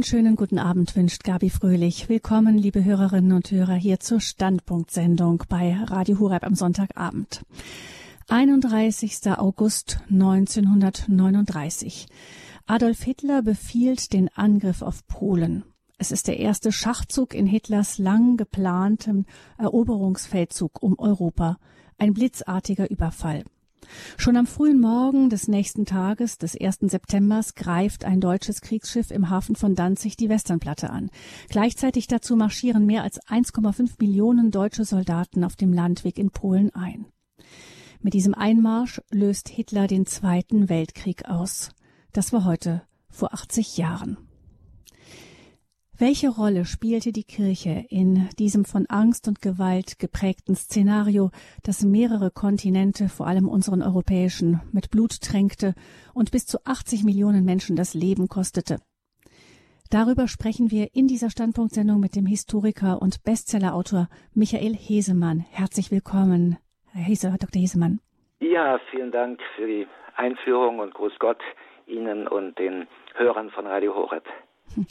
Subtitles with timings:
[0.00, 2.08] Einen schönen guten Abend wünscht Gabi Fröhlich.
[2.08, 7.42] Willkommen, liebe Hörerinnen und Hörer, hier zur Standpunktsendung bei Radio Hureb am Sonntagabend.
[8.30, 9.30] 31.
[9.36, 12.06] August 1939.
[12.66, 15.64] Adolf Hitler befiehlt den Angriff auf Polen.
[15.98, 19.26] Es ist der erste Schachzug in Hitlers lang geplanten
[19.58, 21.58] Eroberungsfeldzug um Europa.
[21.98, 23.44] Ein blitzartiger Überfall.
[24.16, 26.78] Schon am frühen Morgen des nächsten Tages, des 1.
[26.82, 31.10] Septembers, greift ein deutsches Kriegsschiff im Hafen von Danzig die Westernplatte an.
[31.48, 37.06] Gleichzeitig dazu marschieren mehr als 1,5 Millionen deutsche Soldaten auf dem Landweg in Polen ein.
[38.00, 41.70] Mit diesem Einmarsch löst Hitler den Zweiten Weltkrieg aus.
[42.12, 44.16] Das war heute vor 80 Jahren.
[46.00, 51.28] Welche Rolle spielte die Kirche in diesem von Angst und Gewalt geprägten Szenario,
[51.62, 55.74] das mehrere Kontinente, vor allem unseren europäischen, mit Blut tränkte
[56.14, 58.78] und bis zu 80 Millionen Menschen das Leben kostete?
[59.90, 65.44] Darüber sprechen wir in dieser Standpunktsendung mit dem Historiker und Bestsellerautor Michael Hesemann.
[65.50, 66.56] Herzlich willkommen,
[66.94, 67.60] Herr Hese, Dr.
[67.60, 68.00] Hesemann.
[68.38, 71.42] Ja, vielen Dank für die Einführung und Gruß Gott
[71.86, 74.24] Ihnen und den Hörern von Radio Horeb.
[74.76, 74.84] Herr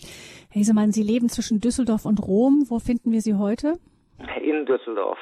[0.62, 2.66] Hesemann, Sie leben zwischen Düsseldorf und Rom.
[2.70, 3.80] Wo finden wir Sie heute?
[4.42, 5.18] In Düsseldorf.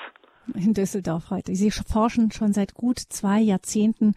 [0.55, 1.53] In Düsseldorf heute.
[1.55, 4.13] Sie forschen schon seit gut zwei Jahrzehnten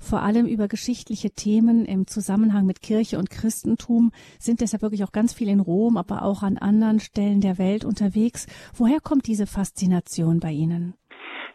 [0.00, 5.12] vor allem über geschichtliche Themen im Zusammenhang mit Kirche und Christentum, sind deshalb wirklich auch
[5.12, 8.46] ganz viel in Rom, aber auch an anderen Stellen der Welt unterwegs.
[8.74, 10.94] Woher kommt diese Faszination bei Ihnen?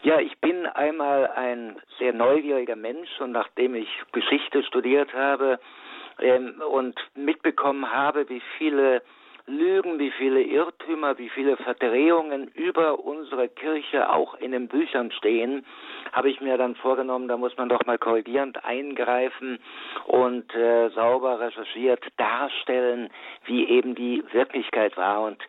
[0.04, 5.60] Ja, ich bin einmal ein sehr neugieriger Mensch und nachdem ich Geschichte studiert habe,
[6.22, 9.02] ähm, und mitbekommen habe, wie viele
[9.50, 15.66] Lügen, wie viele Irrtümer, wie viele Verdrehungen über unsere Kirche auch in den Büchern stehen,
[16.12, 19.60] habe ich mir dann vorgenommen, da muss man doch mal korrigierend eingreifen
[20.06, 23.10] und äh, sauber recherchiert darstellen,
[23.46, 25.24] wie eben die Wirklichkeit war.
[25.24, 25.40] Und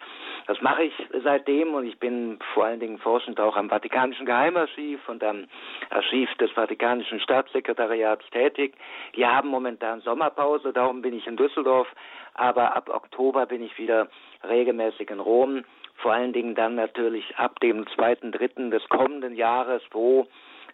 [0.50, 5.08] das mache ich seitdem und ich bin vor allen Dingen forschend auch am Vatikanischen Geheimarchiv
[5.08, 5.46] und am
[5.90, 8.74] Archiv des Vatikanischen Staatssekretariats tätig.
[9.14, 11.86] Die haben momentan Sommerpause, darum bin ich in Düsseldorf,
[12.34, 14.08] aber ab Oktober bin ich wieder
[14.42, 15.62] regelmäßig in Rom.
[15.98, 20.26] Vor allen Dingen dann natürlich ab dem zweiten, dritten des kommenden Jahres, wo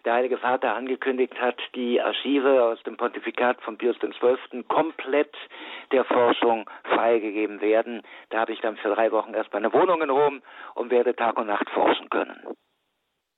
[0.05, 4.63] der Heilige Vater angekündigt hat, die Archive aus dem Pontifikat von Pius XII.
[4.63, 5.35] komplett
[5.91, 8.01] der Forschung freigegeben werden.
[8.29, 10.41] Da habe ich dann für drei Wochen erstmal eine Wohnung in Rom
[10.75, 12.57] und werde Tag und Nacht forschen können.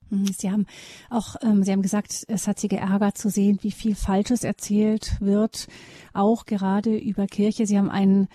[0.09, 0.65] Mhm, Sie haben
[1.09, 5.17] auch, ähm, Sie haben gesagt, es hat Sie geärgert zu sehen, wie viel Falsches erzählt
[5.19, 5.67] wird,
[6.13, 7.65] auch gerade über Kirche.
[7.65, 8.27] Sie haben ein,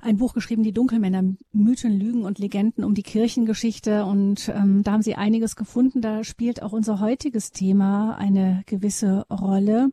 [0.00, 1.22] ein Buch geschrieben, die Dunkelmänner,
[1.52, 4.04] Mythen, Lügen und Legenden um die Kirchengeschichte.
[4.04, 6.00] Und ähm, da haben Sie einiges gefunden.
[6.00, 9.90] Da spielt auch unser heutiges Thema eine gewisse Rolle.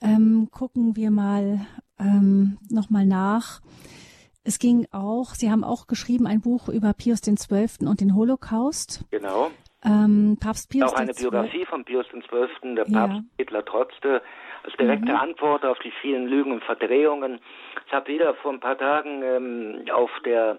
[0.00, 1.66] Ähm, gucken wir mal
[1.98, 3.60] ähm, nochmal nach.
[4.44, 7.86] Es ging auch, Sie haben auch geschrieben ein Buch über Pius XII.
[7.86, 9.04] und den Holocaust.
[9.10, 9.50] Genau.
[9.86, 13.22] Ähm, Papst Pius Auch eine Biografie von Pius XII., der Papst ja.
[13.38, 14.22] Hitler trotzte,
[14.64, 15.18] als direkte mhm.
[15.18, 17.40] Antwort auf die vielen Lügen und Verdrehungen.
[17.86, 20.58] Ich habe wieder vor ein paar Tagen ähm, auf der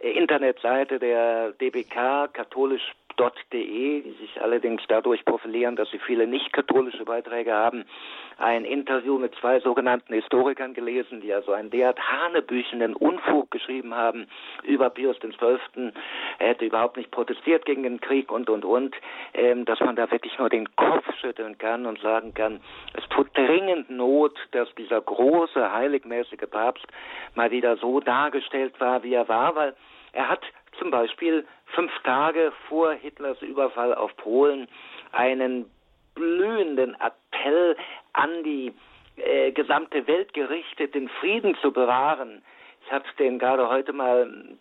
[0.00, 7.52] Internetseite der DBK katholisch www.de, die sich allerdings dadurch profilieren, dass sie viele nicht-katholische Beiträge
[7.52, 7.84] haben,
[8.38, 14.28] ein Interview mit zwei sogenannten Historikern gelesen, die also einen derart hanebüchenden Unfug geschrieben haben
[14.62, 15.92] über Pius XII.
[16.38, 18.94] Er hätte überhaupt nicht protestiert gegen den Krieg und, und, und,
[19.34, 22.60] ähm, dass man da wirklich nur den Kopf schütteln kann und sagen kann,
[22.94, 26.86] es tut dringend Not, dass dieser große, heiligmäßige Papst
[27.34, 29.74] mal wieder so dargestellt war, wie er war, weil
[30.12, 30.42] er hat
[30.78, 34.68] zum Beispiel fünf Tage vor Hitlers Überfall auf Polen
[35.12, 35.70] einen
[36.14, 37.76] blühenden Appell
[38.12, 38.72] an die
[39.16, 42.42] äh, gesamte Welt gerichtet, den Frieden zu bewahren.
[42.84, 44.58] Ich habe den gerade heute mal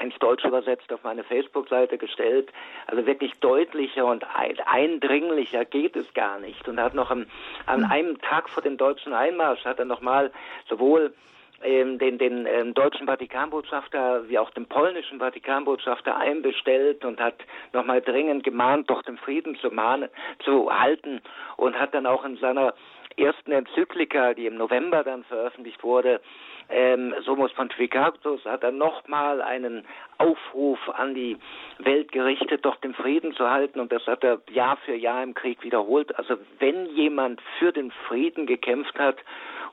[0.00, 2.50] ins Deutsche übersetzt auf meine Facebook-Seite gestellt.
[2.86, 4.24] Also wirklich deutlicher und
[4.66, 6.68] eindringlicher geht es gar nicht.
[6.68, 7.26] Und er hat noch am,
[7.64, 10.30] an einem Tag vor dem deutschen Einmarsch hat er nochmal
[10.68, 11.14] sowohl
[11.62, 17.36] ähm, den, den ähm, deutschen Vatikanbotschafter wie auch den polnischen Vatikanbotschafter einbestellt und hat
[17.72, 20.08] nochmal dringend gemahnt, doch den Frieden zu, mahnen,
[20.44, 21.20] zu halten
[21.56, 22.74] und hat dann auch in seiner
[23.16, 26.20] ersten Enzyklika, die im November dann veröffentlicht wurde,
[26.68, 29.84] ähm, Somos Pontificatus, hat er nochmal einen
[30.18, 31.36] Aufruf an die
[31.78, 35.34] Welt gerichtet, doch den Frieden zu halten und das hat er Jahr für Jahr im
[35.34, 36.16] Krieg wiederholt.
[36.18, 39.16] Also wenn jemand für den Frieden gekämpft hat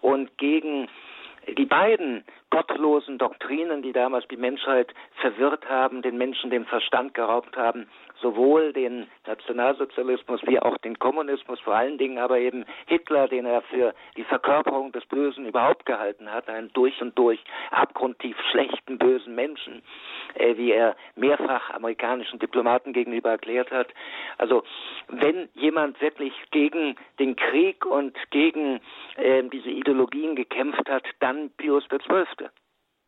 [0.02, 0.88] und gegen
[1.48, 7.58] die beiden gottlosen Doktrinen, die damals die Menschheit verwirrt haben, den Menschen den Verstand geraubt
[7.58, 7.88] haben,
[8.24, 13.62] sowohl den Nationalsozialismus wie auch den Kommunismus, vor allen Dingen aber eben Hitler, den er
[13.64, 17.40] für die Verkörperung des Bösen überhaupt gehalten hat, einen durch und durch
[17.70, 19.84] abgrundtief schlechten, bösen Menschen,
[20.36, 23.88] äh, wie er mehrfach amerikanischen Diplomaten gegenüber erklärt hat.
[24.38, 24.64] Also
[25.10, 28.80] wenn jemand wirklich gegen den Krieg und gegen
[29.18, 32.48] äh, diese Ideologien gekämpft hat, dann Pius XII.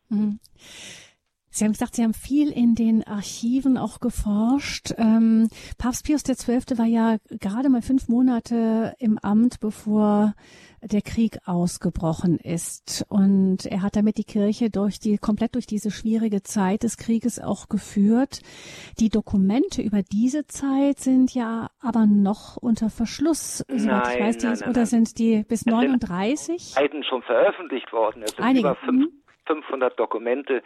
[0.10, 0.40] Mhm.
[1.56, 4.94] Sie haben gesagt, Sie haben viel in den Archiven auch geforscht.
[4.98, 5.48] Ähm,
[5.78, 6.78] Papst Pius XII.
[6.78, 10.34] war ja gerade mal fünf Monate im Amt, bevor
[10.82, 13.06] der Krieg ausgebrochen ist.
[13.08, 17.40] Und er hat damit die Kirche durch die, komplett durch diese schwierige Zeit des Krieges
[17.40, 18.42] auch geführt.
[19.00, 24.58] Die Dokumente über diese Zeit sind ja aber noch unter Verschluss, soweit ich weiß, nein,
[24.60, 24.86] nein, oder nein.
[24.86, 26.74] sind die bis 39?
[26.76, 28.24] Beiden schon veröffentlicht worden.
[28.24, 28.68] Es sind Einige.
[28.68, 29.25] über fünf, mhm.
[29.46, 30.64] 500 Dokumente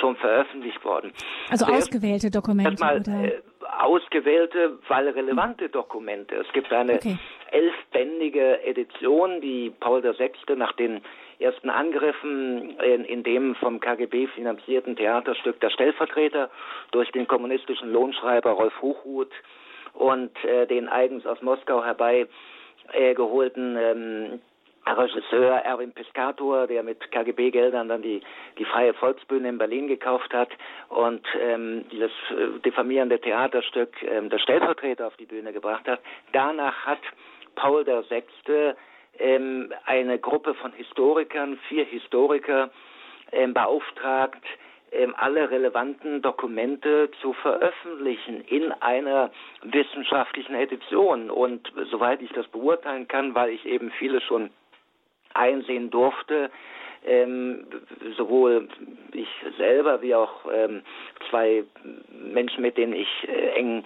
[0.00, 1.12] schon veröffentlicht worden.
[1.50, 2.70] Also ausgewählte Dokumente?
[2.70, 3.40] Erstmal äh,
[3.78, 6.36] ausgewählte, weil relevante Dokumente.
[6.36, 7.18] Es gibt eine okay.
[7.50, 10.30] elfbändige Edition, die Paul VI.
[10.56, 11.00] nach den
[11.38, 16.50] ersten Angriffen in, in dem vom KGB finanzierten Theaterstück Der Stellvertreter
[16.90, 19.32] durch den kommunistischen Lohnschreiber Rolf Hochhuth
[19.94, 22.26] und äh, den eigens aus Moskau herbei
[22.92, 24.40] äh, geholten ähm,
[24.86, 28.20] Regisseur Erwin Piscator, der mit KGB-Geldern dann die,
[28.58, 30.50] die Freie Volksbühne in Berlin gekauft hat
[30.88, 36.00] und ähm, dieses äh, diffamierende Theaterstück ähm, der Stellvertreter auf die Bühne gebracht hat.
[36.32, 37.00] Danach hat
[37.54, 38.24] Paul VI.
[39.20, 42.70] Ähm, eine Gruppe von Historikern, vier Historiker,
[43.32, 44.44] ähm, beauftragt,
[44.92, 49.30] ähm, alle relevanten Dokumente zu veröffentlichen in einer
[49.62, 51.30] wissenschaftlichen Edition.
[51.30, 54.50] Und soweit ich das beurteilen kann, weil ich eben viele schon
[55.38, 56.50] einsehen durfte,
[57.06, 57.66] ähm,
[58.16, 58.68] sowohl
[59.12, 60.82] ich selber wie auch ähm,
[61.30, 61.64] zwei
[62.10, 63.84] Menschen, mit denen ich äh, eng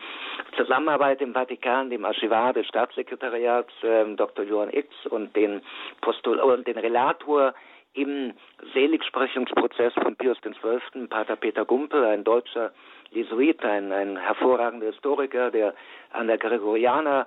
[0.56, 4.44] zusammenarbeite im Vatikan, dem Archivar des Staatssekretariats, ähm, Dr.
[4.44, 5.62] Johann X und den
[6.00, 7.54] Postul und den Relator
[7.94, 8.32] im
[8.72, 12.72] Seligsprechungsprozess von Pius XII., Pater Peter Gumpel, ein deutscher
[13.10, 15.75] Jesuit, ein, ein hervorragender Historiker, der
[16.10, 17.26] an der Gregorianer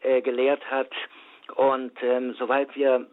[0.00, 0.90] äh, gelehrt hat,
[1.54, 3.06] und ähm, soweit wir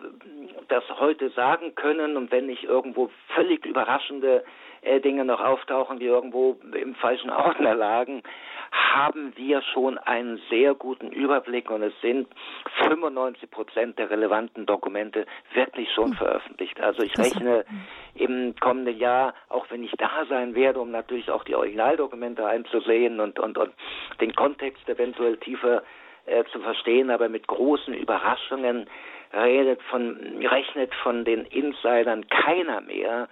[0.67, 4.43] das heute sagen können und wenn nicht irgendwo völlig überraschende
[4.81, 8.23] äh, Dinge noch auftauchen, die irgendwo im falschen Ordner lagen,
[8.71, 12.27] haben wir schon einen sehr guten Überblick und es sind
[12.83, 16.17] 95 Prozent der relevanten Dokumente wirklich schon hm.
[16.17, 16.79] veröffentlicht.
[16.81, 17.65] Also ich rechne
[18.15, 23.19] im kommenden Jahr, auch wenn ich da sein werde, um natürlich auch die Originaldokumente einzusehen
[23.19, 23.73] und, und, und
[24.19, 25.83] den Kontext eventuell tiefer
[26.25, 28.87] äh, zu verstehen, aber mit großen Überraschungen
[29.33, 33.27] redet von, rechnet von den Insidern keiner mehr.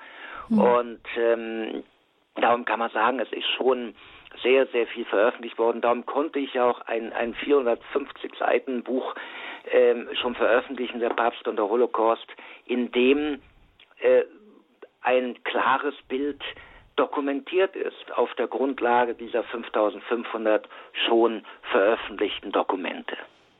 [0.50, 0.60] Mhm.
[0.60, 1.84] Und ähm,
[2.36, 3.94] darum kann man sagen, es ist schon
[4.42, 5.82] sehr, sehr viel veröffentlicht worden.
[5.82, 9.14] Darum konnte ich auch ein, ein 450 Seiten Buch
[9.72, 12.28] ähm, schon veröffentlichen, der Papst und der Holocaust,
[12.66, 13.42] in dem
[14.00, 14.24] äh,
[15.02, 16.42] ein klares Bild
[17.02, 20.70] dokumentiert ist auf der Grundlage dieser 5500
[21.08, 23.18] schon veröffentlichten Dokumente.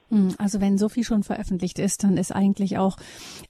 [0.10, 2.98] Hm, also wenn so viel schon veröffentlicht ist, dann ist eigentlich auch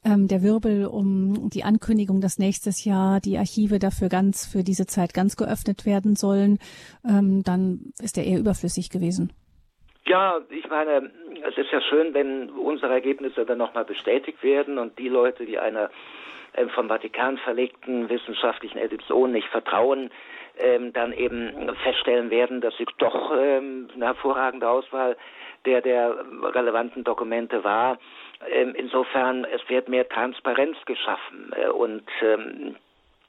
[0.06, 4.86] ähm, der Wirbel um die Ankündigung, dass nächstes Jahr die Archive dafür ganz für diese
[4.86, 6.60] Zeit ganz geöffnet werden sollen,
[7.04, 9.34] ähm, dann ist er eher überflüssig gewesen.
[10.06, 11.12] Ja, ich meine,
[11.48, 15.60] es ist ja schön, wenn unsere Ergebnisse dann nochmal bestätigt werden und die Leute, die
[15.60, 15.90] einer
[16.76, 20.12] vom Vatikan verlegten wissenschaftlichen Edition nicht vertrauen,
[20.60, 25.18] ähm, dann eben feststellen werden, dass sie doch ähm, eine hervorragende Auswahl
[25.66, 28.00] der der relevanten Dokumente war.
[28.50, 32.04] Ähm, insofern, es wird mehr Transparenz geschaffen äh, und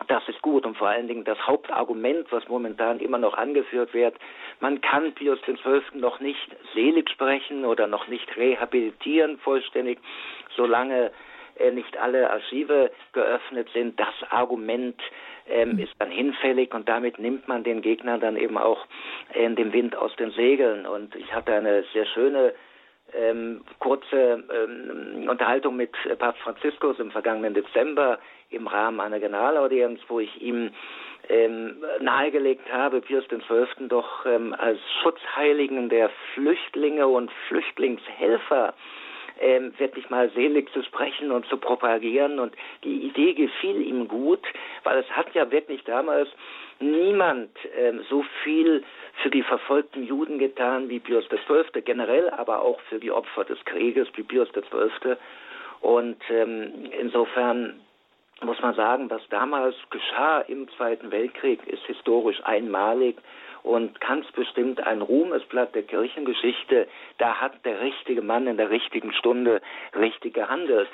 [0.08, 4.16] das ist gut und vor allen Dingen das Hauptargument, was momentan immer noch angeführt wird,
[4.60, 5.82] man kann Pius XII.
[5.94, 9.98] noch nicht selig sprechen oder noch nicht rehabilitieren vollständig,
[10.56, 11.10] solange äh,
[11.72, 13.98] nicht alle Archive geöffnet sind.
[13.98, 15.00] Das Argument
[15.48, 18.86] ähm, ist dann hinfällig und damit nimmt man den Gegnern dann eben auch
[19.34, 20.86] äh, den Wind aus den Segeln.
[20.86, 22.54] Und ich hatte eine sehr schöne
[23.14, 28.18] ähm, kurze ähm, Unterhaltung mit Papst Franziskus im vergangenen Dezember
[28.50, 30.70] im Rahmen einer Generalaudienz, wo ich ihm
[31.28, 33.88] ähm, nahegelegt habe, Pius XII.
[33.88, 38.74] doch ähm, als Schutzheiligen der Flüchtlinge und Flüchtlingshelfer
[39.42, 42.38] ähm, wirklich mal selig zu sprechen und zu propagieren.
[42.38, 44.46] Und die Idee gefiel ihm gut,
[44.84, 46.28] weil es hat ja wirklich damals
[46.80, 48.82] niemand ähm, so viel
[49.22, 51.82] für die verfolgten Juden getan wie Pius XII.
[51.82, 55.16] generell, aber auch für die Opfer des Krieges wie Pius XII.
[55.80, 57.80] Und ähm, insofern
[58.42, 63.16] muss man sagen, was damals geschah im Zweiten Weltkrieg, ist historisch einmalig
[63.62, 66.88] und ganz bestimmt ein Ruhmesblatt der Kirchengeschichte.
[67.18, 69.60] Da hat der richtige Mann in der richtigen Stunde
[69.94, 70.90] richtig gehandelt.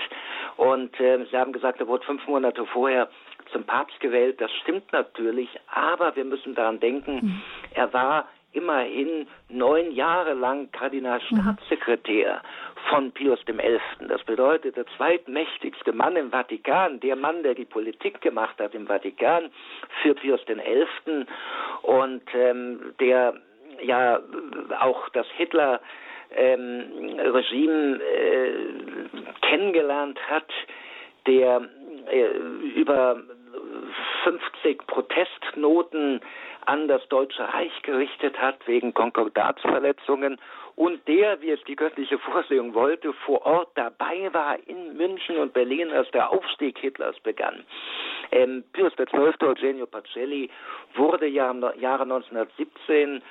[0.56, 3.08] Und äh, Sie haben gesagt, er wurde fünf Monate vorher
[3.52, 4.40] zum Papst gewählt.
[4.40, 7.42] Das stimmt natürlich, aber wir müssen daran denken, mhm.
[7.74, 12.42] er war immerhin neun Jahre lang Kardinalstaatssekretär
[12.88, 13.80] von Pius XI.
[14.08, 18.86] Das bedeutet, der zweitmächtigste Mann im Vatikan, der Mann, der die Politik gemacht hat im
[18.86, 19.50] Vatikan
[20.02, 21.26] für Pius XI.
[21.82, 23.34] und ähm, der
[23.82, 24.20] ja
[24.80, 25.80] auch das Hitler
[26.34, 28.50] ähm, Regime äh,
[29.42, 30.50] kennengelernt hat,
[31.26, 31.62] der
[32.10, 32.26] äh,
[32.74, 33.22] über
[34.24, 36.20] 50 Protestnoten
[36.68, 40.38] an das Deutsche Reich gerichtet hat wegen Konkordatsverletzungen
[40.76, 45.54] und der, wie es die göttliche Vorsehung wollte, vor Ort dabei war in München und
[45.54, 47.64] Berlin, als der Aufstieg Hitlers begann.
[48.30, 49.48] Ähm, Pius XII.
[49.48, 50.50] Eugenio Pacelli
[50.94, 53.22] wurde ja im Jahre 1917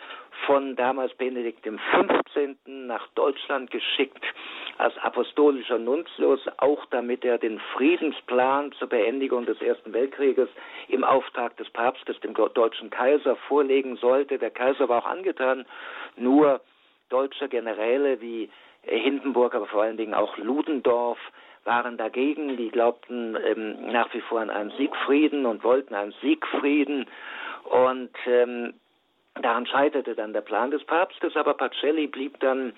[0.47, 2.55] von damals Benedikt XV.
[2.65, 4.25] nach Deutschland geschickt
[4.77, 10.49] als apostolischer Nuntius, auch damit er den Friedensplan zur Beendigung des Ersten Weltkrieges
[10.87, 14.37] im Auftrag des Papstes dem deutschen Kaiser vorlegen sollte.
[14.37, 15.65] Der Kaiser war auch angetan,
[16.15, 16.61] nur
[17.09, 18.49] deutsche Generäle wie
[18.83, 21.19] Hindenburg, aber vor allen Dingen auch Ludendorff
[21.63, 22.55] waren dagegen.
[22.57, 27.05] Die glaubten ähm, nach wie vor an einen Siegfrieden und wollten einen Siegfrieden.
[27.65, 28.73] Und ähm,
[29.41, 32.73] daran scheiterte dann der Plan des Papstes, aber Pacelli blieb dann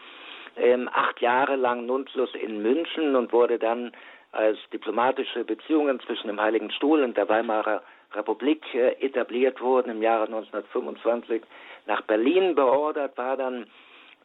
[0.58, 3.92] ähm, acht Jahre lang Nuntius in München und wurde dann
[4.32, 7.82] als diplomatische Beziehungen zwischen dem Heiligen Stuhl und der Weimarer
[8.14, 11.42] Republik äh, etabliert wurden, im Jahre 1925
[11.86, 13.68] nach Berlin beordert, war dann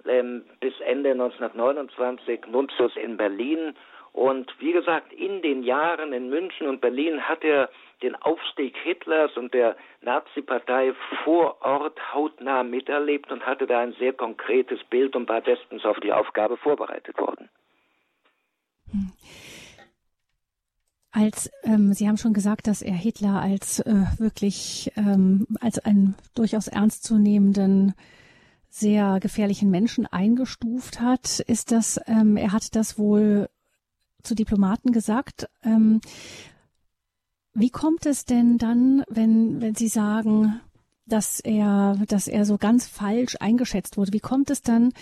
[0.07, 3.75] ähm, bis Ende 1929 Nuntius in Berlin.
[4.12, 7.69] Und wie gesagt, in den Jahren in München und Berlin hat er
[8.02, 14.12] den Aufstieg Hitlers und der Nazi-Partei vor Ort hautnah miterlebt und hatte da ein sehr
[14.12, 17.48] konkretes Bild und war bestens auf die Aufgabe vorbereitet worden.
[21.10, 26.16] Als ähm, Sie haben schon gesagt, dass er Hitler als äh, wirklich ähm, als einen
[26.34, 27.94] durchaus ernstzunehmenden
[28.68, 33.48] sehr gefährlichen Menschen eingestuft hat, ist das, ähm, er hat das wohl
[34.24, 35.48] zu Diplomaten gesagt.
[35.62, 36.00] Ähm,
[37.54, 40.61] wie kommt es denn dann, wenn, wenn Sie sagen,
[41.06, 44.12] dass er, dass er so ganz falsch eingeschätzt wurde.
[44.12, 44.92] Wie kommt es dann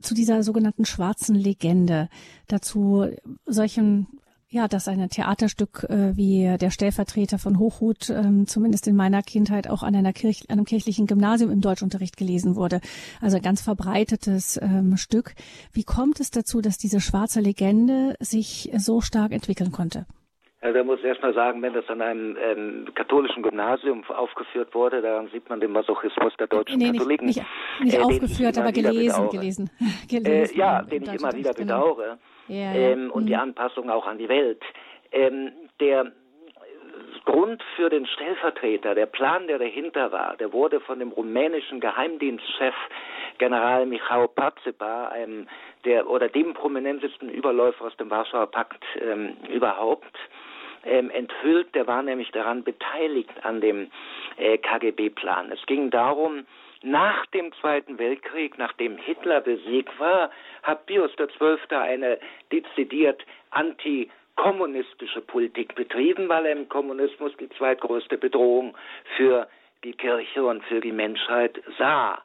[0.00, 2.08] zu dieser sogenannten schwarzen Legende,
[2.46, 3.06] dazu
[3.44, 4.06] solchen
[4.52, 9.68] ja, dass ein Theaterstück äh, wie der Stellvertreter von Hochhut ähm, zumindest in meiner Kindheit
[9.68, 12.80] auch an einer Kirch einem kirchlichen Gymnasium im Deutschunterricht gelesen wurde.
[13.20, 15.36] Also ein ganz verbreitetes ähm, Stück.
[15.72, 20.04] Wie kommt es dazu, dass diese schwarze Legende sich so stark entwickeln konnte?
[20.62, 24.74] Ja, da muss ich erst mal sagen, wenn das an einem ähm, katholischen Gymnasium aufgeführt
[24.74, 27.26] wurde, daran sieht man den Masochismus der deutschen nee, Katholiken.
[27.26, 29.70] Nicht, nicht, nicht äh, aufgeführt, aber gelesen, gelesen.
[30.08, 30.54] gelesen.
[30.54, 31.94] Äh, ja, den ich immer wieder genau.
[31.94, 33.40] bedauere ja, ähm, und die mhm.
[33.40, 34.62] Anpassung auch an die Welt.
[35.12, 36.12] Ähm, der
[37.24, 42.74] Grund für den Stellvertreter, der Plan, der dahinter war, der wurde von dem rumänischen Geheimdienstchef
[43.38, 45.48] General Michał Pacepa, einem
[45.84, 50.14] der oder dem prominentesten Überläufer aus dem Warschauer Pakt ähm, überhaupt,
[50.84, 51.74] ähm, enthüllt.
[51.74, 53.90] Der war nämlich daran beteiligt an dem
[54.36, 55.52] äh, KGB-Plan.
[55.52, 56.46] Es ging darum,
[56.82, 60.30] nach dem Zweiten Weltkrieg, nachdem Hitler besiegt war,
[60.62, 61.76] hat Pius XII.
[61.76, 62.18] eine
[62.50, 68.74] dezidiert antikommunistische Politik betrieben, weil er im Kommunismus die zweitgrößte Bedrohung
[69.16, 69.46] für
[69.84, 72.22] die Kirche und für die Menschheit sah.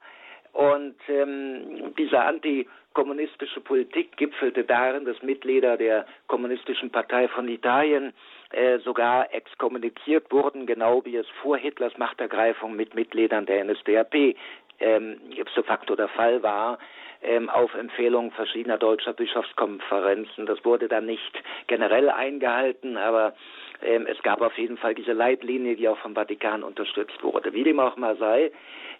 [0.53, 8.13] Und ähm, diese antikommunistische Politik gipfelte darin, dass Mitglieder der Kommunistischen Partei von Italien
[8.51, 14.35] äh, sogar exkommuniziert wurden, genau wie es vor Hitlers Machtergreifung mit Mitgliedern der NSDAP
[14.79, 16.77] ähm, ipso facto der Fall war,
[17.21, 20.45] ähm, auf Empfehlung verschiedener deutscher Bischofskonferenzen.
[20.45, 23.33] Das wurde dann nicht generell eingehalten, aber
[23.81, 27.53] ähm, es gab auf jeden Fall diese Leitlinie, die auch vom Vatikan unterstützt wurde.
[27.53, 28.51] Wie dem auch mal sei,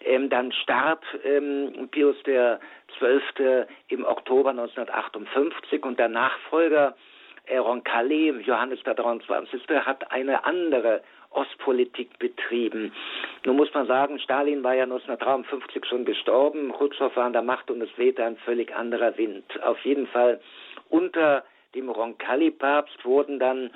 [0.04, 3.66] ähm, dann starb ähm, Pius XII.
[3.88, 6.96] im Oktober 1958 und der Nachfolger
[7.50, 9.62] Roncalli, Johannes der 23.
[9.84, 12.92] hat eine andere Ostpolitik betrieben.
[13.44, 17.70] Nun muss man sagen, Stalin war ja 1953 schon gestorben, Khrushchev war an der Macht
[17.70, 19.44] und es wehte ein völlig anderer Wind.
[19.62, 20.40] Auf jeden Fall
[20.88, 23.70] unter dem Roncalli-Papst wurden dann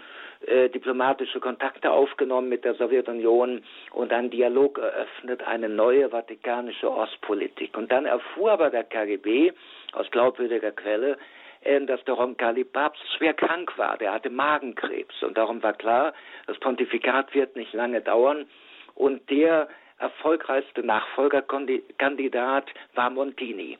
[0.46, 3.62] äh, diplomatische Kontakte aufgenommen mit der Sowjetunion
[3.92, 7.76] und ein Dialog eröffnet, eine neue vatikanische Ostpolitik.
[7.76, 9.52] Und dann erfuhr aber der KGB
[9.92, 11.18] aus glaubwürdiger Quelle,
[11.62, 13.98] dass der Roncalli Papst schwer krank war.
[13.98, 16.14] Der hatte Magenkrebs und darum war klar,
[16.46, 18.46] das Pontifikat wird nicht lange dauern.
[18.94, 23.78] Und der erfolgreichste Nachfolgerkandidat war Montini,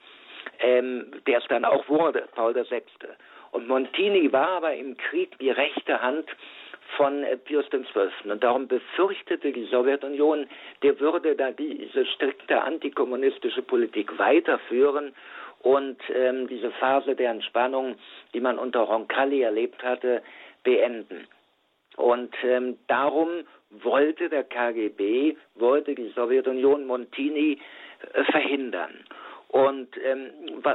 [0.60, 2.82] ähm, der es dann auch wurde, Paul VI.
[3.52, 6.26] Und Montini war aber im Krieg die rechte Hand
[6.96, 8.30] von äh, Pius XII.
[8.30, 10.46] Und darum befürchtete die Sowjetunion,
[10.82, 15.14] der würde da diese strikte antikommunistische Politik weiterführen
[15.62, 17.96] und ähm, diese Phase der Entspannung,
[18.32, 20.22] die man unter Roncalli erlebt hatte,
[20.64, 21.26] beenden.
[21.96, 23.28] Und ähm, darum
[23.70, 27.58] wollte der KGB, wollte die Sowjetunion Montini
[28.14, 29.04] äh, verhindern.
[29.48, 30.30] Und ähm,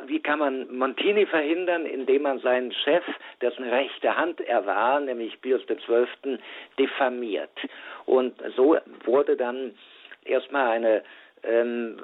[0.08, 3.04] wie kann man Montini verhindern, indem man seinen Chef,
[3.42, 6.38] dessen rechte Hand er war, nämlich Pius XII.,
[6.77, 7.58] diffamiert.
[8.06, 9.74] Und so wurde dann
[10.25, 11.04] erstmal eine
[11.47, 11.97] ähm,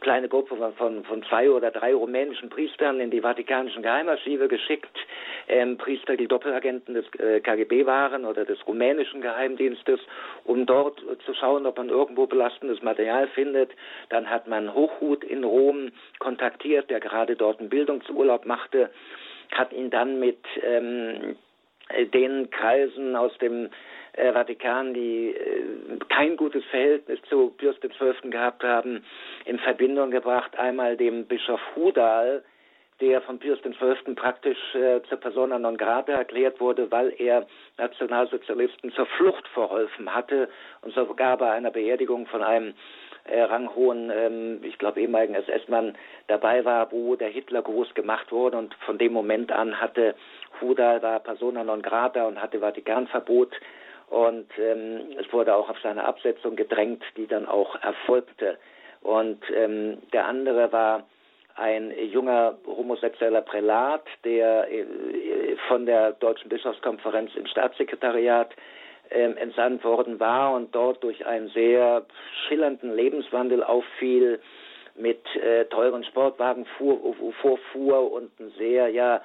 [0.00, 4.96] kleine Gruppe von, von, zwei oder drei rumänischen Priestern in die vatikanischen Geheimarchive geschickt.
[5.48, 10.00] Ähm, Priester, die Doppelagenten des äh, KGB waren oder des rumänischen Geheimdienstes,
[10.44, 13.70] um dort zu schauen, ob man irgendwo belastendes Material findet.
[14.08, 18.90] Dann hat man Hochhut in Rom kontaktiert, der gerade dort einen Bildungsurlaub machte,
[19.52, 21.36] hat ihn dann mit ähm,
[22.12, 23.70] den Kreisen aus dem
[24.16, 28.30] äh, Vatikan, die äh, kein gutes Verhältnis zu Pius XII.
[28.30, 29.04] gehabt haben,
[29.44, 30.58] in Verbindung gebracht.
[30.58, 32.42] Einmal dem Bischof Hudal,
[33.00, 34.14] der von Pius XII.
[34.14, 37.46] praktisch äh, zur Persona non grata erklärt wurde, weil er
[37.76, 40.48] Nationalsozialisten zur Flucht verholfen hatte
[40.82, 42.74] und sogar bei einer Beerdigung von einem
[43.24, 45.96] äh, ranghohen, ähm, ich glaube ehemaligen SS-Mann
[46.28, 50.14] dabei war, wo der Hitler groß gemacht wurde und von dem Moment an hatte
[50.60, 53.52] Hudal war Persona non grata und hatte Vatikanverbot
[54.08, 58.58] und ähm, es wurde auch auf seine Absetzung gedrängt, die dann auch erfolgte.
[59.02, 61.04] Und ähm, der andere war
[61.56, 64.86] ein junger homosexueller Prälat, der äh,
[65.68, 68.54] von der Deutschen Bischofskonferenz im Staatssekretariat
[69.10, 72.04] äh, entsandt worden war und dort durch einen sehr
[72.46, 74.40] schillernden Lebenswandel auffiel,
[74.98, 79.20] mit äh, teuren Sportwagen fuhr, vorfuhr und einen sehr ja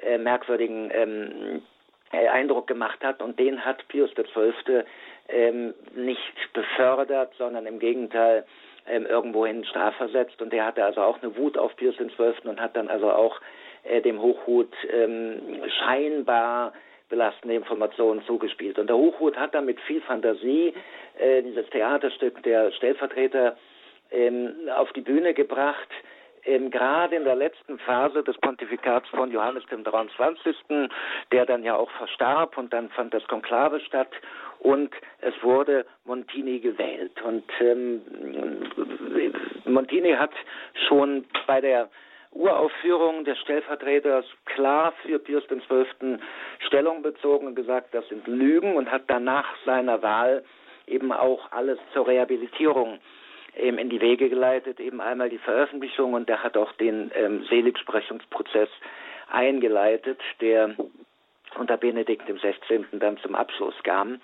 [0.00, 1.22] äh, merkwürdigen ähm,
[1.56, 1.75] äh,
[2.10, 4.84] Eindruck gemacht hat und den hat Pius XII.
[5.28, 8.44] Ähm, nicht befördert, sondern im Gegenteil
[8.88, 12.48] ähm, irgendwohin strafversetzt und der hatte also auch eine Wut auf Pius XII.
[12.48, 13.40] und hat dann also auch
[13.82, 16.72] äh, dem Hochhut ähm, scheinbar
[17.08, 18.78] belastende Informationen zugespielt.
[18.78, 20.74] Und der Hochhut hat dann mit viel Fantasie
[21.18, 23.56] äh, dieses Theaterstück der Stellvertreter
[24.10, 25.88] ähm, auf die Bühne gebracht,
[26.46, 30.56] ähm, gerade in der letzten Phase des Pontifikats von Johannes dem 23.,
[31.32, 34.10] der dann ja auch verstarb und dann fand das Konklave statt
[34.60, 37.20] und es wurde Montini gewählt.
[37.22, 38.02] Und ähm,
[39.64, 40.32] Montini hat
[40.88, 41.88] schon bei der
[42.32, 46.18] Uraufführung des Stellvertreters klar für Pius XII.
[46.66, 50.44] Stellung bezogen und gesagt, das sind Lügen und hat danach seiner Wahl
[50.86, 52.98] eben auch alles zur Rehabilitierung
[53.56, 57.44] eben in die Wege geleitet, eben einmal die Veröffentlichung und der hat auch den ähm,
[57.44, 58.68] Seligsprechungsprozess
[59.30, 60.74] eingeleitet, der
[61.58, 62.84] unter Benedikt XVI.
[62.92, 64.20] dann zum Abschluss kam.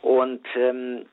[0.00, 1.06] Und, ähm,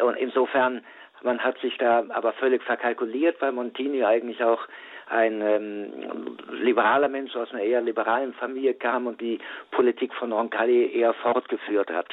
[0.00, 0.84] und insofern,
[1.22, 4.66] man hat sich da aber völlig verkalkuliert, weil Montini eigentlich auch
[5.08, 9.38] ein ähm, liberaler Mensch aus einer eher liberalen Familie kam und die
[9.70, 12.08] Politik von Roncalli eher fortgeführt hat,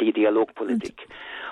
[0.00, 1.06] die Dialogpolitik.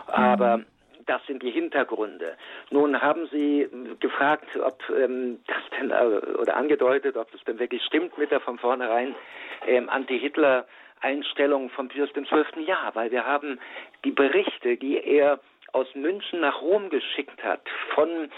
[0.06, 0.64] Aber
[1.06, 2.36] das sind die Hintergründe.
[2.70, 3.68] Nun haben Sie
[4.00, 8.40] gefragt, ob ähm, das denn äh, oder angedeutet, ob das denn wirklich stimmt mit der
[8.40, 9.14] von vornherein
[9.66, 10.66] ähm, Anti-Hitler
[11.00, 12.64] Einstellung von Pius XII.
[12.66, 13.60] Ja, weil wir haben
[14.04, 15.40] die Berichte, die er
[15.72, 17.60] aus München nach Rom geschickt hat,
[17.94, 18.30] von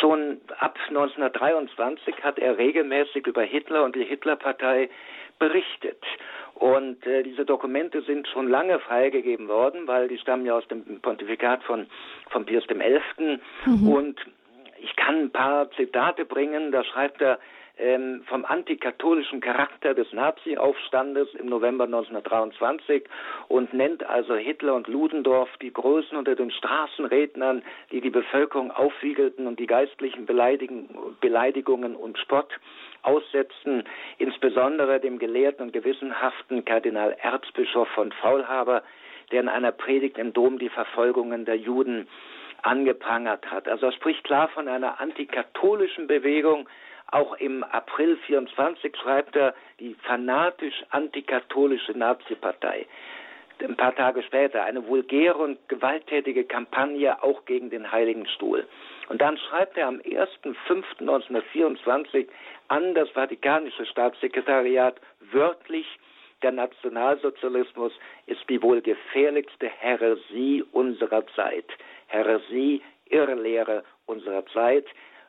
[0.00, 4.90] schon ab 1923 hat er regelmäßig über Hitler und die Hitlerpartei
[5.38, 6.02] berichtet.
[6.54, 11.00] Und äh, diese Dokumente sind schon lange freigegeben worden, weil die stammen ja aus dem
[11.00, 11.86] Pontifikat von,
[12.30, 13.38] von Pius XI.
[13.64, 13.88] Mhm.
[13.88, 14.20] Und
[14.80, 17.38] ich kann ein paar Zitate bringen, da schreibt er,
[17.78, 23.04] ähm, vom antikatholischen Charakter des Nazi-Aufstandes im November 1923
[23.48, 27.62] und nennt also Hitler und Ludendorff die Größen unter den Straßenrednern,
[27.92, 32.52] die die Bevölkerung aufwiegelten und die geistlichen Beleidigungen und Spott
[33.02, 33.84] aussetzten,
[34.18, 38.82] insbesondere dem gelehrten und gewissenhaften Kardinal Erzbischof von Faulhaber,
[39.30, 42.08] der in einer Predigt im Dom die Verfolgungen der Juden
[42.62, 43.68] angeprangert hat.
[43.68, 46.68] Also er spricht klar von einer antikatholischen Bewegung,
[47.10, 52.86] auch im April 24 schreibt er die fanatisch antikatholische Nazi-Partei.
[53.60, 58.66] ein paar Tage später eine vulgäre und gewalttätige Kampagne auch gegen den Heiligen Stuhl.
[59.08, 62.28] Und dann schreibt er am 1.5.1924
[62.68, 65.00] an das Vatikanische Staatssekretariat
[65.32, 65.86] wörtlich,
[66.42, 67.92] der Nationalsozialismus
[68.26, 71.66] ist die wohl gefährlichste Häresie unserer Zeit.
[72.06, 74.86] Häresie, Irrlehre unserer Zeit.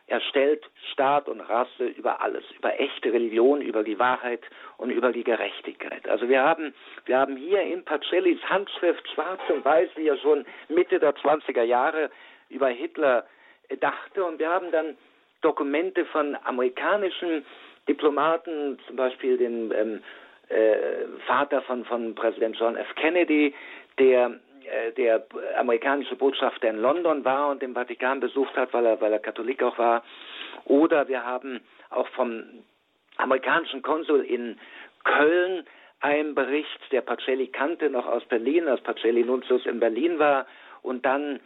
[0.10, 4.42] Er stellt Staat und Rasse über alles, über echte Religion, über die Wahrheit
[4.78, 6.10] und über die Gerechtigkeit.
[6.10, 6.74] Also wir haben,
[7.06, 11.62] wir haben hier in Pacellis Handschrift schwarz und weiß, wie er schon Mitte der 20er
[11.62, 12.10] Jahre
[12.50, 13.28] über Hitler
[13.80, 14.26] dachte.
[14.26, 14.98] Und wir haben dann
[15.42, 17.46] Dokumente von amerikanischen
[17.88, 20.02] Diplomaten, zum Beispiel den ähm,
[20.50, 22.96] äh, Vater von, von Präsident John F.
[22.96, 23.54] Kennedy,
[24.00, 24.40] der
[24.98, 25.26] der
[25.58, 29.64] amerikanische Botschafter in London war und den Vatikan besucht hat, weil er, weil er Katholik
[29.64, 30.04] auch war.
[30.66, 32.44] Oder wir haben auch vom
[33.18, 34.60] amerikanischen Konsul in
[35.04, 35.66] Köln
[36.02, 40.46] einen Bericht, der Pacelli kannte noch aus Berlin, als Pacelli Nuntius in Berlin war
[40.82, 41.40] und dann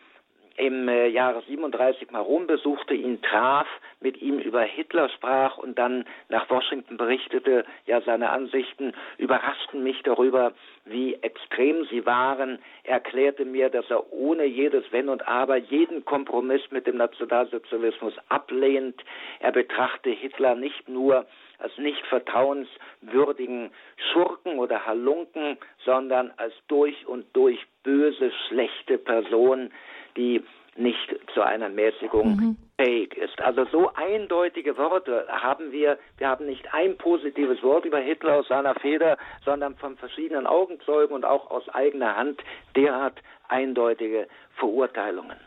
[0.58, 3.68] im äh, Jahre 37 mal Rom besuchte, ihn traf,
[4.00, 10.02] mit ihm über Hitler sprach und dann nach Washington berichtete, ja seine Ansichten überraschten mich
[10.04, 10.54] darüber,
[10.86, 12.60] wie extrem sie waren.
[12.84, 18.14] Er erklärte mir, dass er ohne jedes Wenn und Aber jeden Kompromiss mit dem Nationalsozialismus
[18.30, 19.02] ablehnt.
[19.40, 21.26] Er betrachte Hitler nicht nur
[21.60, 23.72] als nicht vertrauenswürdigen
[24.12, 29.72] Schurken oder Halunken, sondern als durch und durch böse, schlechte Person,
[30.18, 30.44] die
[30.76, 32.58] nicht zu einer Mäßigung mhm.
[32.78, 33.40] fähig ist.
[33.42, 36.00] Also so eindeutige Worte haben wir.
[36.18, 41.14] Wir haben nicht ein positives Wort über Hitler aus seiner Feder, sondern von verschiedenen Augenzeugen
[41.14, 42.42] und auch aus eigener Hand
[42.76, 45.38] derart eindeutige Verurteilungen.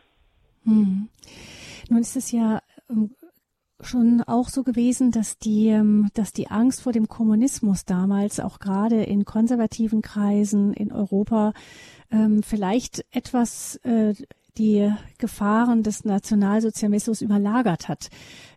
[0.65, 1.09] Mhm.
[1.89, 3.11] Nun ist es ja ähm,
[3.81, 8.59] schon auch so gewesen, dass die, ähm, dass die Angst vor dem Kommunismus damals auch
[8.59, 11.53] gerade in konservativen Kreisen in Europa
[12.11, 14.15] ähm, vielleicht etwas äh,
[14.59, 18.09] die Gefahren des Nationalsozialismus überlagert hat.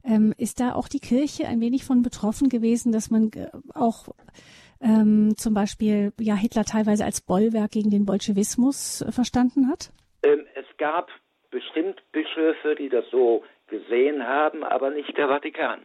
[0.04, 4.10] Ähm, ist da auch die Kirche ein wenig von betroffen gewesen, dass man äh, auch
[4.82, 9.92] ähm, zum Beispiel ja Hitler teilweise als Bollwerk gegen den Bolschewismus äh, verstanden hat?
[10.24, 11.10] Ähm, es gab
[11.52, 15.82] bestimmt Bischöfe, die das so gesehen haben, aber nicht der Vatikan.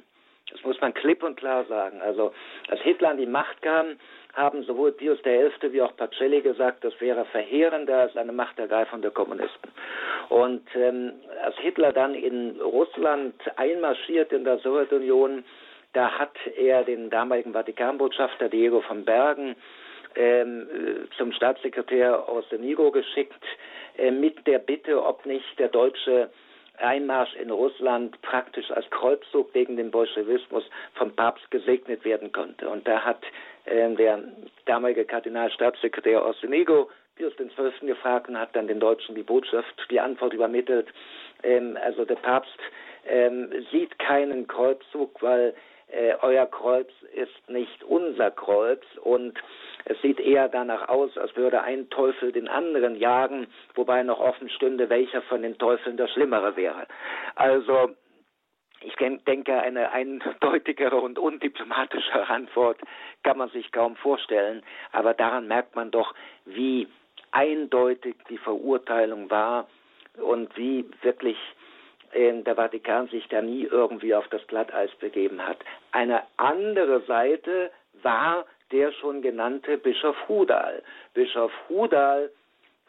[0.50, 2.00] Das muss man klipp und klar sagen.
[2.02, 2.32] Also
[2.68, 3.98] als Hitler an die Macht kam,
[4.34, 5.72] haben sowohl Pius XI.
[5.72, 9.70] wie auch Pacelli gesagt, das wäre verheerender als eine Machtergreifung der Kommunisten.
[10.28, 15.44] Und ähm, als Hitler dann in Russland einmarschiert in der Sowjetunion,
[15.92, 19.54] da hat er den damaligen Vatikanbotschafter Diego von Bergen
[20.16, 20.66] ähm,
[21.16, 23.42] zum Staatssekretär Orsenigo geschickt
[23.96, 26.30] äh, mit der Bitte, ob nicht der deutsche
[26.78, 32.68] Einmarsch in Russland praktisch als Kreuzzug gegen den Bolschewismus vom Papst gesegnet werden konnte.
[32.68, 33.22] Und da hat
[33.64, 34.20] äh, der
[34.66, 37.86] damalige Kardinalstaatssekretär Orsenigo Pius XII.
[37.86, 40.88] gefragt und hat dann den Deutschen die Botschaft, die Antwort übermittelt.
[41.42, 42.58] Ähm, also der Papst
[43.06, 45.54] ähm, sieht keinen Kreuzzug, weil
[45.88, 49.38] äh, euer Kreuz ist nicht unser Kreuz und
[49.84, 54.48] es sieht eher danach aus, als würde ein Teufel den anderen jagen, wobei noch offen
[54.48, 56.86] stünde, welcher von den Teufeln der schlimmere wäre.
[57.34, 57.90] Also
[58.80, 62.78] ich denke, eine eindeutigere und undiplomatische Antwort
[63.22, 66.88] kann man sich kaum vorstellen, aber daran merkt man doch, wie
[67.30, 69.68] eindeutig die Verurteilung war
[70.20, 71.36] und wie wirklich
[72.14, 75.58] der Vatikan sich da nie irgendwie auf das Glatteis begeben hat.
[75.92, 77.70] Eine andere Seite
[78.02, 80.82] war der schon genannte Bischof Hudal.
[81.12, 82.30] Bischof Hudal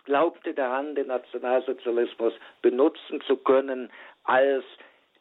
[0.05, 3.89] glaubte daran, den Nationalsozialismus benutzen zu können
[4.23, 4.63] als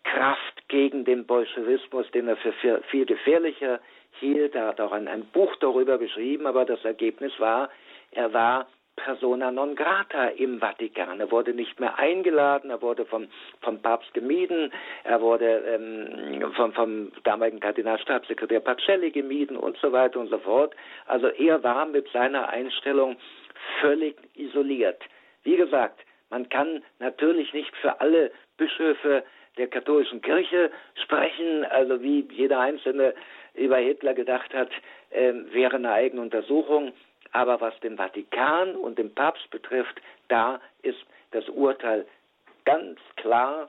[0.04, 2.52] Kraft gegen den Bolschewismus, den er für
[2.90, 3.80] viel gefährlicher
[4.20, 4.54] hielt.
[4.54, 7.70] Er hat auch ein, ein Buch darüber geschrieben, aber das Ergebnis war,
[8.12, 11.20] er war persona non grata im Vatikan.
[11.20, 13.28] Er wurde nicht mehr eingeladen, er wurde vom,
[13.60, 14.72] vom Papst gemieden,
[15.04, 20.74] er wurde ähm, vom, vom damaligen Kardinalstaatssekretär Pacelli gemieden und so weiter und so fort.
[21.06, 23.16] Also er war mit seiner Einstellung
[23.80, 25.02] völlig isoliert.
[25.42, 29.24] Wie gesagt, man kann natürlich nicht für alle Bischöfe
[29.56, 30.70] der katholischen Kirche
[31.02, 33.14] sprechen, also wie jeder Einzelne
[33.54, 34.70] über Hitler gedacht hat,
[35.10, 36.92] äh, wäre eine eigene Untersuchung.
[37.34, 42.06] Aber was den Vatikan und den Papst betrifft, da ist das Urteil
[42.64, 43.68] ganz klar.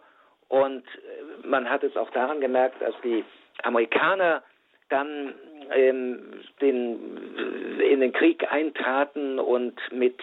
[0.49, 3.25] Und äh, man hat es auch daran gemerkt, dass die
[3.63, 4.43] Amerikaner
[4.89, 5.33] dann
[5.71, 10.21] ähm, den, in den Krieg eintraten und mit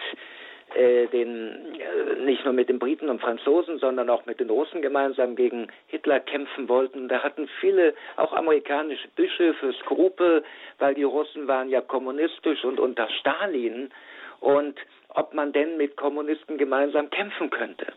[0.75, 4.81] äh, den, äh, nicht nur mit den Briten und Franzosen, sondern auch mit den Russen
[4.81, 7.07] gemeinsam gegen Hitler kämpfen wollten.
[7.07, 10.43] Da hatten viele, auch amerikanische Bischöfe, Skrupel,
[10.79, 13.91] weil die Russen waren ja kommunistisch und unter Stalin
[14.39, 17.87] und ob man denn mit Kommunisten gemeinsam kämpfen könnte.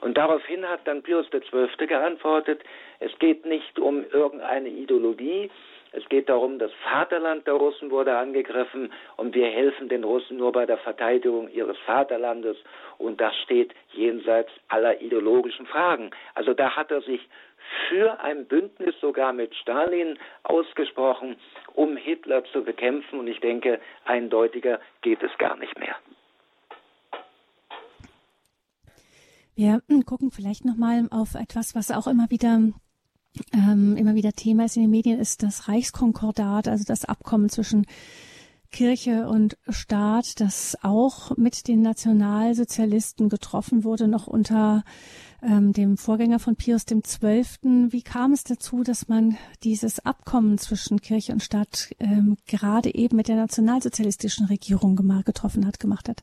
[0.00, 1.86] Und daraufhin hat dann Pius XII.
[1.86, 2.62] geantwortet,
[2.98, 5.50] es geht nicht um irgendeine Ideologie,
[5.92, 10.52] es geht darum, das Vaterland der Russen wurde angegriffen und wir helfen den Russen nur
[10.52, 12.56] bei der Verteidigung ihres Vaterlandes
[12.98, 16.10] und das steht jenseits aller ideologischen Fragen.
[16.34, 17.20] Also da hat er sich
[17.88, 21.36] für ein Bündnis sogar mit Stalin ausgesprochen,
[21.74, 25.96] um Hitler zu bekämpfen und ich denke, eindeutiger geht es gar nicht mehr.
[29.54, 32.58] Wir gucken vielleicht noch mal auf etwas, was auch immer wieder
[33.54, 37.86] ähm, immer wieder Thema ist in den Medien, ist das Reichskonkordat, also das Abkommen zwischen
[38.72, 44.82] Kirche und Staat, das auch mit den Nationalsozialisten getroffen wurde, noch unter
[45.42, 47.92] ähm, dem Vorgänger von Pius XII.
[47.92, 53.16] Wie kam es dazu, dass man dieses Abkommen zwischen Kirche und Staat ähm, gerade eben
[53.16, 56.22] mit der nationalsozialistischen Regierung getroffen hat, gemacht hat?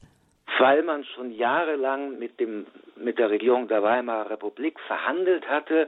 [0.57, 2.65] Weil man schon jahrelang mit dem
[3.01, 5.87] mit der Regierung der Weimarer Republik verhandelt hatte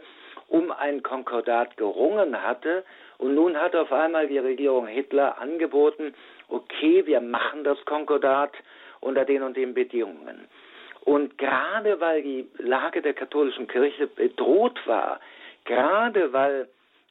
[0.52, 2.84] um ein Konkordat gerungen hatte.
[3.18, 6.14] Und nun hat auf einmal die Regierung Hitler angeboten,
[6.50, 8.52] okay, wir machen das Konkordat
[9.00, 10.48] unter den und den Bedingungen.
[11.06, 15.20] Und gerade weil die Lage der katholischen Kirche bedroht war,
[15.64, 16.68] gerade weil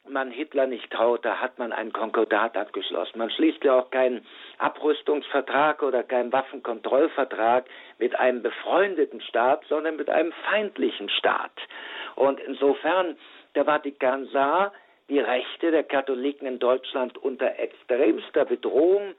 [0.07, 3.17] man Hitler nicht traute, hat man ein Konkordat abgeschlossen.
[3.17, 4.25] Man schließt ja auch keinen
[4.57, 7.65] Abrüstungsvertrag oder keinen Waffenkontrollvertrag
[8.01, 11.53] mit einem befreundeten Staat, sondern mit einem feindlichen Staat.
[12.15, 13.15] Und insofern,
[13.55, 14.73] der Vatikan sah
[15.07, 19.13] die Rechte der Katholiken in Deutschland unter extremster Bedrohung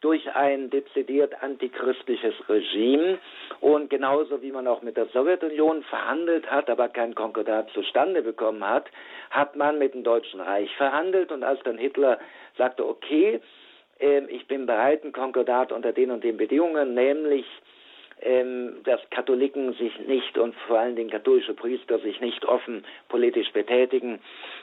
[0.00, 3.18] durch ein dezidiert antichristliches Regime
[3.60, 8.64] und genauso wie man auch mit der Sowjetunion verhandelt hat, aber kein Konkordat zustande bekommen
[8.64, 8.88] hat,
[9.30, 12.20] hat man mit dem Deutschen Reich verhandelt und als dann Hitler
[12.56, 13.40] sagte, okay,
[13.98, 17.46] äh, ich bin bereit, ein Konkordat unter den und den Bedingungen, nämlich
[18.22, 23.50] ähm, dass Katholiken sich nicht und vor allen Dingen katholische Priester sich nicht offen politisch
[23.52, 24.20] betätigen,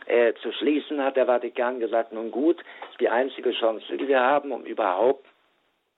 [0.07, 2.57] äh, zu schließen, hat der Vatikan gesagt, nun gut,
[2.91, 5.25] ist die einzige Chance, die wir haben, um überhaupt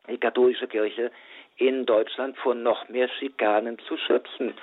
[0.09, 1.11] die katholische Kirche
[1.57, 4.53] in Deutschland vor noch mehr Schikanen zu schützen.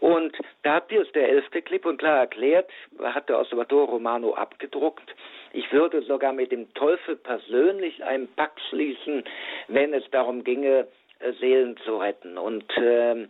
[0.00, 2.70] Und da hat Pius der Elfte klipp und klar erklärt,
[3.02, 5.14] hat der Osservatore Romano abgedruckt,
[5.54, 9.22] ich würde sogar mit dem Teufel persönlich einen Pakt schließen,
[9.68, 10.88] wenn es darum ginge,
[11.40, 12.38] Seelen zu retten.
[12.38, 13.28] Und ähm,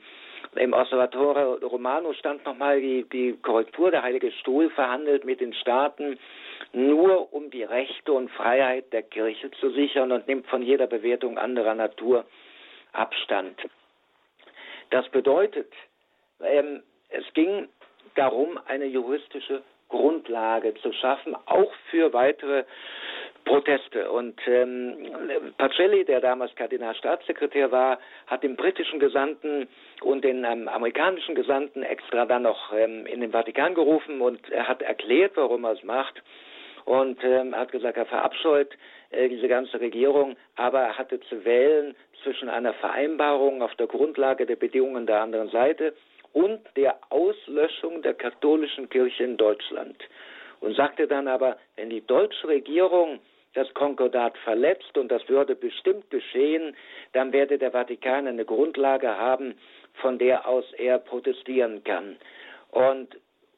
[0.57, 6.19] im Osservatore Romano stand nochmal die, die Korrektur, der Heilige Stuhl verhandelt mit den Staaten
[6.73, 11.39] nur um die Rechte und Freiheit der Kirche zu sichern und nimmt von jeder Bewertung
[11.39, 12.25] anderer Natur
[12.93, 13.59] Abstand.
[14.91, 15.73] Das bedeutet,
[16.43, 17.69] ähm, es ging
[18.15, 22.65] darum, eine juristische Grundlage zu schaffen, auch für weitere
[23.45, 24.11] Proteste.
[24.11, 24.97] Und ähm,
[25.59, 29.69] Pacelli, der damals Kardinalstaatssekretär war, hat den britischen Gesandten
[30.03, 34.69] und den ähm, amerikanischen Gesandten extra dann noch ähm, in den Vatikan gerufen und er
[34.69, 36.23] hat erklärt, warum er es macht.
[36.85, 38.77] Und ähm, hat gesagt, er verabscheut
[39.11, 44.47] äh, diese ganze Regierung, aber er hatte zu wählen zwischen einer Vereinbarung auf der Grundlage
[44.47, 45.95] der Bedingungen der anderen Seite
[46.33, 49.97] und der Auslöschung der katholischen Kirche in Deutschland.
[50.61, 53.21] Und sagte dann aber, wenn die deutsche Regierung
[53.55, 56.77] das Konkordat verletzt, und das würde bestimmt geschehen,
[57.13, 59.55] dann werde der Vatikan eine Grundlage haben,
[59.95, 62.17] von der aus er protestieren kann.
[62.71, 63.17] Und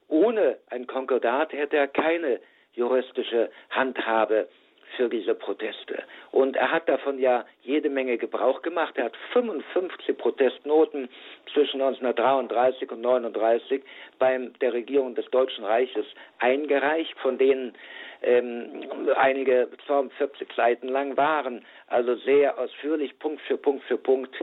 [0.08, 2.40] ohne ein Konkordat hätte er keine
[2.72, 4.48] juristische Handhabe
[4.96, 6.02] für diese Proteste.
[6.30, 8.96] Und er hat davon ja jede Menge Gebrauch gemacht.
[8.96, 11.08] Er hat 55 Protestnoten
[11.52, 13.82] zwischen 1933 und 1939
[14.18, 16.06] bei der Regierung des Deutschen Reiches
[16.38, 17.74] eingereicht, von denen
[18.22, 24.34] ähm, einige 42 Seiten lang waren, also sehr ausführlich Punkt für Punkt für Punkt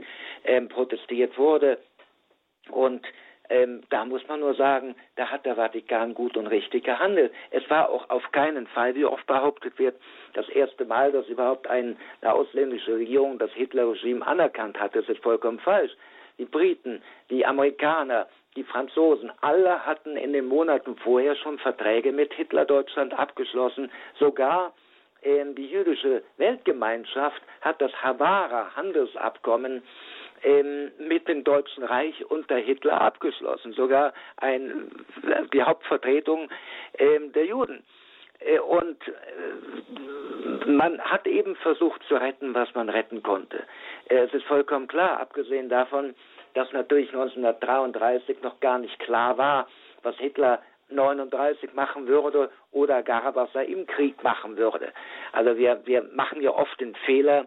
[0.44, 1.78] ähm, protestiert wurde.
[2.70, 3.04] Und
[3.52, 7.32] ähm, da muss man nur sagen, da hat der Vatikan gut und richtig gehandelt.
[7.50, 9.94] Es war auch auf keinen Fall, wie oft behauptet wird,
[10.32, 14.96] das erste Mal, dass überhaupt eine ausländische Regierung das Hitler-Regime anerkannt hat.
[14.96, 15.92] Das ist vollkommen falsch.
[16.38, 22.32] Die Briten, die Amerikaner, die Franzosen, alle hatten in den Monaten vorher schon Verträge mit
[22.32, 23.90] Hitler-Deutschland abgeschlossen.
[24.18, 24.72] Sogar
[25.20, 29.82] äh, die jüdische Weltgemeinschaft hat das Havara-Handelsabkommen
[30.42, 34.90] ähm, mit dem Deutschen Reich unter Hitler abgeschlossen, sogar ein,
[35.52, 36.48] die Hauptvertretung
[36.98, 37.82] ähm, der Juden.
[38.40, 43.64] Äh, und äh, man hat eben versucht zu retten, was man retten konnte.
[44.08, 46.14] Äh, es ist vollkommen klar, abgesehen davon,
[46.54, 49.68] dass natürlich 1933 noch gar nicht klar war,
[50.02, 54.92] was Hitler 39 machen würde oder gar was er im Krieg machen würde.
[55.32, 57.46] Also wir, wir machen ja oft den Fehler,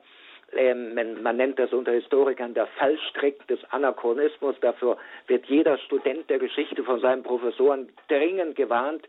[0.56, 4.56] ähm, man nennt das unter Historikern der Fallstrick des Anachronismus.
[4.62, 9.08] Dafür wird jeder Student der Geschichte von seinen Professoren dringend gewarnt.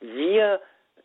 [0.00, 0.60] Wir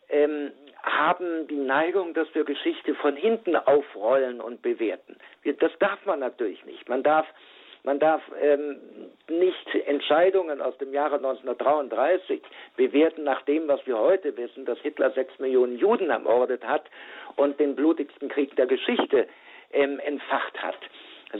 [0.08, 5.16] ähm, haben die Neigung, dass wir Geschichte von hinten aufrollen und bewerten.
[5.44, 6.88] Das darf man natürlich nicht.
[6.88, 7.26] Man darf
[7.82, 8.76] man darf ähm,
[9.28, 12.42] nicht Entscheidungen aus dem Jahre 1933
[12.76, 16.84] bewerten nach dem, was wir heute wissen, dass Hitler sechs Millionen Juden ermordet hat
[17.36, 19.26] und den blutigsten Krieg der Geschichte
[19.72, 20.78] ähm, entfacht hat,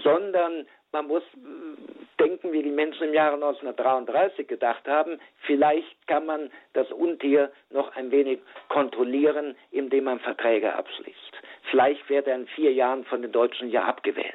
[0.02, 5.20] sondern man muss äh, denken, wie die Menschen im Jahre 1933 gedacht haben.
[5.46, 11.32] Vielleicht kann man das Untier noch ein wenig kontrollieren, indem man Verträge abschließt.
[11.70, 14.34] Vielleicht wird er in vier Jahren von den Deutschen ja abgewählt.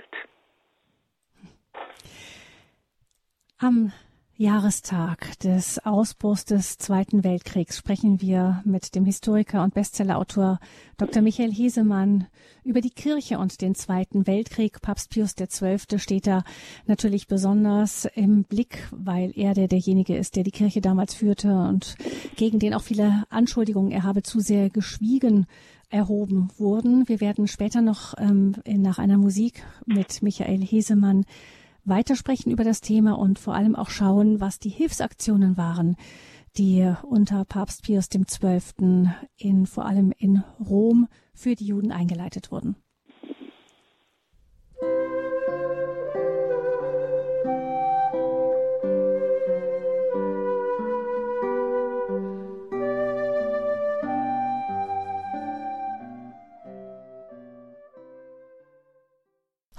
[3.60, 3.92] Am
[4.38, 10.60] Jahrestag des Ausbruchs des Zweiten Weltkriegs sprechen wir mit dem Historiker und Bestsellerautor
[10.98, 11.22] Dr.
[11.22, 12.28] Michael Hesemann
[12.66, 14.82] über die Kirche und den Zweiten Weltkrieg.
[14.82, 16.00] Papst Pius XII.
[16.00, 16.44] steht da
[16.86, 21.96] natürlich besonders im Blick, weil er der derjenige ist, der die Kirche damals führte und
[22.36, 25.46] gegen den auch viele Anschuldigungen, er habe zu sehr geschwiegen,
[25.90, 27.08] erhoben wurden.
[27.08, 31.24] Wir werden später noch ähm, nach einer Musik mit Michael Hesemann
[31.86, 35.96] weitersprechen über das Thema und vor allem auch schauen, was die Hilfsaktionen waren,
[36.58, 39.10] die unter Papst Pius XII.
[39.38, 42.76] in, vor allem in Rom für die Juden eingeleitet wurden.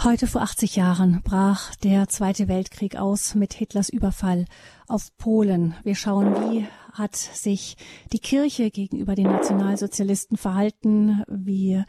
[0.07, 4.45] Heute vor 80 Jahren brach der Zweite Weltkrieg aus mit Hitlers Überfall
[4.87, 5.75] auf Polen.
[5.83, 7.77] Wir schauen, wie hat sich
[8.13, 11.25] die Kirche gegenüber den Nationalsozialisten verhalten?
[11.27, 11.83] Wie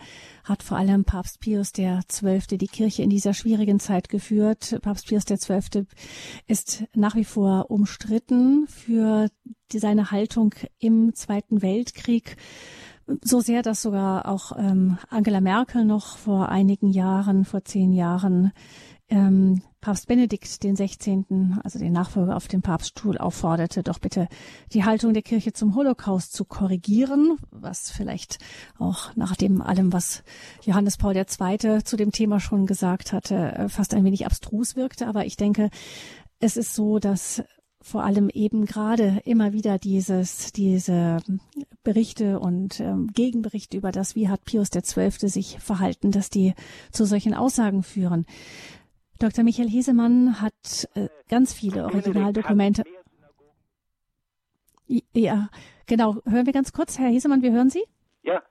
[0.44, 2.58] hat vor allem Papst Pius XII.
[2.58, 4.80] die Kirche in dieser schwierigen Zeit geführt?
[4.82, 5.86] Papst Pius XII.
[6.48, 9.30] ist nach wie vor umstritten für
[9.72, 12.36] seine Haltung im Zweiten Weltkrieg
[13.22, 18.52] so sehr, dass sogar auch ähm, Angela Merkel noch vor einigen Jahren, vor zehn Jahren,
[19.10, 24.28] ähm, Papst Benedikt den 16., also den Nachfolger auf dem Papststuhl, aufforderte, doch bitte
[24.74, 28.40] die Haltung der Kirche zum Holocaust zu korrigieren, was vielleicht
[28.78, 30.24] auch nach dem allem, was
[30.64, 31.84] Johannes Paul II.
[31.84, 35.08] zu dem Thema schon gesagt hatte, äh, fast ein wenig abstrus wirkte.
[35.08, 35.70] Aber ich denke,
[36.40, 37.44] es ist so, dass
[37.88, 41.18] vor allem eben gerade immer wieder dieses, diese
[41.84, 45.30] Berichte und ähm, Gegenberichte über das, wie hat Pius XII.
[45.30, 46.54] sich verhalten, dass die
[46.92, 48.26] zu solchen Aussagen führen.
[49.20, 49.44] Dr.
[49.44, 52.84] Michael Hesemann hat äh, ganz viele Originaldokumente.
[55.14, 55.50] Ja,
[55.88, 56.18] genau.
[56.26, 57.00] Hören wir ganz kurz.
[57.00, 57.84] Herr Hesemann, wir hören Sie?
[58.22, 58.44] Ja.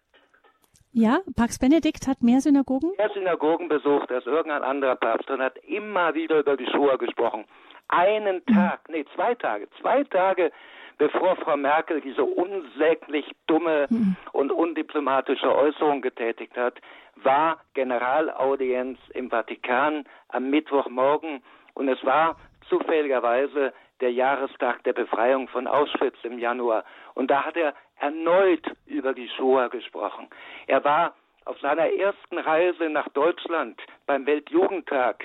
[0.93, 2.93] Ja, Pax Benedikt hat mehr Synagogen?
[2.97, 7.45] Mehr Synagogen besucht als irgendein anderer Papst und hat immer wieder über die Shoah gesprochen
[7.89, 8.45] einen.
[8.47, 10.53] Tag, nee, zwei Tage, zwei Tage
[10.99, 14.17] bevor Frau Merkel diese unsäglich dumme mhm.
[14.33, 16.81] und undiplomatische Äußerung getätigt hat,
[17.17, 21.43] war Generalaudienz im Vatikan am Mittwochmorgen
[21.75, 22.37] und es war
[22.69, 26.85] zufälligerweise der Jahrestag der Befreiung von Auschwitz im Januar.
[27.15, 30.29] Und da hat er erneut über die Shoah gesprochen.
[30.67, 31.15] Er war
[31.47, 35.25] auf seiner ersten Reise nach Deutschland beim Weltjugendtag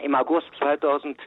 [0.00, 1.18] im August 2000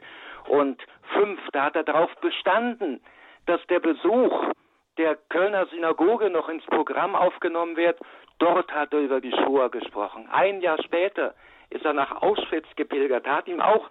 [0.48, 0.80] und
[1.12, 3.00] fünf, da hat er darauf bestanden,
[3.46, 4.52] dass der Besuch
[4.98, 7.98] der Kölner Synagoge noch ins Programm aufgenommen wird.
[8.38, 10.28] Dort hat er über die Shoah gesprochen.
[10.30, 11.34] Ein Jahr später
[11.70, 13.90] ist er nach Auschwitz gepilgert, hat ihm auch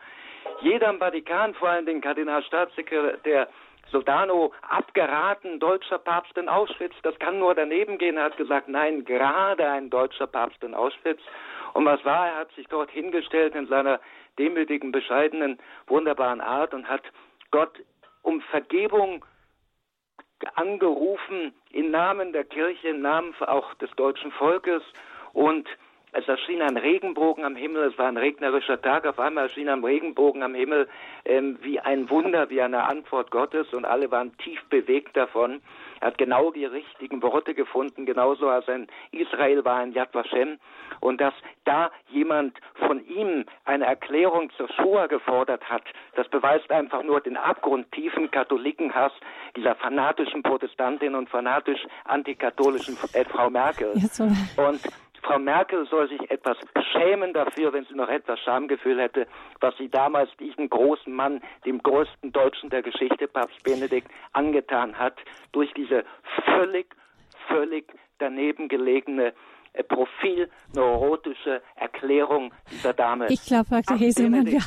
[0.61, 3.47] jeder im Vatikan, vor allem den Kardinalstaatssekretär
[3.91, 8.17] Sodano, abgeraten, deutscher Papst in Auschwitz, das kann nur daneben gehen.
[8.17, 11.21] Er hat gesagt, nein, gerade ein deutscher Papst in Auschwitz.
[11.73, 12.27] Und was war?
[12.27, 13.99] Er hat sich dort hingestellt in seiner
[14.39, 17.03] demütigen, bescheidenen, wunderbaren Art und hat
[17.51, 17.79] Gott
[18.21, 19.25] um Vergebung
[20.55, 24.83] angerufen im Namen der Kirche, im Namen auch des deutschen Volkes
[25.33, 25.67] und
[26.15, 29.83] es erschien ein Regenbogen am Himmel, es war ein regnerischer Tag, auf einmal erschien ein
[29.83, 30.87] Regenbogen am Himmel
[31.25, 35.61] ähm, wie ein Wunder, wie eine Antwort Gottes und alle waren tief bewegt davon.
[36.03, 40.59] Er hat genau die richtigen Worte gefunden, genauso als in Israel war in Yad Vashem.
[40.99, 45.83] Und dass da jemand von ihm eine Erklärung zur Shoah gefordert hat,
[46.17, 49.13] das beweist einfach nur den abgrundtiefen Katholikenhass
[49.55, 53.93] dieser fanatischen Protestantin und fanatisch antikatholischen äh, Frau Merkel.
[53.93, 54.81] Und
[55.23, 56.57] Frau Merkel soll sich etwas
[56.91, 59.25] schämen dafür, wenn sie noch etwas Schamgefühl hätte,
[59.61, 65.17] was sie damals diesem großen Mann, dem größten Deutschen der Geschichte, Papst Benedikt, angetan hat,
[65.53, 66.03] durch diese
[66.45, 66.95] völlig,
[67.47, 67.85] völlig
[68.19, 69.33] daneben gelegene
[69.73, 73.27] äh, profilneurotische Erklärung dieser Dame.
[73.29, 73.97] Ich glaube, Dr.
[73.97, 74.61] Hesemann, wir,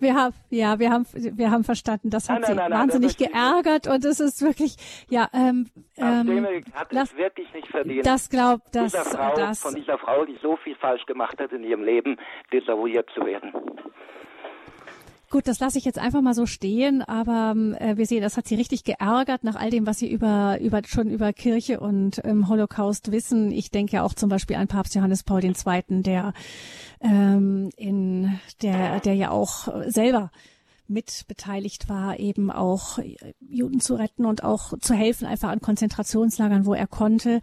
[0.00, 2.08] wir, haben, ja, wir haben, wir haben verstanden.
[2.08, 4.76] Das hat nein, Sie nein, nein, wahnsinnig geärgert und es ist wirklich,
[5.10, 5.66] ja, ähm,
[5.96, 8.06] ähm, hat es wirklich nicht verdient.
[8.06, 11.64] Das glaubt, das, Frau, das, von dieser Frau, die so viel falsch gemacht hat in
[11.64, 12.16] ihrem Leben,
[12.52, 13.52] desavouiert zu werden.
[15.32, 18.46] Gut, das lasse ich jetzt einfach mal so stehen, aber äh, wir sehen, das hat
[18.46, 22.50] sie richtig geärgert nach all dem, was sie über, über schon über Kirche und ähm,
[22.50, 23.50] Holocaust wissen.
[23.50, 25.54] Ich denke ja auch zum Beispiel an Papst Johannes Paul II.,
[26.02, 26.34] der
[27.00, 30.30] ähm, in der, der ja auch selber
[30.92, 32.98] mit beteiligt war, eben auch
[33.40, 37.40] Juden zu retten und auch zu helfen, einfach an Konzentrationslagern, wo er konnte.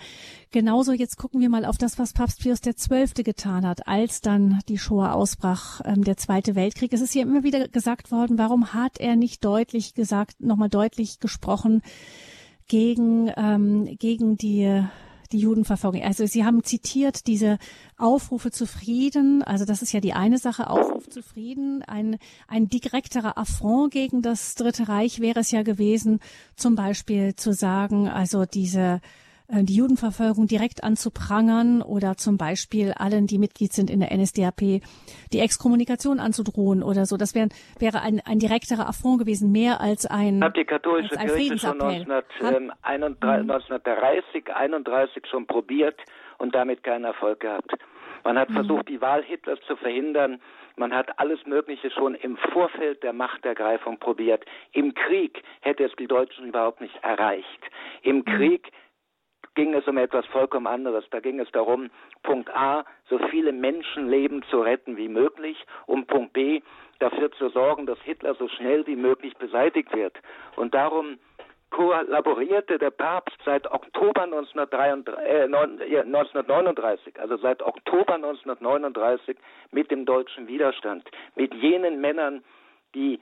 [0.51, 3.23] Genauso jetzt gucken wir mal auf das, was Papst Pius XII.
[3.23, 6.93] getan hat, als dann die Shoah ausbrach, ähm, der Zweite Weltkrieg.
[6.93, 11.19] Es ist hier immer wieder gesagt worden, warum hat er nicht deutlich gesagt, nochmal deutlich
[11.19, 11.81] gesprochen
[12.67, 14.83] gegen, ähm, gegen die
[15.31, 16.01] die Judenverfolgung.
[16.01, 17.57] Also Sie haben zitiert diese
[17.97, 19.43] Aufrufe zu Frieden.
[19.43, 21.83] Also das ist ja die eine Sache, Aufruf zu Frieden.
[21.83, 22.17] Ein,
[22.47, 26.19] ein direkterer Affront gegen das Dritte Reich wäre es ja gewesen,
[26.55, 29.01] zum Beispiel zu sagen, also diese
[29.51, 34.83] die Judenverfolgung direkt anzuprangern oder zum Beispiel allen, die Mitglied sind in der NSDAP,
[35.33, 37.17] die Exkommunikation anzudrohen oder so.
[37.17, 37.47] Das wär,
[37.79, 41.81] wäre ein, ein direkterer Affront gewesen, mehr als ein Hat die katholische als Kirche schon
[41.81, 45.99] 1931, 31 schon probiert
[46.37, 47.73] und damit keinen Erfolg gehabt.
[48.23, 48.55] Man hat mhm.
[48.55, 50.41] versucht, die Wahl Hitlers zu verhindern.
[50.75, 54.45] Man hat alles Mögliche schon im Vorfeld der Machtergreifung probiert.
[54.71, 57.61] Im Krieg hätte es die Deutschen überhaupt nicht erreicht.
[58.03, 58.25] Im mhm.
[58.25, 58.71] Krieg
[59.59, 61.03] ging es um etwas vollkommen anderes.
[61.11, 61.89] Da ging es darum,
[62.23, 66.61] Punkt A, so viele Menschenleben zu retten wie möglich, um Punkt B,
[66.99, 70.15] dafür zu sorgen, dass Hitler so schnell wie möglich beseitigt wird.
[70.55, 71.19] Und darum
[71.71, 79.35] kollaborierte der Papst seit Oktober 1933, äh, 1939, also seit Oktober 1939
[79.71, 81.03] mit dem deutschen Widerstand,
[81.35, 82.45] mit jenen Männern,
[82.95, 83.19] die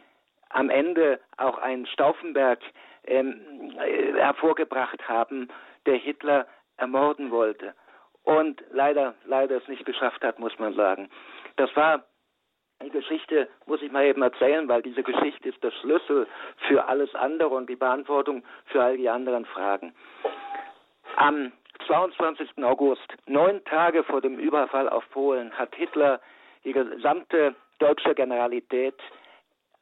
[0.49, 2.59] am Ende auch einen Stauffenberg
[3.07, 3.41] ähm,
[3.79, 5.49] äh, hervorgebracht haben,
[5.87, 7.73] der Hitler ermorden wollte
[8.23, 11.09] und leider, leider es nicht geschafft hat, muss man sagen.
[11.55, 12.03] Das war
[12.83, 16.27] die Geschichte, muss ich mal eben erzählen, weil diese Geschichte ist der Schlüssel
[16.67, 19.95] für alles andere und die Beantwortung für all die anderen Fragen.
[21.15, 21.51] Am
[21.87, 22.63] 22.
[22.63, 26.19] August, neun Tage vor dem Überfall auf Polen, hat Hitler
[26.65, 28.99] die gesamte deutsche Generalität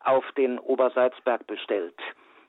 [0.01, 1.99] auf den Obersalzberg bestellt.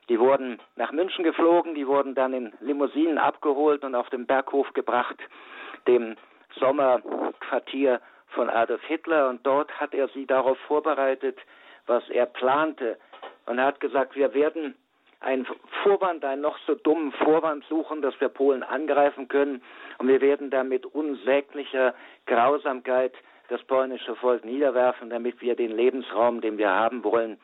[0.09, 4.71] Die wurden nach München geflogen, die wurden dann in Limousinen abgeholt und auf den Berghof
[4.73, 5.17] gebracht,
[5.87, 6.15] dem
[6.59, 7.99] Sommerquartier
[8.29, 9.29] von Adolf Hitler.
[9.29, 11.37] Und dort hat er sie darauf vorbereitet,
[11.87, 12.97] was er plante.
[13.45, 14.75] Und er hat gesagt, wir werden
[15.19, 15.47] einen
[15.83, 19.61] Vorwand, einen noch so dummen Vorwand suchen, dass wir Polen angreifen können.
[19.97, 21.93] Und wir werden dann mit unsäglicher
[22.27, 23.13] Grausamkeit
[23.49, 27.39] das polnische Volk niederwerfen, damit wir den Lebensraum, den wir haben wollen,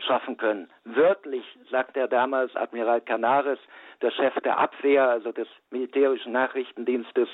[0.00, 0.68] schaffen können.
[0.84, 3.58] Wörtlich sagt er damals Admiral Canaris,
[4.02, 7.28] der Chef der Abwehr, also des militärischen Nachrichtendienstes,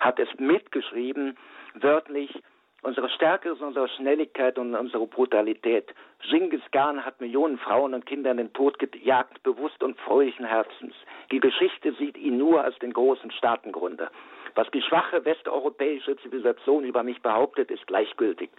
[0.00, 1.36] hat es mitgeschrieben,
[1.74, 2.42] wörtlich,
[2.82, 5.94] unsere Stärke ist unsere Schnelligkeit und unsere Brutalität.
[6.28, 10.94] Genghis Khan hat Millionen Frauen und Kinder in den Tod gejagt, bewusst und fröhlichen Herzens.
[11.30, 14.10] Die Geschichte sieht ihn nur als den großen Staatengründer.
[14.58, 18.50] Was die schwache westeuropäische Zivilisation über mich behauptet, ist gleichgültig.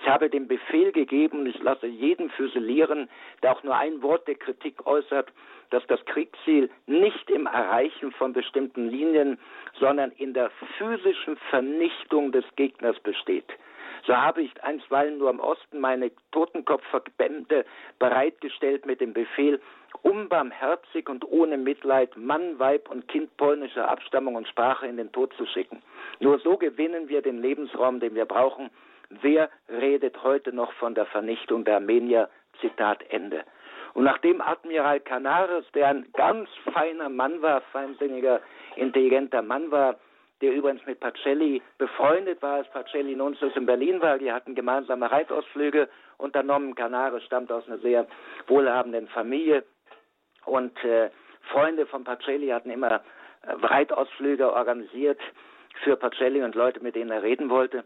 [0.00, 3.08] Ich habe den Befehl gegeben ich lasse jeden füsilieren,
[3.42, 5.32] der auch nur ein Wort der Kritik äußert,
[5.70, 9.36] dass das Kriegsziel nicht im Erreichen von bestimmten Linien,
[9.80, 13.52] sondern in der physischen Vernichtung des Gegners besteht.
[14.08, 17.66] So habe ich einstweilen nur im Osten meine Totenkopfverbände
[17.98, 19.60] bereitgestellt mit dem Befehl,
[20.00, 25.34] unbarmherzig und ohne Mitleid Mann, Weib und Kind polnischer Abstammung und Sprache in den Tod
[25.34, 25.82] zu schicken.
[26.20, 28.70] Nur so gewinnen wir den Lebensraum, den wir brauchen.
[29.10, 32.30] Wer redet heute noch von der Vernichtung der Armenier?
[32.62, 33.44] Zitat Ende.
[33.92, 38.40] Und nachdem Admiral Canaris, der ein ganz feiner Mann war, feinsinniger,
[38.76, 39.96] intelligenter Mann war,
[40.40, 44.18] der übrigens mit Pacelli befreundet war, als Pacelli Nunzius in Berlin war.
[44.18, 46.74] Die hatten gemeinsame Reitausflüge unternommen.
[46.74, 48.06] Canaris stammt aus einer sehr
[48.46, 49.64] wohlhabenden Familie.
[50.44, 51.10] Und äh,
[51.52, 53.00] Freunde von Pacelli hatten immer äh,
[53.42, 55.20] Reitausflüge organisiert
[55.82, 57.84] für Pacelli und Leute, mit denen er reden wollte.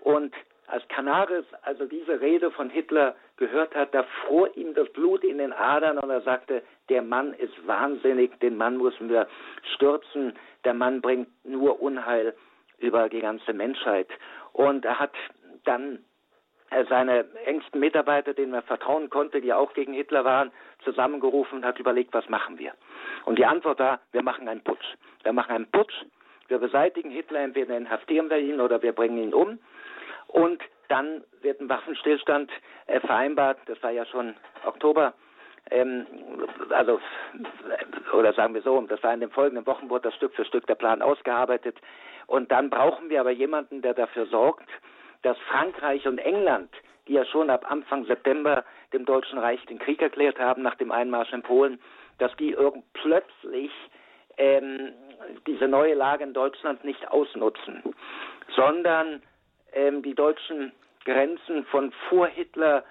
[0.00, 0.34] Und
[0.68, 5.38] als Canaris also diese Rede von Hitler gehört hat, da fror ihm das Blut in
[5.38, 9.26] den Adern und er sagte, der Mann ist wahnsinnig, den Mann müssen wir
[9.74, 12.34] stürzen, der Mann bringt nur Unheil
[12.78, 14.08] über die ganze Menschheit.
[14.52, 15.12] Und er hat
[15.64, 16.04] dann
[16.70, 20.52] äh, seine engsten Mitarbeiter, denen er vertrauen konnte, die auch gegen Hitler waren,
[20.84, 22.72] zusammengerufen und hat überlegt, was machen wir.
[23.24, 24.96] Und die Antwort war, wir machen einen Putsch.
[25.22, 25.94] Wir machen einen Putsch,
[26.48, 29.58] Wir beseitigen Hitler, entweder inhaftieren wir ihn oder wir bringen ihn um.
[30.28, 32.50] Und dann wird ein Waffenstillstand
[32.86, 33.58] äh, vereinbart.
[33.66, 35.14] Das war ja schon Oktober.
[35.70, 36.06] Ähm,
[36.70, 37.00] also,
[38.12, 40.66] oder sagen wir so, das war in den folgenden Wochen, wurde das Stück für Stück
[40.66, 41.76] der Plan ausgearbeitet.
[42.26, 44.68] Und dann brauchen wir aber jemanden, der dafür sorgt,
[45.22, 46.70] dass Frankreich und England,
[47.06, 50.92] die ja schon ab Anfang September dem Deutschen Reich den Krieg erklärt haben nach dem
[50.92, 51.80] Einmarsch in Polen,
[52.18, 53.72] dass die irgend plötzlich
[54.36, 54.92] ähm,
[55.46, 57.82] diese neue Lage in Deutschland nicht ausnutzen,
[58.54, 59.22] sondern
[59.78, 60.72] ähm, die deutschen
[61.04, 62.84] Grenzen von vor Hitler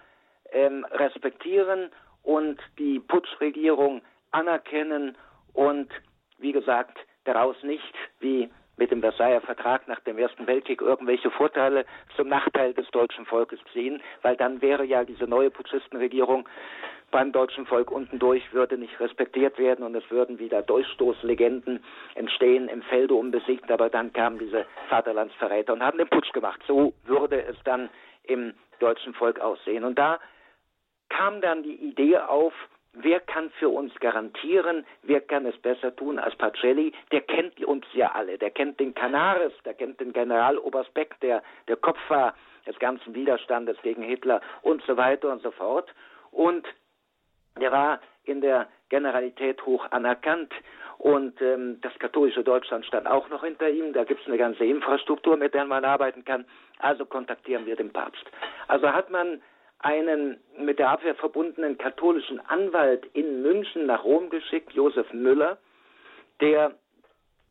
[0.51, 1.91] ähm, respektieren
[2.23, 5.17] und die Putschregierung anerkennen
[5.53, 5.89] und
[6.37, 11.85] wie gesagt daraus nicht wie mit dem Versailler Vertrag nach dem Ersten Weltkrieg irgendwelche Vorteile
[12.15, 16.47] zum Nachteil des deutschen Volkes ziehen, weil dann wäre ja diese neue Putschistenregierung
[17.11, 21.83] beim deutschen Volk unten durch würde nicht respektiert werden und es würden wieder Durchstoßlegenden
[22.15, 26.61] entstehen, im Felde unbesiegt, aber dann kamen diese Vaterlandsverräter und haben den Putsch gemacht.
[26.67, 27.89] So würde es dann
[28.23, 29.83] im deutschen Volk aussehen.
[29.83, 30.19] Und da
[31.09, 32.53] kam dann die Idee auf,
[32.93, 36.93] wer kann für uns garantieren, wer kann es besser tun als Pacelli?
[37.11, 41.41] Der kennt uns ja alle, der kennt den Canaris, der kennt den Generaloberst Beck, der
[41.67, 42.33] der Kopf war
[42.65, 45.89] des ganzen Widerstandes gegen Hitler und so weiter und so fort.
[46.31, 46.67] Und
[47.57, 50.53] der war in der Generalität hoch anerkannt
[50.97, 53.93] und ähm, das katholische Deutschland stand auch noch hinter ihm.
[53.93, 56.45] Da gibt es eine ganze Infrastruktur, mit der man arbeiten kann.
[56.79, 58.25] Also kontaktieren wir den Papst.
[58.67, 59.41] Also hat man
[59.79, 65.57] einen mit der Abwehr verbundenen katholischen Anwalt in München nach Rom geschickt, Josef Müller,
[66.41, 66.73] der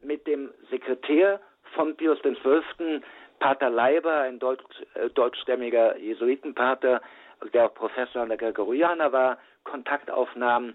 [0.02, 1.40] mit dem Sekretär
[1.74, 3.02] von Pius XII.,
[3.38, 7.02] Pater Leiber, ein deutsch, äh, deutschstämmiger Jesuitenpater,
[7.52, 10.74] der auch Professor an der Gregorianer war, Kontakt aufnahm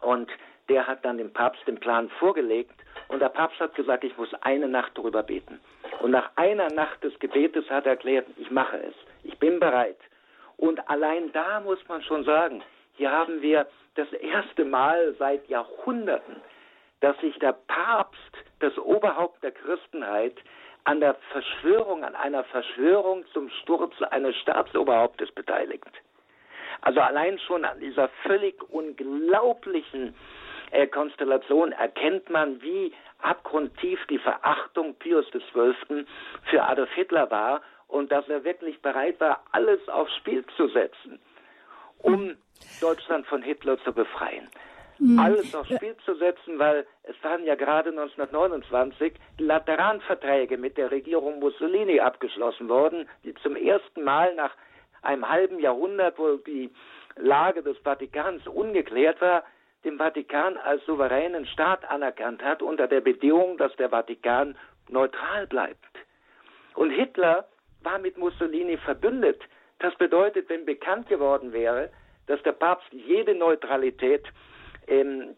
[0.00, 0.30] und
[0.68, 2.74] der hat dann dem Papst den Plan vorgelegt
[3.08, 5.60] und der Papst hat gesagt, ich muss eine Nacht darüber beten.
[6.00, 9.98] Und nach einer Nacht des Gebetes hat er erklärt, ich mache es, ich bin bereit.
[10.56, 12.62] Und allein da muss man schon sagen,
[12.94, 16.36] hier haben wir das erste Mal seit Jahrhunderten,
[17.00, 18.18] dass sich der Papst,
[18.60, 20.36] das Oberhaupt der Christenheit,
[20.84, 25.90] an der Verschwörung, an einer Verschwörung zum Sturz eines Staatsoberhauptes beteiligt.
[26.80, 30.14] Also allein schon an dieser völlig unglaublichen
[30.70, 36.06] äh, Konstellation erkennt man, wie abgrundtief die Verachtung Pius XII.
[36.50, 41.18] für Adolf Hitler war und dass er wirklich bereit war, alles aufs Spiel zu setzen,
[41.98, 42.34] um
[42.80, 44.48] Deutschland von Hitler zu befreien.
[44.98, 45.18] Mhm.
[45.18, 50.90] Alles aufs Spiel zu setzen, weil es waren ja gerade 1929 die Lateranverträge mit der
[50.90, 54.52] Regierung Mussolini abgeschlossen worden, die zum ersten Mal nach
[55.02, 56.70] einem halben Jahrhundert, wo die
[57.16, 59.44] Lage des Vatikans ungeklärt war,
[59.84, 64.56] dem Vatikan als souveränen Staat anerkannt hat, unter der Bedingung, dass der Vatikan
[64.88, 65.78] neutral bleibt.
[66.74, 67.46] Und Hitler
[67.82, 69.40] war mit Mussolini verbündet.
[69.78, 71.90] Das bedeutet, wenn bekannt geworden wäre,
[72.26, 74.24] dass der Papst jede Neutralität
[74.88, 75.36] ähm,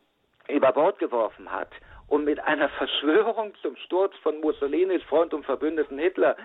[0.49, 1.71] über Bord geworfen hat
[2.09, 6.37] und mit einer Verschwörung zum Sturz von Mussolinis Freund und Verbündeten Hitler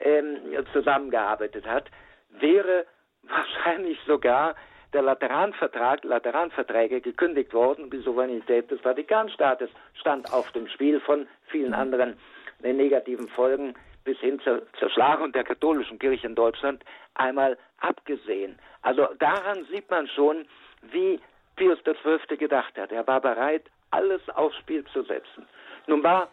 [0.00, 0.36] ähm,
[0.72, 1.90] zusammengearbeitet hat,
[2.30, 2.86] wäre
[3.22, 4.54] wahrscheinlich sogar
[4.92, 11.74] der Lateranvertrag, Lateranverträge gekündigt worden die Souveränität des Vatikanstaates stand auf dem Spiel von vielen
[11.74, 12.16] anderen
[12.62, 13.74] negativen Folgen
[14.04, 16.82] bis hin zur Zerschlagung der katholischen Kirche in Deutschland
[17.14, 18.58] einmal abgesehen.
[18.80, 20.46] Also daran sieht man schon,
[20.80, 21.20] wie
[21.56, 22.38] Pius XII.
[22.38, 22.90] gedacht hat.
[22.90, 25.46] Er war bereit, alles aufs Spiel zu setzen.
[25.86, 26.30] Nun war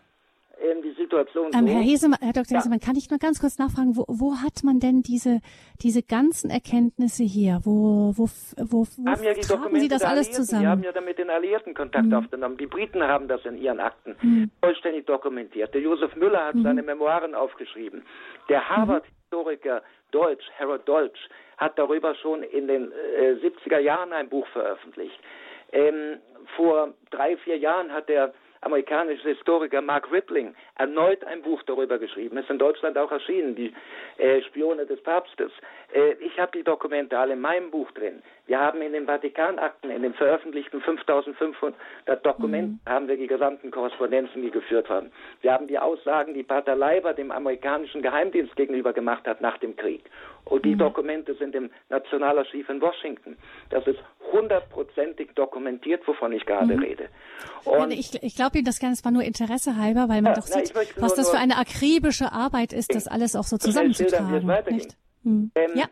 [0.61, 1.73] ähm, die Situation ähm, so.
[1.73, 2.51] Herr, Hesemann, Herr Dr.
[2.51, 2.57] Ja.
[2.57, 5.41] Hesemann, kann ich nur ganz kurz nachfragen, wo, wo hat man denn diese,
[5.81, 7.61] diese ganzen Erkenntnisse her?
[7.63, 8.27] Wo, wo,
[8.57, 10.61] wo, wo haben ja die tragen Sie das alles zusammen?
[10.61, 12.13] Sie haben ja damit den Alliierten Kontakt mhm.
[12.13, 12.57] aufgenommen.
[12.57, 14.51] Die Briten haben das in ihren Akten mhm.
[14.61, 15.73] vollständig dokumentiert.
[15.73, 16.63] Der Josef Müller hat mhm.
[16.63, 18.03] seine Memoiren aufgeschrieben.
[18.49, 18.69] Der mhm.
[18.69, 19.81] Harvard-Historiker
[20.11, 21.19] Deutsch, Harold Deutsch,
[21.57, 25.19] hat darüber schon in den äh, 70er Jahren ein Buch veröffentlicht.
[25.71, 26.19] Ähm,
[26.55, 32.37] vor drei, vier Jahren hat der amerikanische Historiker Mark Rippling erneut ein Buch darüber geschrieben.
[32.37, 33.73] Ist in Deutschland auch erschienen, die
[34.17, 35.51] äh, Spione des Papstes.
[35.93, 38.21] Äh, ich habe die Dokumente alle in meinem Buch drin.
[38.47, 41.75] Wir haben in den Vatikanakten, in den veröffentlichten 5500
[42.23, 42.89] Dokumenten, mhm.
[42.89, 45.11] haben wir die gesamten Korrespondenzen, die geführt haben.
[45.41, 49.75] Wir haben die Aussagen, die Pater Leiber dem amerikanischen Geheimdienst gegenüber gemacht hat nach dem
[49.75, 50.03] Krieg.
[50.45, 50.79] Und die mhm.
[50.79, 53.37] Dokumente sind im Nationalarchiv in Washington.
[53.69, 53.99] Das ist
[54.31, 56.83] hundertprozentig dokumentiert, wovon ich gerade mhm.
[56.83, 57.09] rede.
[57.65, 60.35] Und ich, ich glaube Ihnen das gerne, es war nur Interesse halber, weil man ja,
[60.35, 64.47] doch sieht, na, was das für eine akribische Arbeit ist, das alles auch so zusammenzutragen.
[65.23, 65.51] Hm.
[65.55, 65.85] Ähm, ja.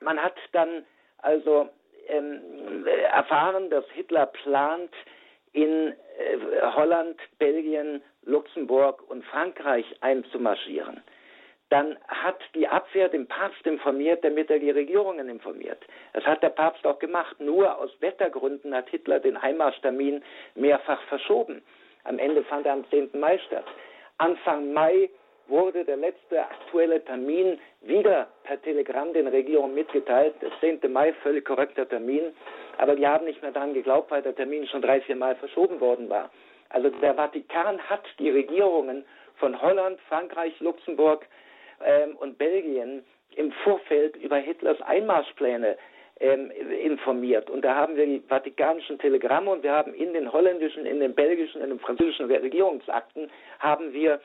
[0.00, 0.84] Man hat dann
[1.18, 1.68] also
[2.08, 4.90] ähm, erfahren, dass Hitler plant,
[5.52, 11.02] in äh, Holland, Belgien, Luxemburg und Frankreich einzumarschieren,
[11.72, 15.78] dann hat die Abwehr den Papst informiert, damit er die Regierungen informiert.
[16.12, 17.40] Das hat der Papst auch gemacht.
[17.40, 20.22] Nur aus Wettergründen hat Hitler den Einmarschtermin
[20.54, 21.62] mehrfach verschoben.
[22.04, 23.10] Am Ende fand er am 10.
[23.18, 23.64] Mai statt.
[24.18, 25.08] Anfang Mai
[25.46, 30.34] wurde der letzte aktuelle Termin wieder per Telegramm den Regierungen mitgeteilt.
[30.42, 30.92] Der 10.
[30.92, 32.34] Mai, völlig korrekter Termin.
[32.76, 35.80] Aber die haben nicht mehr daran geglaubt, weil der Termin schon drei, vier Mal verschoben
[35.80, 36.30] worden war.
[36.68, 39.06] Also der Vatikan hat die Regierungen
[39.36, 41.26] von Holland, Frankreich, Luxemburg
[41.84, 43.04] ähm, und Belgien
[43.36, 45.76] im Vorfeld über Hitlers Einmarschpläne
[46.20, 47.50] ähm, informiert.
[47.50, 51.14] Und da haben wir die vatikanischen Telegramme und wir haben in den holländischen, in den
[51.14, 54.20] belgischen, in den französischen Regierungsakten haben wir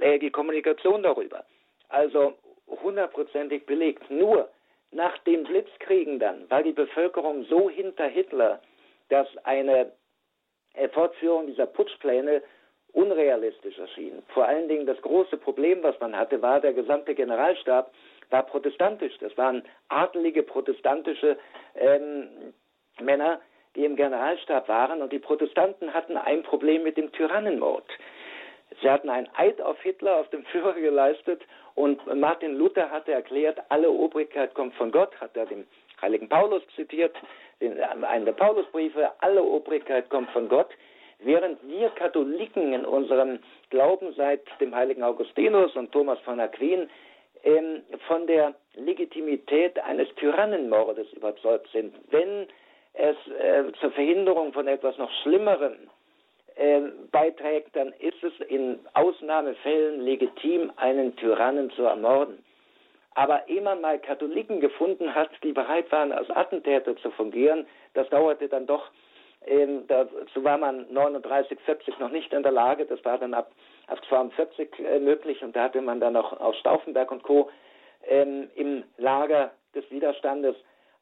[0.00, 1.44] äh, die Kommunikation darüber.
[1.88, 2.34] Also
[2.66, 4.10] hundertprozentig belegt.
[4.10, 4.48] Nur
[4.90, 8.60] nach den Blitzkriegen dann war die Bevölkerung so hinter Hitler,
[9.10, 9.92] dass eine
[10.92, 12.42] Fortführung dieser Putschpläne
[12.92, 14.22] unrealistisch erschien.
[14.28, 17.92] Vor allen Dingen das große Problem, was man hatte, war, der gesamte Generalstab
[18.30, 19.16] war protestantisch.
[19.20, 21.38] Das waren adelige protestantische
[21.74, 22.52] ähm,
[23.00, 23.40] Männer,
[23.76, 25.02] die im Generalstab waren.
[25.02, 27.86] Und die Protestanten hatten ein Problem mit dem Tyrannenmord.
[28.82, 31.42] Sie hatten einen Eid auf Hitler, auf den Führer geleistet
[31.74, 35.66] und Martin Luther hatte erklärt, alle Obrigkeit kommt von Gott, hat er dem
[36.02, 37.16] heiligen Paulus zitiert,
[37.60, 40.68] in einem der Paulusbriefe, alle Obrigkeit kommt von Gott,
[41.20, 43.40] während wir Katholiken in unserem
[43.70, 46.88] Glauben seit dem heiligen Augustinus und Thomas von Aquin
[47.44, 51.94] ähm, von der Legitimität eines Tyrannenmordes überzeugt sind.
[52.10, 52.46] Wenn
[52.94, 55.76] es äh, zur Verhinderung von etwas noch Schlimmerem
[56.56, 56.80] äh,
[57.12, 62.44] beiträgt, dann ist es in Ausnahmefällen legitim, einen Tyrannen zu ermorden.
[63.14, 68.08] Aber ehe man mal Katholiken gefunden hat, die bereit waren, als Attentäter zu fungieren, das
[68.10, 68.90] dauerte dann doch,
[69.48, 73.50] ähm, dazu war man 39, 40 noch nicht in der Lage, das war dann ab,
[73.86, 77.50] ab 42 äh, möglich und da hatte man dann auch aus Stauffenberg und Co.
[78.06, 80.54] Ähm, im Lager des Widerstandes.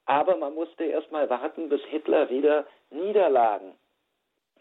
[0.06, 3.74] Aber man musste erst mal warten, bis Hitler wieder Niederlagen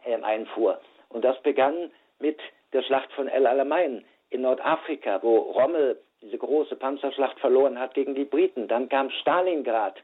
[0.05, 0.79] ähm, einfuhr.
[1.09, 2.39] Und das begann mit
[2.73, 8.15] der Schlacht von El Alamein in Nordafrika, wo Rommel diese große Panzerschlacht verloren hat gegen
[8.15, 8.67] die Briten.
[8.67, 9.95] Dann kam Stalingrad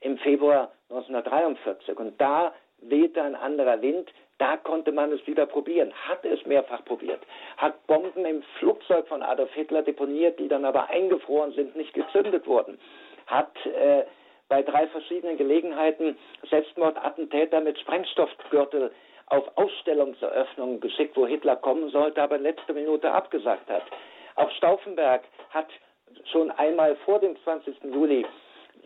[0.00, 4.12] im Februar 1943 und da wehte ein anderer Wind.
[4.38, 7.20] Da konnte man es wieder probieren, hat es mehrfach probiert,
[7.56, 12.46] hat Bomben im Flugzeug von Adolf Hitler deponiert, die dann aber eingefroren sind, nicht gezündet
[12.46, 12.78] wurden,
[13.26, 14.04] hat äh,
[14.48, 16.16] bei drei verschiedenen Gelegenheiten
[16.48, 18.92] Selbstmordattentäter mit Sprengstoffgürtel
[19.26, 23.82] auf Ausstellungseröffnungen geschickt, wo Hitler kommen sollte, aber in letzter Minute abgesagt hat.
[24.36, 25.68] Auch Stauffenberg hat
[26.32, 27.76] schon einmal vor dem 20.
[27.92, 28.24] Juli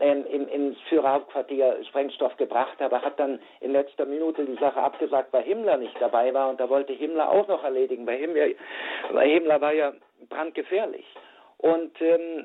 [0.01, 5.33] ähm, im, ins Führerhauptquartier Sprengstoff gebracht, aber hat dann in letzter Minute die Sache abgesagt,
[5.33, 8.07] weil Himmler nicht dabei war und da wollte Himmler auch noch erledigen.
[8.07, 8.49] Bei Himmler,
[9.11, 9.93] weil Himmler war ja
[10.29, 11.07] brandgefährlich.
[11.59, 12.45] Und ähm,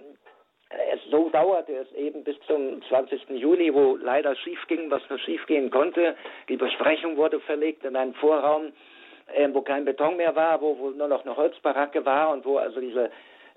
[0.70, 3.30] es, so dauerte es eben bis zum 20.
[3.30, 6.16] Juli, wo leider schief ging, was nur schief gehen konnte.
[6.50, 8.74] Die Besprechung wurde verlegt in einen Vorraum,
[9.34, 12.58] äh, wo kein Beton mehr war, wo, wo nur noch eine Holzbaracke war und wo
[12.58, 13.10] also diese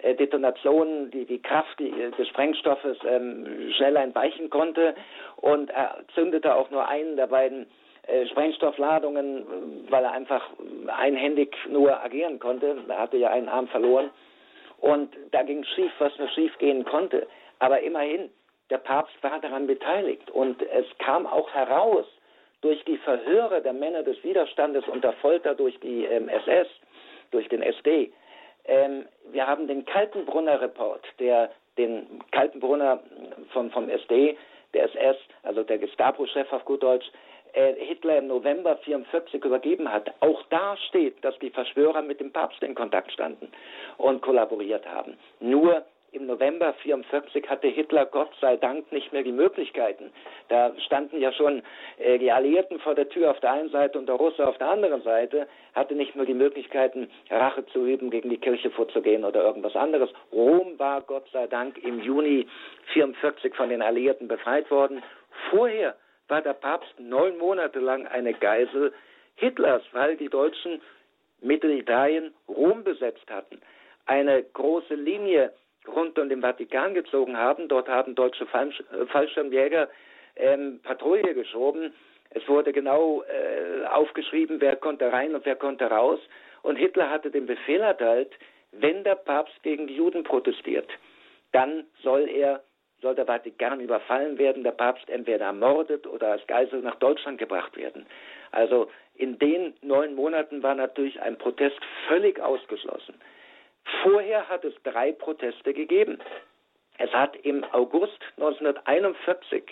[0.03, 4.95] äh, Detonationen, die, die Kraft die, des Sprengstoffes ähm, schneller entweichen konnte
[5.37, 7.67] und er zündete auch nur einen der beiden
[8.07, 10.43] äh, Sprengstoffladungen, weil er einfach
[10.89, 12.79] einhändig nur agieren konnte.
[12.89, 14.11] Er hatte ja einen Arm verloren.
[14.79, 17.27] Und da ging schief, was nur schief gehen konnte.
[17.59, 18.31] Aber immerhin,
[18.71, 20.31] der Papst war daran beteiligt.
[20.31, 22.07] Und es kam auch heraus,
[22.63, 26.69] durch die Verhöre der Männer des Widerstandes unter Folter durch die ähm, SS,
[27.31, 28.13] durch den SD.
[28.65, 33.01] Ähm, wir haben den Kaltenbrunner Report, der den Kaltenbrunner
[33.53, 34.37] vom, vom SD,
[34.75, 37.07] der SS, also der Gestapo-Chef auf gut Deutsch,
[37.53, 40.13] äh, Hitler im November 1944 übergeben hat.
[40.21, 43.51] Auch da steht, dass die Verschwörer mit dem Papst in Kontakt standen
[43.97, 45.17] und kollaboriert haben.
[45.41, 50.13] Nur im November 1944 hatte Hitler Gott sei Dank nicht mehr die Möglichkeiten.
[50.49, 51.63] Da standen ja schon
[51.99, 54.69] äh, die Alliierten vor der Tür auf der einen Seite und der Russe auf der
[54.69, 59.45] anderen Seite, hatte nicht mehr die Möglichkeiten, Rache zu üben, gegen die Kirche vorzugehen oder
[59.45, 60.11] irgendwas anderes.
[60.33, 62.47] Rom war Gott sei Dank im Juni
[62.95, 65.03] 1944 von den Alliierten befreit worden.
[65.51, 65.95] Vorher
[66.29, 68.93] war der Papst neun Monate lang eine Geisel
[69.37, 70.81] Hitlers, weil die Deutschen
[71.41, 73.61] Mittelitalien Rom besetzt hatten.
[74.07, 75.53] Eine große Linie
[75.87, 77.69] rund um den Vatikan gezogen haben.
[77.69, 79.89] Dort haben deutsche äh, Fallschirmjäger
[80.37, 81.93] ähm, Patrouille geschoben.
[82.31, 86.21] Es wurde genau äh, aufgeschrieben, wer konnte rein und wer konnte raus.
[86.63, 88.33] Und Hitler hatte den Befehl erteilt,
[88.73, 90.89] wenn der Papst gegen die Juden protestiert,
[91.53, 92.63] dann soll er
[93.03, 97.75] soll der Vatikan überfallen werden, der Papst entweder ermordet oder als Geisel nach Deutschland gebracht
[97.77, 98.05] werden.
[98.53, 103.15] Also in den neun Monaten war natürlich ein Protest völlig ausgeschlossen.
[104.03, 106.19] Vorher hat es drei Proteste gegeben.
[106.99, 109.65] Es hat im August 1941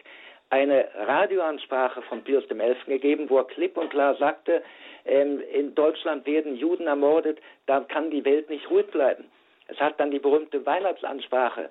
[0.51, 2.75] eine Radioansprache von Pius XI.
[2.87, 4.63] gegeben, wo er klipp und klar sagte,
[5.05, 9.25] ähm, in Deutschland werden Juden ermordet, da kann die Welt nicht ruhig bleiben.
[9.67, 11.69] Es hat dann die berühmte Weihnachtsansprache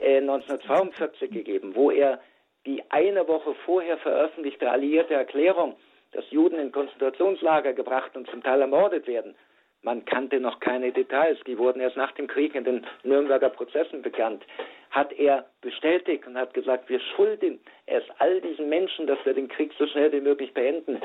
[0.00, 2.20] äh, 1942 gegeben, wo er
[2.66, 5.76] die eine Woche vorher veröffentlichte alliierte Erklärung,
[6.12, 9.36] dass Juden in Konzentrationslager gebracht und zum Teil ermordet werden,
[9.82, 14.02] man kannte noch keine Details, die wurden erst nach dem Krieg in den Nürnberger Prozessen
[14.02, 14.44] bekannt.
[14.90, 19.48] Hat er bestätigt und hat gesagt, wir schulden es all diesen Menschen, dass wir den
[19.48, 21.00] Krieg so schnell wie möglich beenden.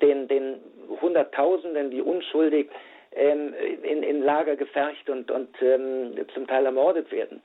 [0.00, 0.60] Den, den
[1.00, 2.70] Hunderttausenden, die unschuldig
[3.12, 7.42] ähm, in, in Lager gefercht und, und ähm, zum Teil ermordet werden.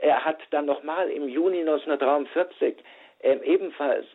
[0.00, 2.76] Er hat dann nochmal im Juni 1943
[3.20, 4.06] äh, ebenfalls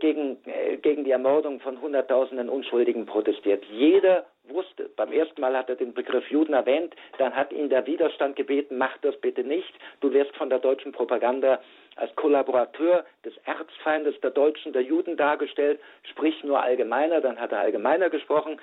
[0.00, 3.64] gegen, äh, gegen die Ermordung von Hunderttausenden Unschuldigen protestiert.
[3.70, 4.90] Jeder wusste.
[4.96, 8.78] Beim ersten Mal hat er den Begriff Juden erwähnt, dann hat ihn der Widerstand gebeten,
[8.78, 9.72] mach das bitte nicht.
[10.00, 11.60] Du wirst von der deutschen Propaganda
[11.96, 15.80] als Kollaborateur des Erzfeindes der Deutschen, der Juden dargestellt,
[16.10, 18.60] sprich nur allgemeiner, dann hat er allgemeiner gesprochen,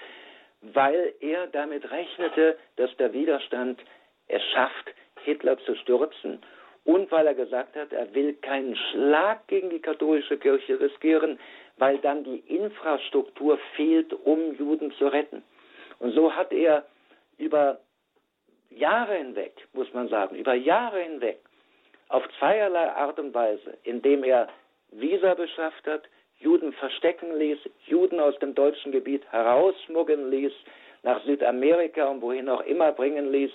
[0.62, 3.80] weil er damit rechnete, dass der Widerstand
[4.28, 6.42] es schafft, Hitler zu stürzen
[6.88, 11.38] und weil er gesagt hat, er will keinen Schlag gegen die katholische Kirche riskieren,
[11.78, 15.44] weil dann die Infrastruktur fehlt, um Juden zu retten.
[16.00, 16.86] Und so hat er
[17.38, 17.80] über
[18.70, 21.40] Jahre hinweg, muss man sagen, über Jahre hinweg,
[22.10, 24.48] auf zweierlei Art und Weise, indem er
[24.92, 26.04] Visa beschafft hat,
[26.40, 30.54] Juden verstecken ließ, Juden aus dem deutschen Gebiet herausmuggeln ließ,
[31.04, 33.52] nach Südamerika und wohin auch immer bringen ließ.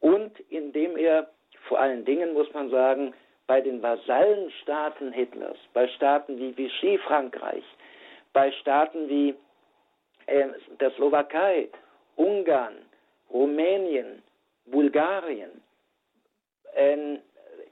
[0.00, 1.28] Und indem er
[1.68, 3.14] vor allen Dingen, muss man sagen,
[3.46, 7.64] bei den Vasallenstaaten Hitlers, bei Staaten wie Vichy Frankreich,
[8.32, 9.34] bei Staaten wie
[10.26, 10.46] äh,
[10.80, 11.68] der Slowakei,
[12.16, 12.76] Ungarn,
[13.30, 14.22] Rumänien,
[14.66, 15.50] Bulgarien
[16.74, 17.18] äh,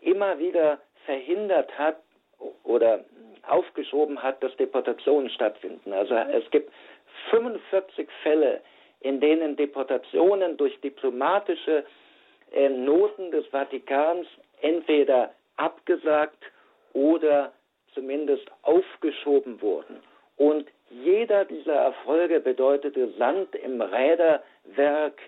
[0.01, 1.99] immer wieder verhindert hat
[2.65, 3.05] oder
[3.49, 5.93] aufgeschoben hat, dass Deportationen stattfinden.
[5.93, 6.73] Also es gibt
[7.31, 8.61] 45 Fälle,
[9.01, 11.85] in denen Deportationen durch diplomatische
[12.53, 14.27] äh, Noten des Vatikans
[14.61, 16.43] entweder abgesagt
[16.93, 17.53] oder
[17.95, 19.97] zumindest aufgeschoben wurden.
[20.37, 20.67] Und
[21.05, 25.21] jeder dieser Erfolge bedeutete Sand im Räderwerk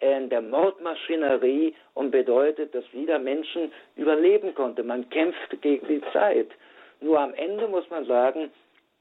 [0.00, 4.86] der Mordmaschinerie und bedeutet, dass wieder Menschen überleben konnten.
[4.86, 6.48] Man kämpfte gegen die Zeit.
[7.00, 8.50] Nur am Ende muss man sagen,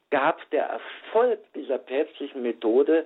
[0.10, 3.06] gab der Erfolg dieser päpstlichen Methode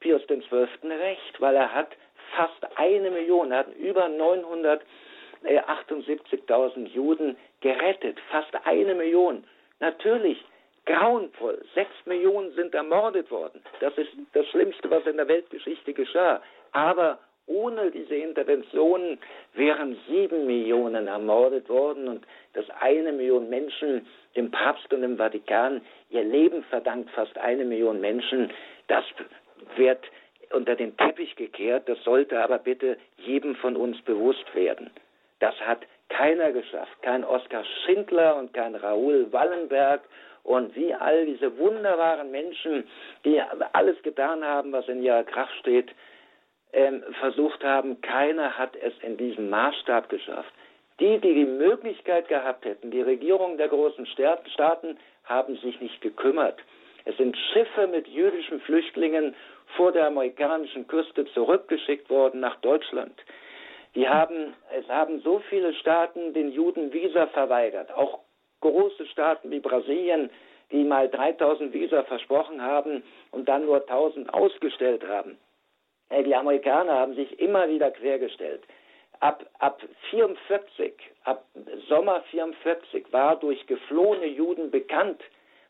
[0.00, 0.44] Pius XII.
[0.90, 1.88] recht, weil er hat
[2.36, 9.44] fast eine Million, er hat über 978.000 Juden gerettet, fast eine Million.
[9.80, 10.42] Natürlich
[10.86, 11.62] grauenvoll.
[11.74, 13.62] Sechs Millionen sind ermordet worden.
[13.80, 16.42] Das ist das Schlimmste, was in der Weltgeschichte geschah.
[16.72, 19.18] Aber ohne diese Interventionen
[19.54, 22.24] wären sieben Millionen ermordet worden und
[22.54, 24.06] dass eine Million Menschen
[24.36, 28.50] dem Papst und dem Vatikan ihr Leben verdankt, fast eine Million Menschen,
[28.88, 29.04] das
[29.76, 30.00] wird
[30.52, 31.88] unter den Teppich gekehrt.
[31.88, 34.90] Das sollte aber bitte jedem von uns bewusst werden.
[35.40, 37.02] Das hat keiner geschafft.
[37.02, 40.02] Kein Oskar Schindler und kein Raoul Wallenberg
[40.44, 42.84] und wie all diese wunderbaren Menschen,
[43.24, 43.40] die
[43.72, 45.90] alles getan haben, was in ihrer Kraft steht,
[46.72, 50.52] ähm, versucht haben, keiner hat es in diesem Maßstab geschafft.
[51.00, 56.58] Die, die die Möglichkeit gehabt hätten, die Regierungen der großen Staaten, haben sich nicht gekümmert.
[57.04, 59.34] Es sind Schiffe mit jüdischen Flüchtlingen
[59.76, 63.14] vor der amerikanischen Küste zurückgeschickt worden nach Deutschland.
[63.94, 68.20] Die haben, es haben so viele Staaten den Juden Visa verweigert, auch
[68.62, 70.30] große Staaten wie Brasilien,
[70.70, 75.36] die mal 3000 Visa versprochen haben und dann nur 1000 ausgestellt haben.
[76.10, 78.62] Die Amerikaner haben sich immer wieder quergestellt.
[79.20, 80.92] Ab, ab 44,
[81.24, 81.44] ab
[81.88, 85.22] Sommer 44 war durch geflohene Juden bekannt,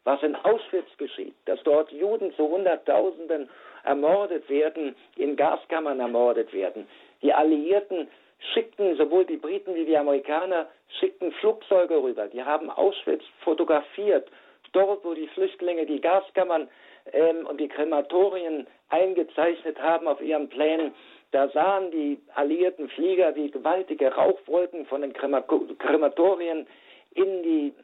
[0.05, 3.49] was in Auschwitz geschieht, dass dort Juden zu Hunderttausenden
[3.85, 6.89] ermordet werden, in Gaskammern ermordet werden.
[7.23, 8.09] Die Alliierten
[8.53, 10.67] schickten, sowohl die Briten wie die Amerikaner,
[10.99, 12.27] schickten Flugzeuge rüber.
[12.29, 14.29] Die haben Auschwitz fotografiert.
[14.73, 16.69] Dort, wo die Flüchtlinge die Gaskammern
[17.13, 20.95] ähm, und die Krematorien eingezeichnet haben auf ihren Plänen,
[21.33, 26.67] da sahen die alliierten Flieger, wie gewaltige Rauchwolken von den Krematorien
[27.15, 27.75] in die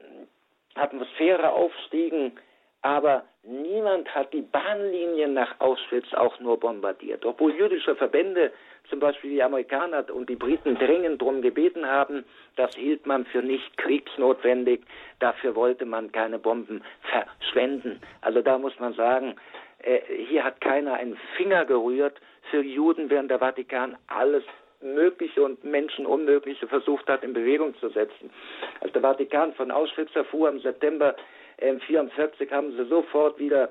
[0.75, 2.39] Atmosphäre aufstiegen.
[2.83, 7.25] Aber niemand hat die Bahnlinien nach Auschwitz auch nur bombardiert.
[7.25, 8.53] Obwohl jüdische Verbände,
[8.89, 12.25] zum Beispiel die Amerikaner und die Briten, dringend darum gebeten haben,
[12.57, 14.83] das hielt man für nicht kriegsnotwendig.
[15.19, 18.01] Dafür wollte man keine Bomben verschwenden.
[18.21, 19.35] Also da muss man sagen,
[19.83, 22.21] äh, hier hat keiner einen Finger gerührt.
[22.51, 24.45] Für Juden, während der Vatikan alles
[24.81, 28.31] Mögliche und Menschenunmögliche versucht hat, in Bewegung zu setzen.
[28.81, 31.17] Als der Vatikan von Auschwitz erfuhr im September
[31.61, 33.71] 1944, haben sie sofort wieder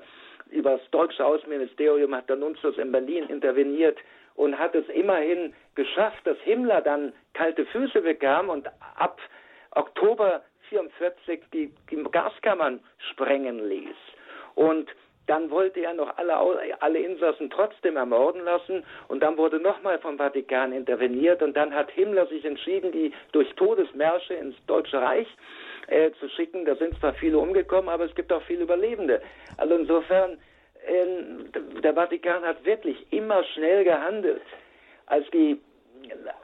[0.50, 3.98] über das deutsche Außenministerium, hat der Nunzius in Berlin interveniert
[4.34, 9.20] und hat es immerhin geschafft, dass Himmler dann kalte Füße bekam und ab
[9.72, 12.80] Oktober 1944 die, die Gaskammern
[13.10, 13.96] sprengen ließ.
[14.54, 14.90] Und
[15.26, 16.36] dann wollte er noch alle,
[16.80, 21.90] alle Insassen trotzdem ermorden lassen und dann wurde nochmal vom Vatikan interveniert und dann hat
[21.90, 25.28] Himmler sich entschieden, die durch Todesmärsche ins Deutsche Reich
[25.88, 26.64] äh, zu schicken.
[26.64, 29.20] Da sind zwar viele umgekommen, aber es gibt auch viele Überlebende.
[29.56, 30.38] Also insofern,
[30.86, 34.42] äh, der Vatikan hat wirklich immer schnell gehandelt.
[35.06, 35.58] Als die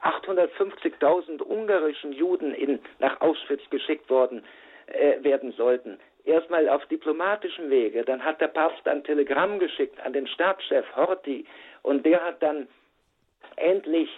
[0.01, 4.43] 850.000 ungarischen Juden in, nach Auschwitz geschickt worden
[4.87, 8.03] äh, werden sollten, erstmal auf diplomatischem Wege.
[8.03, 11.45] Dann hat der Papst ein Telegramm geschickt an den Stabschef Horthy
[11.83, 12.67] und der hat dann
[13.55, 14.09] endlich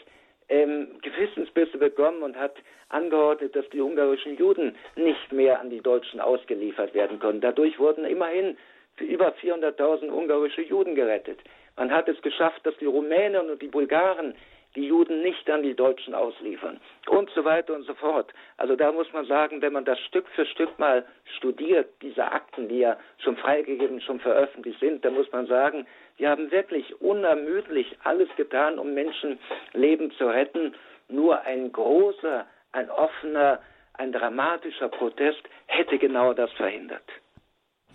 [0.50, 2.56] ähm, Gewissensbisse bekommen und hat
[2.90, 7.42] angeordnet, dass die ungarischen Juden nicht mehr an die Deutschen ausgeliefert werden können.
[7.42, 8.58] Dadurch wurden immerhin
[9.00, 11.40] über 400.000 ungarische Juden gerettet.
[11.76, 14.34] Man hat es geschafft, dass die Rumänen und die Bulgaren
[14.78, 18.32] die Juden nicht an die Deutschen ausliefern und so weiter und so fort.
[18.58, 21.04] Also da muss man sagen, wenn man das Stück für Stück mal
[21.38, 25.88] studiert, diese Akten, die ja schon freigegeben, schon veröffentlicht sind, dann muss man sagen,
[26.20, 30.76] die haben wirklich unermüdlich alles getan, um Menschenleben zu retten.
[31.10, 33.60] Nur ein großer, ein offener,
[33.94, 37.04] ein dramatischer Protest hätte genau das verhindert.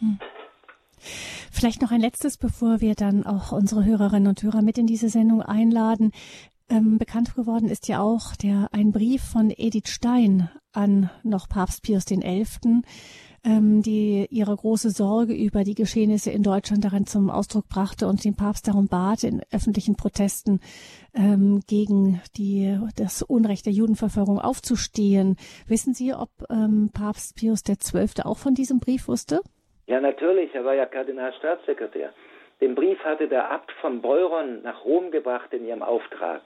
[0.01, 0.19] Hm.
[1.53, 5.09] Vielleicht noch ein letztes, bevor wir dann auch unsere Hörerinnen und Hörer mit in diese
[5.09, 6.11] Sendung einladen.
[6.69, 11.83] Ähm, bekannt geworden ist ja auch der ein Brief von Edith Stein an noch Papst
[11.83, 12.83] Pius XI.,
[13.45, 18.25] ähm, die ihre große Sorge über die Geschehnisse in Deutschland darin zum Ausdruck brachte und
[18.25, 20.61] den Papst darum bat, in öffentlichen Protesten
[21.15, 25.37] ähm, gegen die, das Unrecht der Judenverfolgung aufzustehen.
[25.67, 28.23] Wissen Sie, ob ähm, Papst Pius XII.
[28.25, 29.41] auch von diesem Brief wusste?
[29.87, 30.55] Ja, natürlich.
[30.55, 32.13] Er war ja Kardinalstaatssekretär.
[32.63, 36.43] Den Brief hatte der Abt von Beuron nach Rom gebracht in ihrem Auftrag.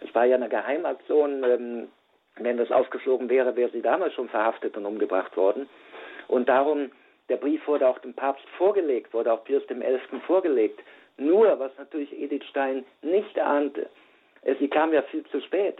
[0.00, 1.44] Es war ja eine Geheimaktion.
[1.44, 1.88] Ähm,
[2.36, 5.68] wenn das aufgeflogen wäre, wäre sie damals schon verhaftet und umgebracht worden.
[6.26, 6.90] Und darum,
[7.28, 10.00] der Brief wurde auch dem Papst vorgelegt, wurde auch Pius XI.
[10.26, 10.80] vorgelegt.
[11.18, 13.90] Nur, was natürlich Edith Stein nicht ahnte,
[14.58, 15.76] sie kam ja viel zu spät.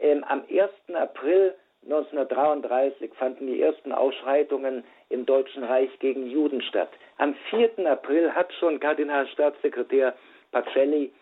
[0.00, 0.96] Ähm, am 1.
[0.96, 1.54] April
[1.84, 6.88] 1933 fanden die ersten Ausschreitungen im Deutschen Reich gegen Juden statt.
[7.22, 7.86] Am 4.
[7.88, 10.12] April hat schon Kardinalstaatssekretär
[10.50, 11.12] Pacelli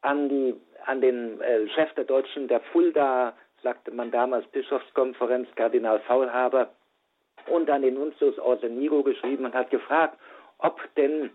[0.00, 0.54] an, die,
[0.86, 6.70] an den äh, Chef der Deutschen, der Fulda, sagte man damals, Bischofskonferenz, Kardinal Faulhaber,
[7.48, 10.16] und an den Nuntius Orsenigo geschrieben und hat gefragt,
[10.58, 11.30] ob denn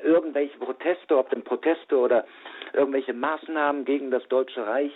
[0.00, 2.24] irgendwelche Proteste, ob denn Proteste oder
[2.72, 4.92] irgendwelche Maßnahmen gegen das Deutsche Reich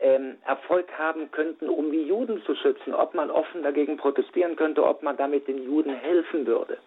[0.00, 4.82] ähm, Erfolg haben könnten, um die Juden zu schützen, ob man offen dagegen protestieren könnte,
[4.82, 6.78] ob man damit den Juden helfen würde.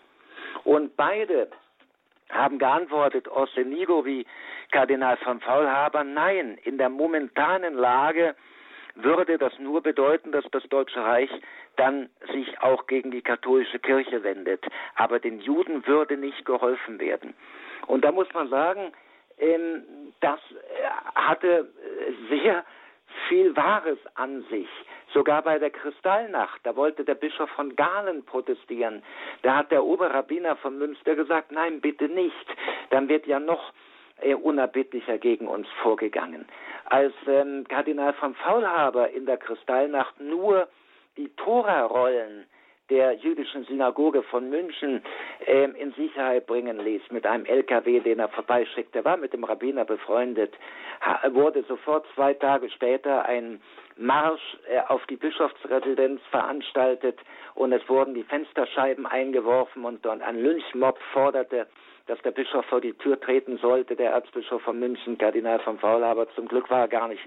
[0.68, 1.48] Und beide
[2.30, 4.26] haben geantwortet, Orsenigo wie
[4.74, 8.36] Kardinal von Faulhaber, nein, in der momentanen Lage
[8.96, 11.30] würde das nur bedeuten, dass das Deutsche Reich
[11.78, 14.66] dann sich auch gegen die katholische Kirche wendet.
[14.96, 17.34] Aber den Juden würde nicht geholfen werden.
[17.86, 18.92] Und da muss man sagen,
[19.38, 19.84] ähm,
[20.20, 21.70] das äh, hatte
[22.30, 22.66] sehr
[23.28, 24.70] viel Wahres an sich.
[25.14, 29.04] Sogar bei der Kristallnacht, da wollte der Bischof von Galen protestieren.
[29.42, 32.48] Da hat der Oberrabbiner von Münster gesagt, nein, bitte nicht.
[32.90, 33.74] Dann wird ja noch
[34.22, 36.46] äh, unerbittlicher gegen uns vorgegangen.
[36.86, 40.68] Als ähm, Kardinal von Faulhaber in der Kristallnacht nur
[41.18, 42.46] die Tora-Rollen
[42.90, 45.02] der jüdischen Synagoge von München
[45.46, 49.04] ähm, in Sicherheit bringen ließ mit einem LKW, den er vorbeischickte.
[49.04, 50.54] War mit dem Rabbiner befreundet,
[51.32, 53.62] wurde sofort zwei Tage später ein
[53.98, 57.20] Marsch äh, auf die Bischofsresidenz veranstaltet
[57.56, 61.68] und es wurden die Fensterscheiben eingeworfen und, und ein Lynchmob forderte,
[62.06, 66.30] dass der Bischof vor die Tür treten sollte, der Erzbischof von München, Kardinal von Faulhaber.
[66.36, 67.26] Zum Glück war er gar nicht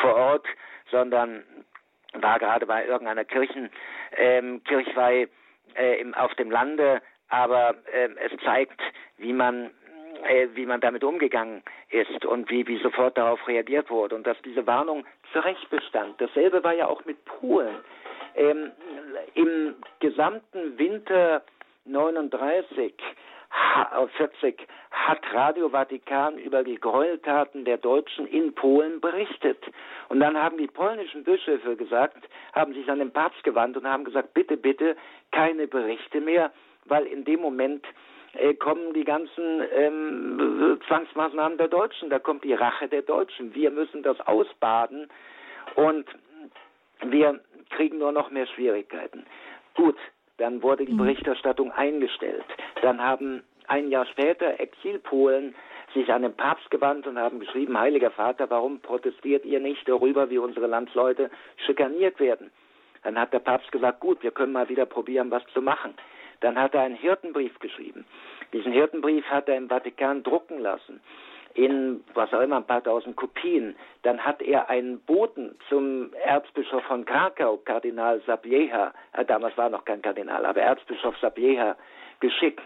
[0.00, 0.46] vor Ort,
[0.90, 1.42] sondern
[2.14, 3.70] war gerade bei irgendeiner Kirchen,
[4.16, 5.28] ähm, Kirchweih
[5.74, 8.80] äh, im, auf dem Lande, aber äh, es zeigt,
[9.18, 9.70] wie man
[10.24, 14.40] äh, wie man damit umgegangen ist und wie, wie sofort darauf reagiert wurde und dass
[14.42, 16.20] diese Warnung zu Recht bestand.
[16.20, 17.76] Dasselbe war ja auch mit Polen.
[18.36, 18.70] Ähm,
[19.34, 21.42] Im gesamten Winter
[21.86, 22.94] 39
[24.16, 29.58] 40 hat Radio Vatikan über die Gräueltaten der Deutschen in Polen berichtet.
[30.08, 34.04] Und dann haben die polnischen Bischöfe gesagt, haben sich an den Papst gewandt und haben
[34.04, 34.96] gesagt, bitte, bitte,
[35.30, 36.52] keine Berichte mehr,
[36.84, 37.84] weil in dem Moment
[38.34, 43.54] äh, kommen die ganzen ähm, Zwangsmaßnahmen der Deutschen, da kommt die Rache der Deutschen.
[43.54, 45.08] Wir müssen das ausbaden
[45.74, 46.06] und
[47.04, 47.40] wir
[47.70, 49.24] kriegen nur noch mehr Schwierigkeiten.
[49.74, 49.96] Gut,
[50.38, 50.98] dann wurde die mhm.
[50.98, 52.44] Berichterstattung eingestellt.
[52.80, 55.54] Dann haben ein Jahr später Exilpolen
[55.94, 60.30] sich an den Papst gewandt und haben geschrieben, Heiliger Vater, warum protestiert ihr nicht darüber,
[60.30, 61.30] wie unsere Landsleute
[61.66, 62.50] schikaniert werden?
[63.02, 65.94] Dann hat der Papst gesagt, gut, wir können mal wieder probieren, was zu machen.
[66.40, 68.04] Dann hat er einen Hirtenbrief geschrieben.
[68.52, 71.00] Diesen Hirtenbrief hat er im Vatikan drucken lassen
[71.54, 73.76] in was auch immer ein paar tausend Kopien.
[74.02, 79.84] Dann hat er einen Boten zum Erzbischof von Krakau, Kardinal Sabieha, äh, damals war noch
[79.84, 81.76] kein Kardinal, aber Erzbischof Sabieha
[82.20, 82.62] geschickt.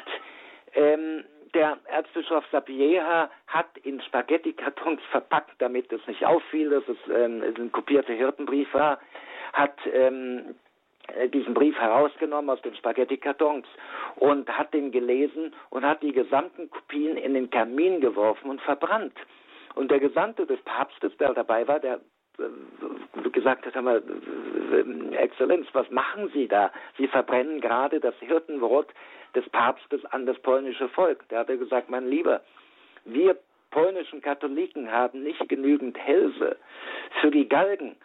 [0.74, 1.24] Ähm,
[1.55, 7.72] der Erzbischof Sabieha hat in Spaghetti-Kartons verpackt, damit es nicht auffiel, dass es ähm, ein
[7.72, 8.99] kopierter Hirtenbrief war,
[9.53, 10.65] hat ähm, äh,
[11.32, 13.66] diesen Brief herausgenommen aus den Spaghetti-Kartons
[14.16, 19.16] und hat den gelesen und hat die gesamten Kopien in den Kamin geworfen und verbrannt.
[19.74, 22.00] Und der Gesandte des Papstes, der dabei war, der
[22.38, 24.02] äh, gesagt hat, mal,
[24.72, 26.70] äh, Exzellenz, was machen Sie da?
[26.96, 28.88] Sie verbrennen gerade das Hirtenwort
[29.34, 31.28] des Papstes an das polnische Volk.
[31.28, 32.40] Der hat gesagt, mein Lieber,
[33.04, 33.36] wir
[33.70, 36.57] polnischen Katholiken haben nicht genügend Hälse
[37.20, 37.96] für die Galgen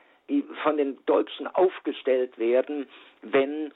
[0.64, 2.88] von den Deutschen aufgestellt werden,
[3.22, 3.74] wenn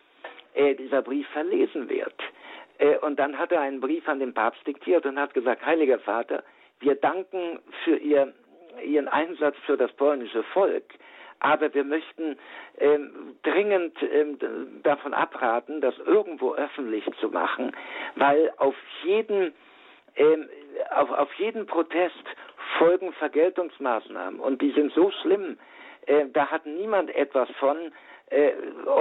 [0.53, 2.15] äh, dieser Brief verlesen wird.
[2.77, 5.99] Äh, und dann hat er einen Brief an den Papst diktiert und hat gesagt, Heiliger
[5.99, 6.43] Vater,
[6.79, 8.33] wir danken für ihr,
[8.83, 10.83] Ihren Einsatz für das polnische Volk,
[11.39, 12.37] aber wir möchten
[12.79, 14.37] ähm, dringend ähm,
[14.83, 17.75] davon abraten, das irgendwo öffentlich zu machen,
[18.15, 19.53] weil auf jeden,
[20.15, 20.49] ähm,
[20.91, 22.23] auf, auf jeden Protest
[22.77, 25.57] folgen Vergeltungsmaßnahmen und die sind so schlimm,
[26.07, 27.77] äh, da hat niemand etwas von
[28.27, 28.51] äh,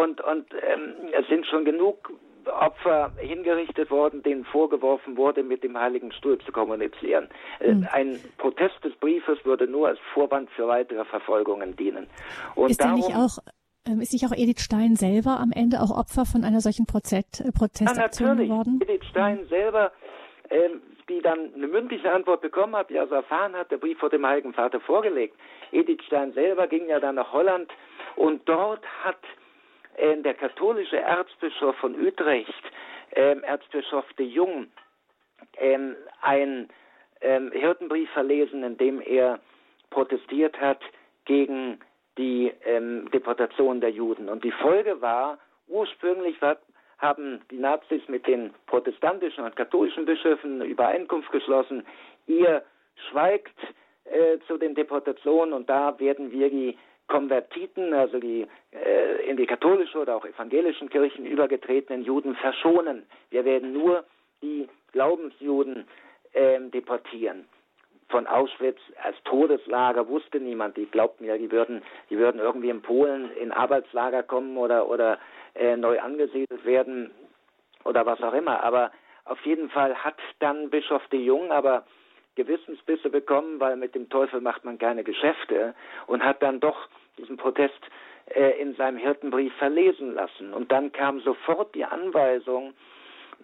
[0.03, 2.13] und, und ähm, es sind schon genug
[2.47, 7.29] Opfer hingerichtet worden, denen vorgeworfen wurde, mit dem Heiligen Stuhl zu kommunizieren.
[7.65, 7.89] Mhm.
[7.91, 12.07] Ein Protest des Briefes würde nur als Vorwand für weitere Verfolgungen dienen.
[12.55, 13.39] Und ist darum, nicht auch
[13.87, 17.41] ähm, ist nicht auch Edith Stein selber am Ende auch Opfer von einer solchen Prozess,
[17.41, 18.81] äh, Protestaktion ja, geworden?
[18.83, 19.93] Edith Stein selber
[20.51, 24.11] ähm, die dann eine mündliche Antwort bekommen hat, die also erfahren hat, der Brief vor
[24.11, 25.37] dem Heiligen Vater vorgelegt.
[25.73, 27.71] Edith Stein selber ging ja dann nach Holland
[28.17, 29.19] und dort hat
[29.97, 32.63] äh, der katholische Erzbischof von Utrecht,
[33.11, 34.69] äh, Erzbischof de Jung,
[35.57, 35.79] äh,
[36.23, 36.69] einen
[37.21, 39.41] ähm, Hirtenbrief verlesen, in dem er
[39.91, 40.81] protestiert hat
[41.25, 41.81] gegen
[42.19, 44.29] die ähm, Deportation der Juden.
[44.29, 45.39] Und die Folge war,
[45.69, 46.57] ursprünglich war
[47.05, 51.85] haben die Nazis mit den protestantischen und katholischen Bischöfen Übereinkunft geschlossen.
[52.27, 52.63] Ihr
[53.11, 53.57] schweigt
[54.05, 56.77] äh, zu den Deportationen und da werden wir die
[57.07, 63.05] Konvertiten, also die äh, in die katholische oder auch evangelischen Kirchen übergetretenen Juden verschonen.
[63.31, 64.05] Wir werden nur
[64.43, 65.87] die Glaubensjuden
[66.33, 67.45] äh, deportieren.
[68.09, 70.77] Von Auschwitz als Todeslager wusste niemand.
[70.77, 75.19] Die glaubten ja, die würden, die würden irgendwie in Polen in Arbeitslager kommen oder, oder
[75.55, 77.11] äh, neu angesiedelt werden
[77.85, 78.63] oder was auch immer.
[78.63, 78.93] Aber
[79.25, 81.85] auf jeden Fall hat dann Bischof de Jong aber
[82.35, 85.75] Gewissensbisse bekommen, weil mit dem Teufel macht man keine Geschäfte
[86.07, 87.81] und hat dann doch diesen Protest
[88.27, 90.53] äh, in seinem Hirtenbrief verlesen lassen.
[90.53, 92.75] Und dann kam sofort die Anweisung,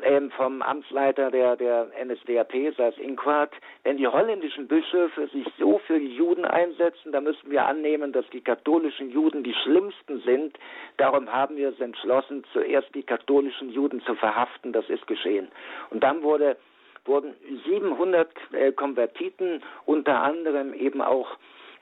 [0.02, 3.52] ähm, vom Amtsleiter der, der NSDAP, Sas Inquart,
[3.84, 8.28] wenn die holländischen Bischöfe sich so für die Juden einsetzen, dann müssen wir annehmen, dass
[8.30, 10.58] die katholischen Juden die schlimmsten sind.
[10.96, 14.72] Darum haben wir es entschlossen, zuerst die katholischen Juden zu verhaften.
[14.72, 15.48] Das ist geschehen.
[15.90, 16.56] Und dann wurde,
[17.04, 17.34] wurden
[17.66, 21.28] 700 äh, Konvertiten, unter anderem eben auch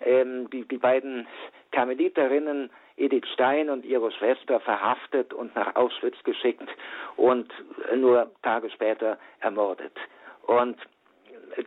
[0.05, 1.27] ähm, die, die beiden
[1.73, 6.69] Karmeliterinnen Edith Stein und ihre Schwester verhaftet und nach Auschwitz geschickt
[7.17, 7.53] und
[7.97, 9.93] nur Tage später ermordet.
[10.47, 10.77] Und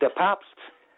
[0.01, 0.55] der Papst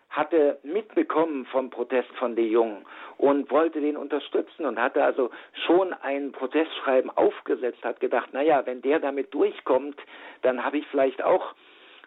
[0.10, 2.86] hatte mitbekommen vom Protest von De Jong
[3.18, 5.32] und wollte den unterstützen und hatte also
[5.66, 10.00] schon ein Protestschreiben aufgesetzt, hat gedacht, naja, wenn der damit durchkommt,
[10.44, 11.56] dann habe ich vielleicht auch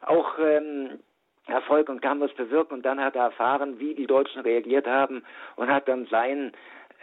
[0.03, 1.01] auch ähm,
[1.47, 2.75] Erfolg und kann was bewirken.
[2.75, 5.25] Und dann hat er erfahren, wie die Deutschen reagiert haben
[5.57, 6.53] und hat dann sein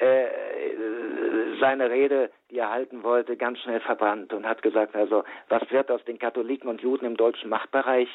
[0.03, 5.69] äh, seine Rede, die er halten wollte, ganz schnell verbrannt und hat gesagt, also was
[5.71, 8.09] wird aus den Katholiken und Juden im deutschen Machtbereich?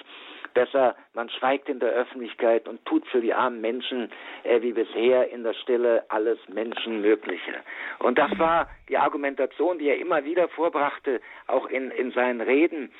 [0.54, 4.10] besser, man schweigt in der Öffentlichkeit und tut für die armen Menschen
[4.42, 7.54] äh, wie bisher in der Stille alles Menschenmögliche.
[8.00, 12.90] Und das war die Argumentation, die er immer wieder vorbrachte, auch in, in seinen Reden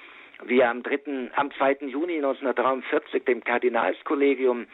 [0.44, 1.88] wie er am 3., am 2.
[1.88, 4.68] Juni 1943 dem Kardinalskollegium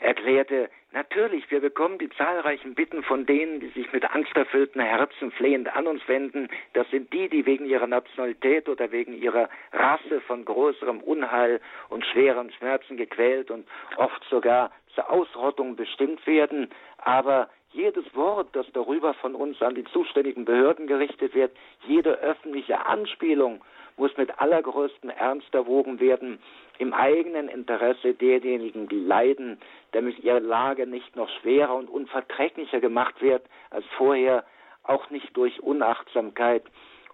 [0.00, 5.74] erklärte, natürlich, wir bekommen die zahlreichen Bitten von denen, die sich mit angsterfüllten Herzen flehend
[5.74, 6.48] an uns wenden.
[6.72, 12.04] Das sind die, die wegen ihrer Nationalität oder wegen ihrer Rasse von größerem Unheil und
[12.06, 13.66] schweren Schmerzen gequält und
[13.96, 16.68] oft sogar zur Ausrottung bestimmt werden.
[16.98, 21.52] Aber jedes Wort, das darüber von uns an die zuständigen Behörden gerichtet wird,
[21.86, 23.62] jede öffentliche Anspielung
[24.00, 26.40] muss mit allergrößtem Ernst erwogen werden,
[26.78, 29.60] im eigenen Interesse derjenigen, die leiden,
[29.92, 34.44] damit ihre Lage nicht noch schwerer und unverträglicher gemacht wird als vorher,
[34.84, 36.62] auch nicht durch Unachtsamkeit,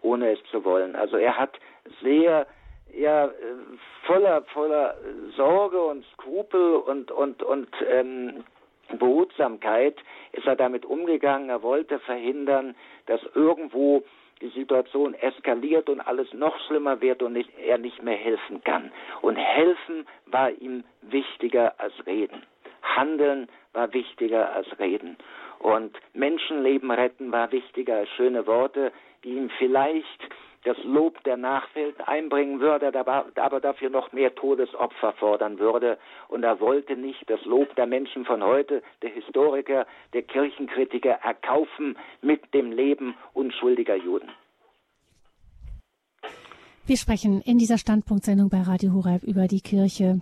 [0.01, 0.95] ohne es zu wollen.
[0.95, 1.59] Also er hat
[2.01, 2.47] sehr
[2.95, 3.31] ja
[4.05, 4.95] voller voller
[5.37, 8.45] Sorge und Skrupel und und und ähm,
[8.97, 9.97] Behutsamkeit
[10.31, 11.51] ist er damit umgegangen.
[11.51, 12.77] Er wollte verhindern,
[13.07, 14.05] dass irgendwo
[14.41, 18.93] die Situation eskaliert und alles noch schlimmer wird und nicht, er nicht mehr helfen kann.
[19.23, 22.43] Und helfen war ihm wichtiger als reden.
[22.83, 25.17] Handeln war wichtiger als reden.
[25.59, 28.93] Und Menschenleben retten war wichtiger als schöne Worte,
[29.27, 30.29] ihm vielleicht
[30.65, 32.93] das Lob der Nachwelt einbringen würde,
[33.37, 35.97] aber dafür noch mehr Todesopfer fordern würde.
[36.29, 41.97] Und er wollte nicht das Lob der Menschen von heute, der Historiker, der Kirchenkritiker erkaufen
[42.21, 44.29] mit dem Leben unschuldiger Juden.
[46.87, 50.21] Wir sprechen in dieser Standpunktsendung bei Radio Horeb über die Kirche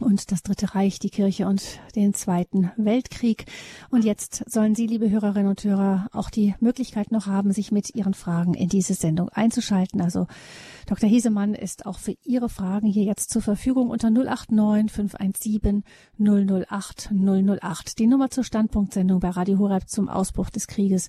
[0.00, 3.46] und das Dritte Reich, die Kirche und den Zweiten Weltkrieg.
[3.90, 7.94] Und jetzt sollen Sie, liebe Hörerinnen und Hörer, auch die Möglichkeit noch haben, sich mit
[7.94, 10.00] Ihren Fragen in diese Sendung einzuschalten.
[10.00, 10.26] Also
[10.86, 11.08] Dr.
[11.08, 15.84] Hesemann ist auch für Ihre Fragen hier jetzt zur Verfügung unter 089 517
[16.18, 17.98] 008 008.
[17.98, 21.08] Die Nummer zur Standpunktsendung bei Radio Horeb zum Ausbruch des Krieges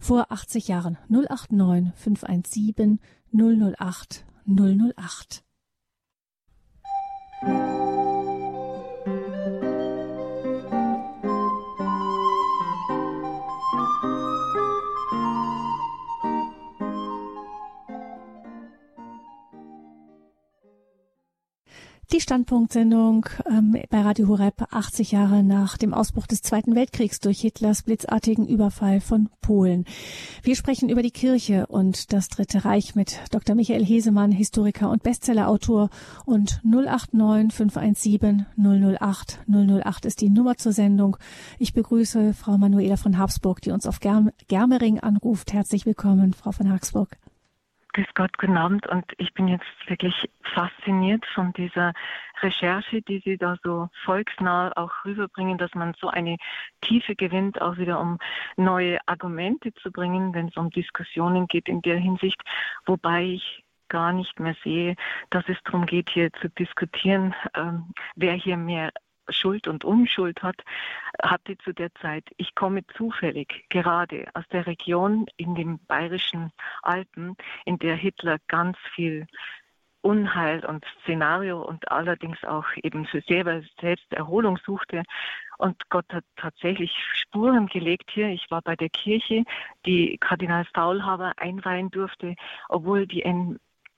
[0.00, 3.00] vor 80 Jahren 089 517
[3.32, 5.44] 008 008.
[22.12, 27.40] Die Standpunktsendung ähm, bei Radio Horeb 80 Jahre nach dem Ausbruch des Zweiten Weltkriegs durch
[27.40, 29.86] Hitlers blitzartigen Überfall von Polen.
[30.42, 33.56] Wir sprechen über die Kirche und das Dritte Reich mit Dr.
[33.56, 35.88] Michael Hesemann, Historiker und Bestsellerautor
[36.26, 41.16] und 089 517 008 008 ist die Nummer zur Sendung.
[41.58, 45.54] Ich begrüße Frau Manuela von Habsburg, die uns auf Germ Germering anruft.
[45.54, 47.16] Herzlich willkommen, Frau von Habsburg.
[47.94, 48.86] Grüß Gott, guten Abend.
[48.86, 50.14] Und ich bin jetzt wirklich
[50.54, 51.92] fasziniert von dieser
[52.40, 56.38] Recherche, die Sie da so volksnah auch rüberbringen, dass man so eine
[56.80, 58.18] Tiefe gewinnt, auch wieder um
[58.56, 62.40] neue Argumente zu bringen, wenn es um Diskussionen geht in der Hinsicht.
[62.86, 64.96] Wobei ich gar nicht mehr sehe,
[65.28, 68.90] dass es darum geht, hier zu diskutieren, ähm, wer hier mehr
[69.28, 70.62] Schuld und Unschuld hat,
[71.22, 76.52] hatte zu der Zeit, ich komme zufällig gerade aus der Region in den bayerischen
[76.82, 79.26] Alpen, in der Hitler ganz viel
[80.02, 85.04] Unheil und Szenario und allerdings auch eben für selber selbst Erholung suchte.
[85.58, 88.28] Und Gott hat tatsächlich Spuren gelegt hier.
[88.28, 89.44] Ich war bei der Kirche,
[89.86, 92.34] die Kardinal Faulhaber einweihen durfte,
[92.68, 93.22] obwohl die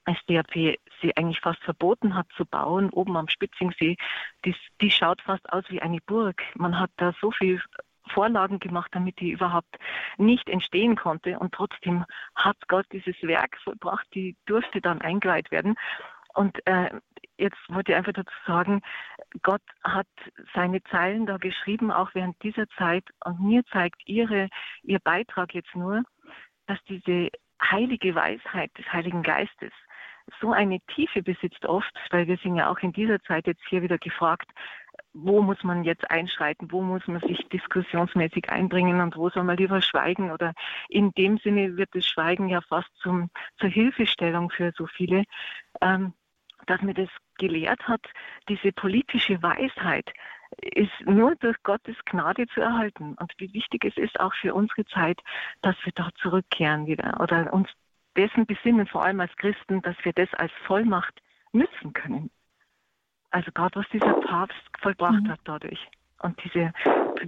[0.06, 3.96] SDAP sie eigentlich fast verboten hat zu bauen, oben am Spitzingsee,
[4.44, 6.42] die, die schaut fast aus wie eine Burg.
[6.54, 7.60] Man hat da so viel
[8.08, 9.78] Vorlagen gemacht, damit die überhaupt
[10.16, 11.38] nicht entstehen konnte.
[11.38, 15.74] Und trotzdem hat Gott dieses Werk vollbracht, die durfte dann eingeweiht werden.
[16.34, 16.90] Und äh,
[17.38, 18.82] jetzt wollte ich einfach dazu sagen,
[19.42, 20.08] Gott hat
[20.54, 23.04] seine Zeilen da geschrieben, auch während dieser Zeit.
[23.24, 24.48] Und mir zeigt ihre,
[24.82, 26.02] ihr Beitrag jetzt nur,
[26.66, 27.30] dass diese
[27.62, 29.72] heilige Weisheit des Heiligen Geistes
[30.40, 33.82] so eine Tiefe besitzt oft, weil wir sind ja auch in dieser Zeit jetzt hier
[33.82, 34.50] wieder gefragt,
[35.12, 39.56] wo muss man jetzt einschreiten, wo muss man sich diskussionsmäßig einbringen und wo soll man
[39.56, 40.30] lieber schweigen?
[40.30, 40.54] Oder
[40.88, 45.24] in dem Sinne wird das Schweigen ja fast zum, zur Hilfestellung für so viele,
[45.80, 46.14] ähm,
[46.66, 47.08] dass mir das
[47.38, 48.02] gelehrt hat,
[48.48, 50.10] diese politische Weisheit
[50.60, 53.14] ist nur durch Gottes Gnade zu erhalten.
[53.14, 55.20] Und wie wichtig es ist auch für unsere Zeit,
[55.62, 57.68] dass wir da zurückkehren wieder oder uns
[58.16, 61.20] dessen besinnen, vor allem als Christen, dass wir das als Vollmacht
[61.52, 62.30] nützen können.
[63.30, 65.30] Also gerade was dieser Papst vollbracht mhm.
[65.30, 65.88] hat dadurch
[66.20, 66.72] und diese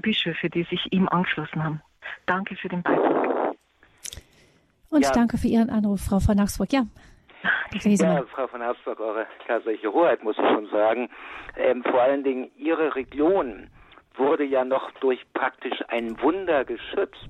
[0.01, 1.83] Bischöfe, die sich ihm angeschlossen haben.
[2.27, 3.57] Danke für den Beitrag.
[4.91, 5.11] Und ja.
[5.13, 6.73] danke für Ihren Anruf, Frau von Nachsburg.
[6.73, 6.87] Ja.
[7.83, 11.09] Ja, Frau von Habsburg, eure kaiserliche Hoheit, muss ich schon sagen.
[11.57, 13.69] Ähm, vor allen Dingen Ihre Region
[14.17, 17.29] wurde ja noch durch praktisch ein Wunder geschützt,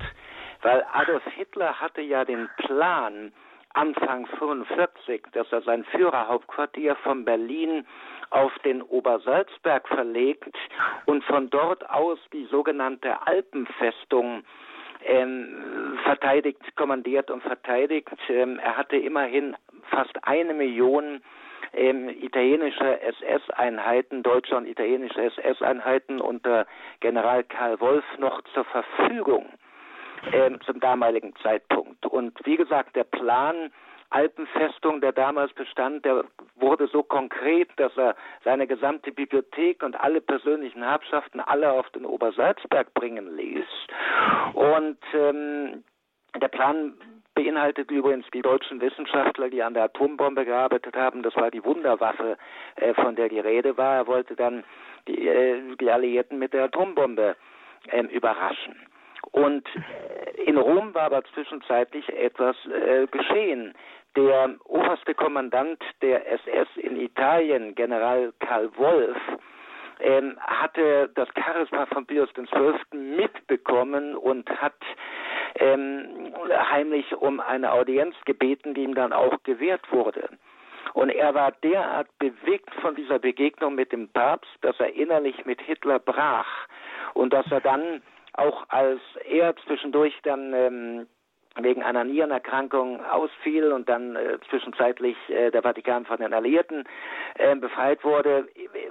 [0.63, 3.33] weil Adolf Hitler hatte ja den Plan,
[3.77, 7.87] Anfang 45, dass er sein Führerhauptquartier von Berlin
[8.31, 10.57] auf den Obersalzberg verlegt
[11.05, 14.45] und von dort aus die sogenannte Alpenfestung
[15.05, 18.09] ähm, verteidigt, kommandiert und verteidigt.
[18.31, 19.55] Ähm, er hatte immerhin
[19.91, 21.21] fast eine Million
[21.75, 26.67] ähm, italienische SS-Einheiten, deutsche und italienische SS-Einheiten unter
[27.01, 29.47] General Karl Wolf noch zur Verfügung
[30.33, 32.05] ähm, zum damaligen Zeitpunkt.
[32.07, 33.71] Und wie gesagt, der Plan
[34.11, 36.25] Alpenfestung, der damals bestand, der
[36.55, 38.15] wurde so konkret, dass er
[38.45, 43.67] seine gesamte Bibliothek und alle persönlichen Erbschaften alle auf den Obersalzberg bringen ließ.
[44.55, 45.83] Und ähm,
[46.41, 46.95] der Plan
[47.35, 51.23] beinhaltet übrigens die deutschen Wissenschaftler, die an der Atombombe gearbeitet haben.
[51.23, 52.39] Das war die Wunderwaffe,
[52.77, 53.97] äh, von der die Rede war.
[53.97, 54.65] Er wollte dann
[55.09, 57.37] die, äh, die Alliierten mit der Atombombe
[57.89, 58.77] äh, überraschen.
[59.33, 63.75] Und äh, in Rom war aber zwischenzeitlich etwas äh, geschehen.
[64.17, 69.17] Der oberste Kommandant der SS in Italien, General Karl Wolf,
[70.01, 72.99] ähm, hatte das Charisma von Pius XII.
[72.99, 74.75] mitbekommen und hat
[75.59, 76.35] ähm,
[76.71, 80.29] heimlich um eine Audienz gebeten, die ihm dann auch gewährt wurde.
[80.93, 85.61] Und er war derart bewegt von dieser Begegnung mit dem Papst, dass er innerlich mit
[85.61, 86.69] Hitler brach
[87.15, 88.03] und dass er dann
[88.37, 91.07] auch als er zwischendurch dann ähm,
[91.63, 96.85] wegen einer Nierenerkrankung ausfiel und dann äh, zwischenzeitlich äh, der Vatikan von den Alliierten
[97.37, 98.49] äh, befreit wurde,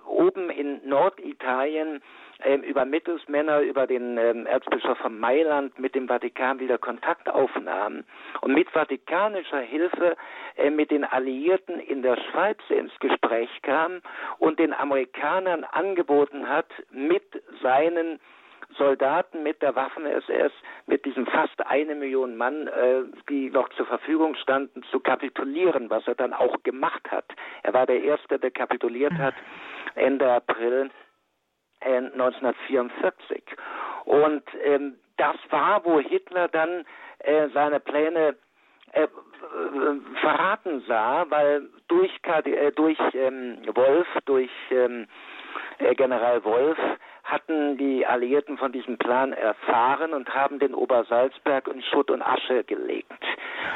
[0.08, 2.02] oben in Norditalien
[2.40, 8.04] äh, über Mittelsmänner, über den äh, Erzbischof von Mailand mit dem Vatikan wieder Kontakt aufnahm
[8.42, 10.16] und mit vatikanischer Hilfe
[10.58, 14.02] äh, mit den Alliierten in der Schweiz ins Gespräch kam
[14.40, 17.24] und den Amerikanern angeboten hat, mit
[17.62, 18.20] seinen
[18.78, 20.52] Soldaten mit der Waffen-SS,
[20.88, 26.08] mit diesen fast eine Million Mann, äh, die noch zur Verfügung standen, zu kapitulieren, was
[26.08, 27.26] er dann auch gemacht hat.
[27.64, 29.36] Er war der Erste, der kapituliert hat
[29.96, 30.90] Ende April
[31.82, 33.44] äh, 1944.
[34.06, 36.86] Und ähm, das war, wo Hitler dann
[37.20, 38.36] äh, seine Pläne
[38.92, 39.08] äh,
[40.22, 45.08] verraten sah, weil durch, äh, durch ähm, Wolf, durch ähm,
[45.80, 46.78] äh, General Wolf,
[47.36, 52.64] hatten die Alliierten von diesem Plan erfahren und haben den Obersalzberg in Schutt und Asche
[52.64, 53.12] gelegt.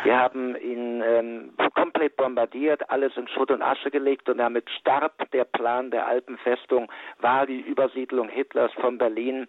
[0.04, 5.30] Wir haben ihn ähm, komplett bombardiert, alles in Schutt und Asche gelegt und damit starb
[5.32, 9.46] der Plan der Alpenfestung, war die Übersiedlung Hitlers von Berlin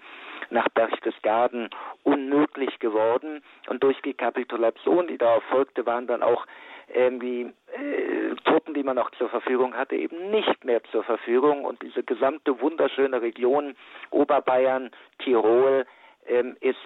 [0.51, 1.71] nach Berchtesgaden
[2.03, 6.47] unmöglich geworden und durch die Kapitulation, die darauf folgte, waren dann auch
[6.95, 11.65] irgendwie äh, Truppen, die man noch zur Verfügung hatte, eben nicht mehr zur Verfügung.
[11.65, 13.75] Und diese gesamte wunderschöne Region
[14.11, 15.87] Oberbayern, Tirol,
[16.27, 16.77] ähm, ist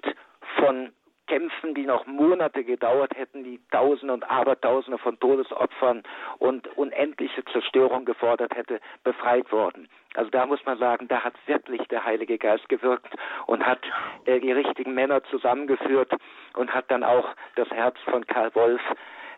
[0.59, 0.91] von
[1.27, 6.03] Kämpfen, die noch Monate gedauert hätten, die Tausende und Abertausende von Todesopfern
[6.37, 9.87] und unendliche Zerstörung gefordert hätte, befreit worden.
[10.13, 13.13] Also da muss man sagen, da hat wirklich der Heilige Geist gewirkt
[13.47, 13.79] und hat
[14.25, 16.11] äh, die richtigen Männer zusammengeführt
[16.53, 18.81] und hat dann auch das Herz von Karl Wolf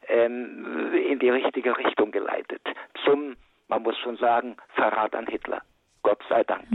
[0.09, 2.61] ähm, in die richtige Richtung geleitet.
[3.03, 3.35] Zum,
[3.67, 5.61] man muss schon sagen, Verrat an Hitler.
[6.03, 6.65] Gott sei Dank.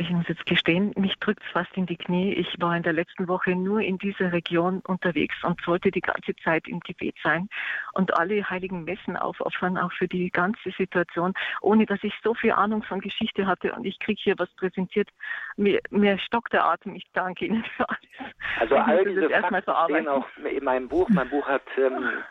[0.00, 2.32] Ich muss jetzt gestehen, mich drückt es fast in die Knie.
[2.32, 6.34] Ich war in der letzten Woche nur in dieser Region unterwegs und sollte die ganze
[6.36, 7.50] Zeit im Gebet sein
[7.92, 12.52] und alle heiligen Messen aufopfern, auch für die ganze Situation, ohne dass ich so viel
[12.52, 15.10] Ahnung von Geschichte hatte und ich kriege hier was präsentiert.
[15.58, 16.94] Mir, mir stockt der Atem.
[16.94, 18.34] Ich danke Ihnen für alles.
[18.58, 21.10] Also all diese Fakten stehen auch in meinem Buch.
[21.10, 22.22] Mein Buch hat ähm,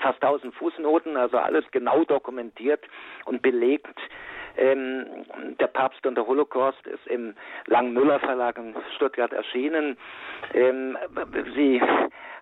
[0.00, 2.84] fast 1000 Fußnoten, also alles genau dokumentiert
[3.24, 3.98] und belegt.
[4.56, 5.06] Ähm,
[5.58, 7.34] der Papst und der Holocaust ist im
[7.66, 9.96] Langmüller Verlag in Stuttgart erschienen.
[10.52, 10.98] Ähm,
[11.54, 11.80] Sie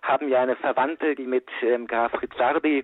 [0.01, 2.83] haben ja eine Verwandte, die mit ähm, Graf Rizzardi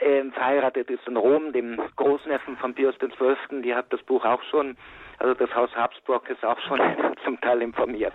[0.00, 3.62] ähm, verheiratet ist in Rom, dem Großneffen von Pius XII.
[3.62, 4.76] Die hat das Buch auch schon,
[5.18, 6.80] also das Haus Habsburg ist auch schon
[7.24, 8.14] zum Teil informiert.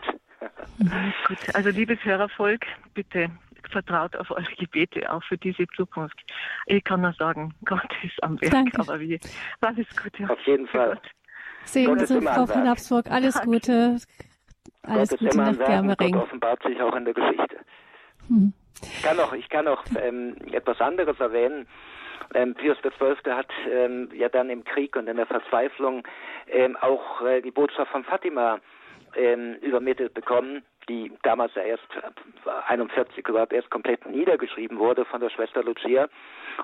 [1.28, 3.30] Gut, also liebes Hörervolk, bitte
[3.72, 6.19] vertraut auf eure Gebete auch für diese Zukunft.
[6.65, 8.80] Ich kann nur sagen, Gott ist am Werk, Danke.
[8.80, 9.19] aber wie,
[9.61, 10.30] alles Gute.
[10.30, 10.99] Auf jeden Fall.
[11.65, 13.52] Sehen Sie, Frau von Habsburg, alles Danke.
[13.52, 13.98] Gute.
[14.84, 16.14] Alles Gute nach Germering.
[16.14, 17.57] Gott offenbart sich auch in der Geschichte.
[18.27, 18.53] Hm.
[18.81, 21.68] Ich kann noch, ich kann noch ähm, etwas anderes erwähnen.
[22.34, 23.34] Ähm, Pius XII.
[23.34, 26.03] hat ähm, ja dann im Krieg und in der Verzweiflung
[26.48, 28.60] ähm, auch äh, die Botschaft von Fatima
[29.15, 31.88] ähm, übermittelt bekommen die damals ja erst
[32.68, 36.10] 41 überhaupt erst komplett niedergeschrieben wurde von der Schwester Lucia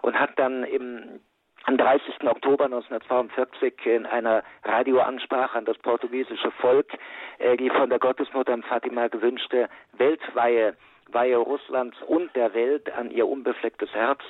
[0.01, 1.19] und hat dann im
[1.67, 2.21] am 30.
[2.27, 6.93] Oktober 1942 in einer Radioansprache an das portugiesische Volk
[7.39, 10.75] äh, die von der Gottesmutter Fatima gewünschte Weltweihe
[11.11, 14.21] Weihe Russlands und der Welt an ihr unbeflecktes Herz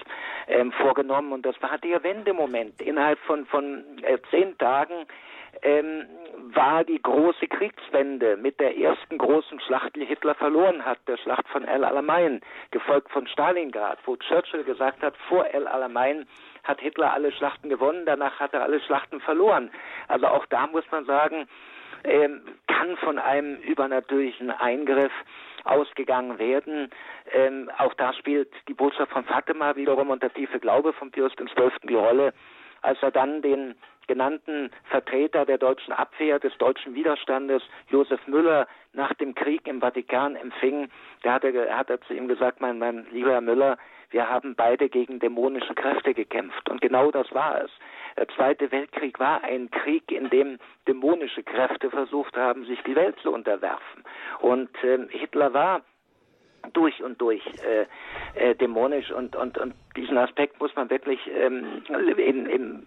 [0.48, 1.32] ähm, vorgenommen.
[1.32, 2.82] Und das war der Wendemoment.
[2.82, 5.06] Innerhalb von, von äh, zehn Tagen
[5.62, 6.06] ähm,
[6.54, 11.48] war die große Kriegswende mit der ersten großen Schlacht, die Hitler verloren hat, der Schlacht
[11.50, 12.42] von El Alamein,
[12.72, 16.28] gefolgt von Stalingrad, wo Churchill gesagt hat, vor El Alamein
[16.64, 19.72] hat Hitler alle Schlachten gewonnen, danach hat er alle Schlachten verloren.
[20.08, 21.48] Also auch da muss man sagen,
[22.04, 25.12] ähm, kann von einem übernatürlichen Eingriff
[25.64, 26.90] ausgegangen werden.
[27.32, 31.34] Ähm, auch da spielt die Botschaft von Fatima wiederum und der tiefe Glaube von Pius
[31.36, 31.72] XII.
[31.84, 32.34] die Rolle,
[32.82, 33.76] als er dann den
[34.08, 40.36] genannten Vertreter der deutschen Abwehr, des deutschen Widerstandes, Josef Müller, nach dem Krieg im Vatikan
[40.36, 40.90] empfing,
[41.24, 43.78] der hat er, hat er zu ihm gesagt, mein, mein lieber Herr Müller,
[44.12, 46.70] wir haben beide gegen dämonische Kräfte gekämpft.
[46.70, 47.72] Und genau das war es.
[48.18, 50.58] Der Zweite Weltkrieg war ein Krieg, in dem
[50.88, 54.04] dämonische Kräfte versucht haben, sich die Welt zu unterwerfen.
[54.40, 55.82] Und äh, Hitler war
[56.74, 57.86] durch und durch äh,
[58.36, 62.84] äh, dämonisch und, und, und diesen Aspekt muss man wirklich ähm, im, im,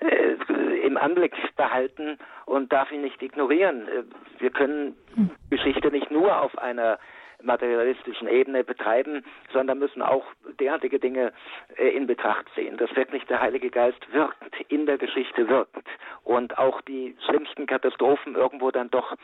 [0.00, 3.88] äh, äh, im Anblick behalten und darf ihn nicht ignorieren.
[3.88, 4.02] Äh,
[4.40, 5.30] wir können hm.
[5.50, 6.98] Geschichte nicht nur auf einer
[7.46, 10.24] materialistischen Ebene betreiben, sondern müssen auch
[10.60, 11.32] derartige Dinge
[11.76, 14.36] äh, in Betracht ziehen, dass wirklich der Heilige Geist wirkt,
[14.68, 15.88] in der Geschichte wirkt
[16.24, 19.16] und auch die schlimmsten Katastrophen irgendwo dann doch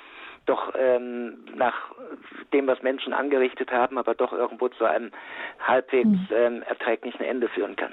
[0.46, 1.92] doch ähm, nach
[2.52, 5.12] dem, was Menschen angerichtet haben, aber doch irgendwo zu einem
[5.60, 6.28] halbwegs hm.
[6.34, 7.92] ähm, erträglichen Ende führen kann.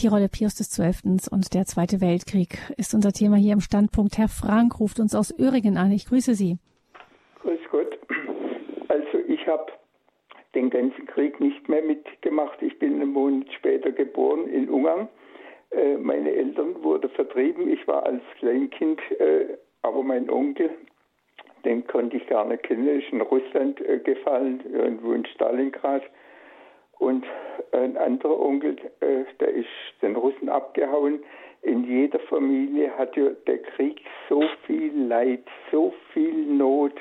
[0.00, 1.20] Die Rolle Pius XII.
[1.30, 4.18] und der Zweite Weltkrieg ist unser Thema hier im Standpunkt.
[4.18, 5.92] Herr Frank ruft uns aus Öhringen an.
[5.92, 6.58] Ich grüße Sie.
[7.40, 7.98] Grüß Gott.
[8.88, 9.72] Also ich habe
[10.54, 12.60] den ganzen Krieg nicht mehr mitgemacht.
[12.62, 15.08] Ich bin einen Monat später geboren in Ungarn.
[15.70, 17.70] Äh, meine Eltern wurden vertrieben.
[17.70, 20.70] Ich war als Kleinkind, äh, aber mein Onkel,
[21.64, 26.02] den konnte ich gar nicht kennen, ist in Russland äh, gefallen, irgendwo in Stalingrad.
[26.98, 27.24] Und
[27.72, 29.66] ein anderer Onkel, der ist
[30.02, 31.20] den Russen abgehauen.
[31.62, 35.42] In jeder Familie hat ja der Krieg so viel Leid,
[35.72, 36.92] so viel Not,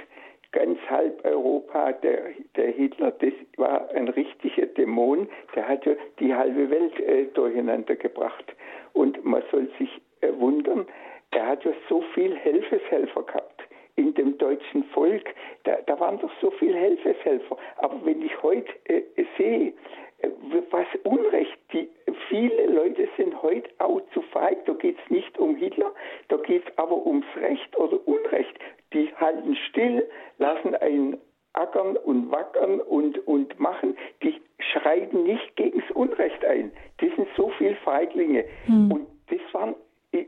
[0.51, 6.33] ganz halb Europa, der, der Hitler, das war ein richtiger Dämon, der hat ja die
[6.33, 8.45] halbe Welt äh, durcheinander gebracht.
[8.93, 10.85] Und man soll sich äh, wundern,
[11.31, 13.63] er hat ja so viel Helfeshelfer gehabt
[13.95, 15.33] in dem deutschen Volk.
[15.63, 17.57] Da, da waren doch so viele Helfeshelfer.
[17.77, 19.01] Aber wenn ich heute äh,
[19.37, 19.73] sehe,
[20.19, 20.29] äh,
[20.71, 21.89] was Unrecht, die,
[22.27, 25.91] viele Leute sind heute auch zu feig, da geht es nicht um Hitler,
[26.27, 28.59] da geht es aber ums Recht oder Unrecht.
[28.93, 30.07] Die halten still,
[30.37, 31.17] lassen einen
[31.53, 36.71] ackern und wackern und, und machen, die schreiten nicht gegen das Unrecht ein.
[36.99, 38.45] Das sind so viele Feiglinge.
[38.65, 38.91] Hm.
[38.91, 39.75] Und das waren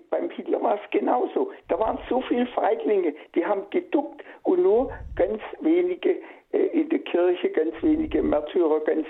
[0.10, 1.52] beim Hitler war es genauso.
[1.68, 6.18] Da waren so viele Feiglinge, die haben geduckt und nur ganz wenige
[6.52, 9.06] äh, in der Kirche, ganz wenige Märtyrer, ganz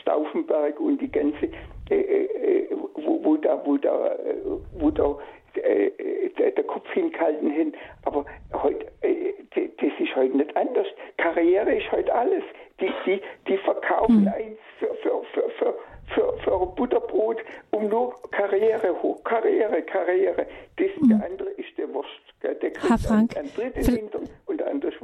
[0.00, 1.48] Stauffenberg und die ganze,
[1.90, 4.36] äh, äh, wo, wo, da, wo da, äh,
[4.78, 5.14] wo da äh,
[5.56, 7.72] der, der, Kopf hingehalten hin.
[8.04, 10.86] Aber heute, äh, das ist heute nicht anders.
[11.16, 12.44] Karriere ist heute alles.
[12.80, 14.28] Die, die, die verkaufen mhm.
[14.28, 15.74] eins für, für, für, für
[16.14, 17.38] für, für Butterbrot,
[17.72, 20.46] um nur Karriere hoch, Karriere, Karriere.
[20.76, 20.86] Das.
[21.08, 22.08] Der andere ist der Wurst.
[22.42, 25.02] Der kriegt Herr Frank, ein, ein drittes Hintern und der andere ist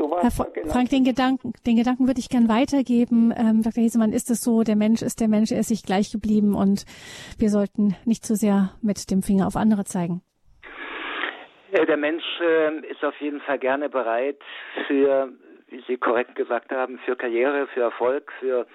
[0.00, 0.46] Und so war Herr Fra.
[0.72, 3.32] Frank, den Gedanken, den Gedanken würde ich gern weitergeben.
[3.36, 3.82] Ähm, Dr.
[3.82, 6.84] Hesemann, ist es so, der Mensch ist der Mensch, er ist sich gleich geblieben und
[7.38, 10.22] wir sollten nicht zu sehr mit dem Finger auf andere zeigen.
[11.72, 14.38] Der Mensch äh, ist auf jeden Fall gerne bereit
[14.88, 15.32] für,
[15.68, 18.66] wie Sie korrekt gesagt haben, für Karriere, für Erfolg, für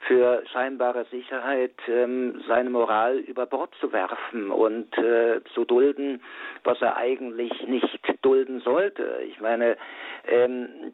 [0.00, 6.22] für scheinbare Sicherheit ähm, seine Moral über Bord zu werfen und äh, zu dulden,
[6.64, 9.20] was er eigentlich nicht dulden sollte.
[9.26, 9.76] Ich meine,
[10.26, 10.92] ähm,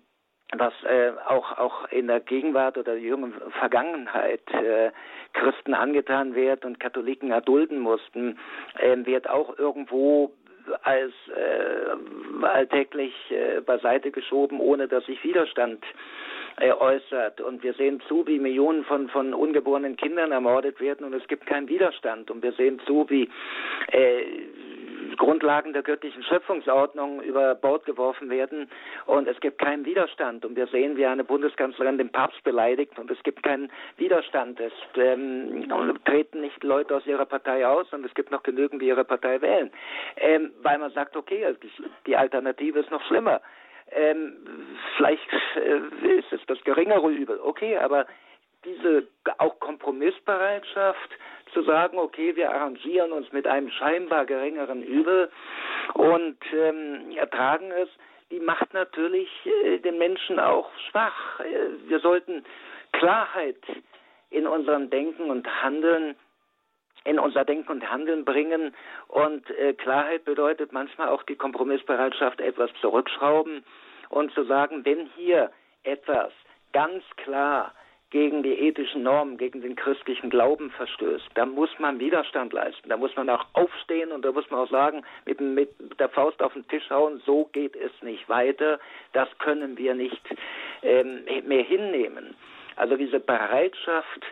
[0.57, 4.91] was äh, auch auch in der Gegenwart oder jungen Vergangenheit äh,
[5.33, 8.39] Christen angetan wird und Katholiken erdulden mussten,
[8.79, 10.33] äh, wird auch irgendwo
[10.83, 15.85] als äh, alltäglich äh, beiseite geschoben, ohne dass sich Widerstand
[16.57, 17.41] äh, äußert.
[17.41, 21.47] Und wir sehen zu, wie Millionen von, von ungeborenen Kindern ermordet werden und es gibt
[21.47, 22.31] keinen Widerstand.
[22.31, 23.29] Und wir sehen zu, wie
[23.93, 24.25] äh,
[25.17, 28.69] Grundlagen der göttlichen Schöpfungsordnung über Bord geworfen werden
[29.07, 30.45] und es gibt keinen Widerstand.
[30.45, 34.61] Und wir sehen, wie eine Bundeskanzlerin den Papst beleidigt und es gibt keinen Widerstand.
[34.61, 35.69] Es ähm,
[36.05, 39.41] treten nicht Leute aus ihrer Partei aus und es gibt noch genügend, die ihre Partei
[39.41, 39.71] wählen.
[40.17, 41.55] Ähm, weil man sagt, okay,
[42.07, 43.41] die Alternative ist noch schlimmer.
[43.91, 44.37] Ähm,
[44.97, 48.07] vielleicht äh, ist es das geringere Übel, okay, aber
[48.65, 49.07] diese
[49.39, 51.11] auch Kompromissbereitschaft
[51.53, 55.31] zu sagen, okay, wir arrangieren uns mit einem scheinbar geringeren Übel
[55.95, 57.89] und ähm, ertragen es,
[58.31, 61.41] die macht natürlich äh, den Menschen auch schwach.
[61.41, 62.45] Äh, wir sollten
[62.93, 63.61] Klarheit
[64.31, 66.17] in unserem Denken und Handeln
[67.05, 68.75] in unser Denken und Handeln bringen.
[69.09, 73.65] Und äh, Klarheit bedeutet manchmal auch die Kompromissbereitschaft, etwas zurückschrauben
[74.09, 75.51] und zu sagen, wenn hier
[75.83, 76.33] etwas
[76.73, 77.73] ganz klar
[78.15, 82.89] gegen die ethischen Normen, gegen den christlichen Glauben verstößt, dann muss man Widerstand leisten.
[82.89, 86.41] Da muss man auch aufstehen und da muss man auch sagen, mit, mit der Faust
[86.41, 88.79] auf den Tisch hauen, so geht es nicht weiter.
[89.15, 90.23] Das können wir nicht
[90.83, 92.37] ähm, mehr hinnehmen.
[92.77, 94.25] Also diese Bereitschaft,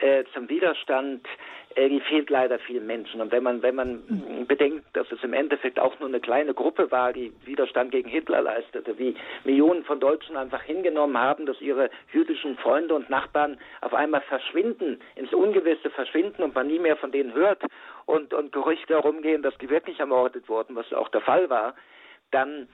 [0.00, 1.26] äh, zum Widerstand,
[1.74, 3.20] äh, die fehlt leider vielen Menschen.
[3.20, 4.46] Und wenn man, wenn man mhm.
[4.46, 8.42] bedenkt, dass es im Endeffekt auch nur eine kleine Gruppe war, die Widerstand gegen Hitler
[8.42, 9.14] leistete, wie
[9.44, 15.00] Millionen von Deutschen einfach hingenommen haben, dass ihre jüdischen Freunde und Nachbarn auf einmal verschwinden,
[15.16, 17.62] ins Ungewisse verschwinden und man nie mehr von denen hört
[18.06, 21.74] und, und Gerüchte herumgehen, dass die wirklich ermordet wurden, was auch der Fall war,
[22.30, 22.68] dann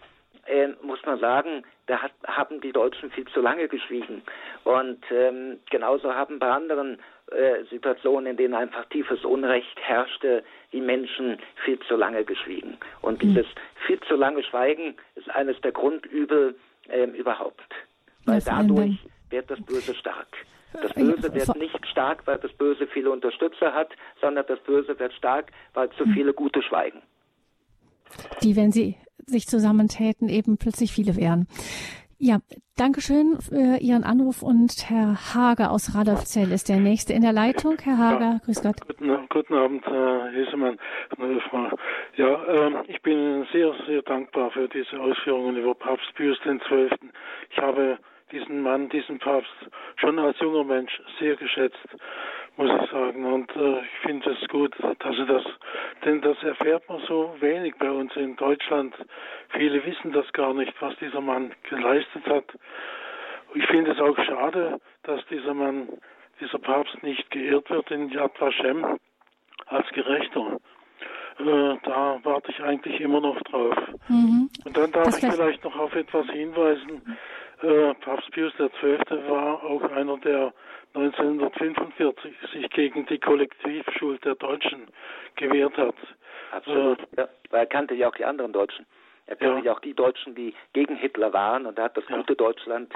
[0.46, 4.22] äh, muss man sagen, da hat, haben die Deutschen viel zu lange geschwiegen.
[4.64, 6.98] Und ähm, genauso haben bei anderen
[7.32, 12.76] äh, Situationen, in denen einfach tiefes Unrecht herrschte, die Menschen viel zu lange geschwiegen.
[13.02, 13.28] Und hm.
[13.28, 13.46] dieses
[13.86, 16.54] viel zu lange Schweigen ist eines der Grundübel
[16.88, 17.68] äh, überhaupt.
[18.24, 18.98] Weil dadurch
[19.30, 20.28] wird das Böse stark.
[20.72, 23.90] Das äh, Böse wird nicht stark, weil das Böse viele Unterstützer hat,
[24.20, 26.12] sondern das Böse wird stark, weil zu hm.
[26.12, 27.02] viele Gute schweigen.
[28.42, 28.96] Die, wenn sie
[29.26, 31.48] sich zusammentäten, eben plötzlich viele wären.
[32.18, 32.38] Ja,
[32.78, 37.76] Dankeschön für Ihren Anruf und Herr Hager aus Radolfzell ist der Nächste in der Leitung.
[37.82, 38.76] Herr Hager, ja, grüß Gott.
[38.86, 40.78] Guten, guten Abend, Herr Hesemann.
[42.16, 46.88] Ja, äh, ich bin sehr, sehr dankbar für diese Ausführungen über Papst Pius XII.
[47.50, 47.98] Ich habe
[48.32, 49.52] diesen Mann, diesen Papst
[49.96, 51.86] schon als junger Mensch sehr geschätzt,
[52.56, 53.24] muss ich sagen.
[53.24, 55.44] Und äh, ich finde es gut, dass er das,
[56.04, 58.94] denn das erfährt man so wenig bei uns in Deutschland.
[59.50, 62.44] Viele wissen das gar nicht, was dieser Mann geleistet hat.
[63.54, 65.88] Ich finde es auch schade, dass dieser Mann,
[66.40, 68.98] dieser Papst nicht geehrt wird in Yad Vashem
[69.66, 70.58] als Gerechter.
[71.38, 73.76] Äh, da warte ich eigentlich immer noch drauf.
[74.08, 74.48] Mhm.
[74.64, 77.16] Und dann darf das ich vielleicht noch auf etwas hinweisen.
[77.62, 78.98] Äh, Papst Pius XII.
[79.28, 80.52] war auch einer, der
[80.96, 84.88] 1945 sich gegen die Kollektivschuld der Deutschen
[85.36, 85.94] gewehrt hat.
[86.52, 87.00] Absolut.
[87.00, 88.86] Äh, ja, weil er kannte ja auch die anderen Deutschen.
[89.26, 89.64] Er kannte ja.
[89.66, 92.16] ja auch die Deutschen, die gegen Hitler waren und er hat das ja.
[92.16, 92.92] gute Deutschland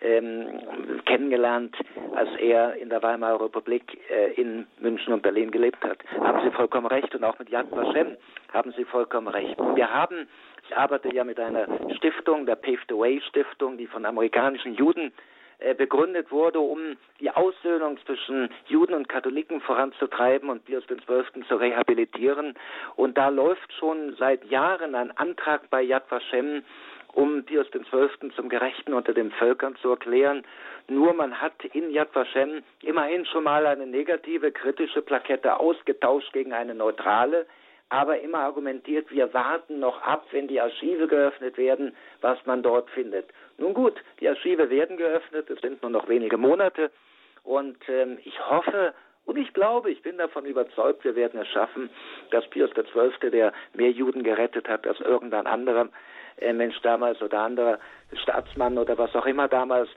[0.00, 0.60] ähm,
[1.06, 1.76] kennengelernt,
[2.14, 5.98] als er in der Weimarer Republik äh, in München und Berlin gelebt hat.
[6.20, 8.16] Haben Sie vollkommen recht und auch mit Yad Vashem
[8.52, 9.56] haben Sie vollkommen recht.
[9.74, 10.28] Wir haben
[10.68, 11.66] ich arbeite ja mit einer
[11.96, 15.12] Stiftung, der Paved the Way Stiftung, die von amerikanischen Juden
[15.76, 21.44] begründet wurde, um die Aussöhnung zwischen Juden und Katholiken voranzutreiben und Pius XII.
[21.48, 22.54] zu rehabilitieren.
[22.96, 26.62] Und da läuft schon seit Jahren ein Antrag bei Yad Vashem,
[27.12, 28.30] um Pius XII.
[28.36, 30.44] zum Gerechten unter den Völkern zu erklären.
[30.86, 36.52] Nur man hat in Yad Vashem immerhin schon mal eine negative, kritische Plakette ausgetauscht gegen
[36.52, 37.46] eine neutrale
[37.90, 42.90] aber immer argumentiert, wir warten noch ab, wenn die Archive geöffnet werden, was man dort
[42.90, 43.26] findet.
[43.56, 46.90] Nun gut, die Archive werden geöffnet, es sind nur noch wenige Monate
[47.44, 48.94] und ähm, ich hoffe
[49.24, 51.90] und ich glaube, ich bin davon überzeugt, wir werden es schaffen,
[52.30, 55.88] dass Pius XII., der mehr Juden gerettet hat als irgendein anderer
[56.38, 57.78] äh, Mensch damals oder anderer
[58.22, 59.90] Staatsmann oder was auch immer damals,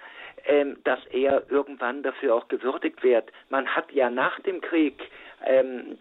[0.45, 3.31] ähm, dass er irgendwann dafür auch gewürdigt wird.
[3.49, 5.01] Man hat ja nach dem Krieg
[5.45, 5.97] ähm,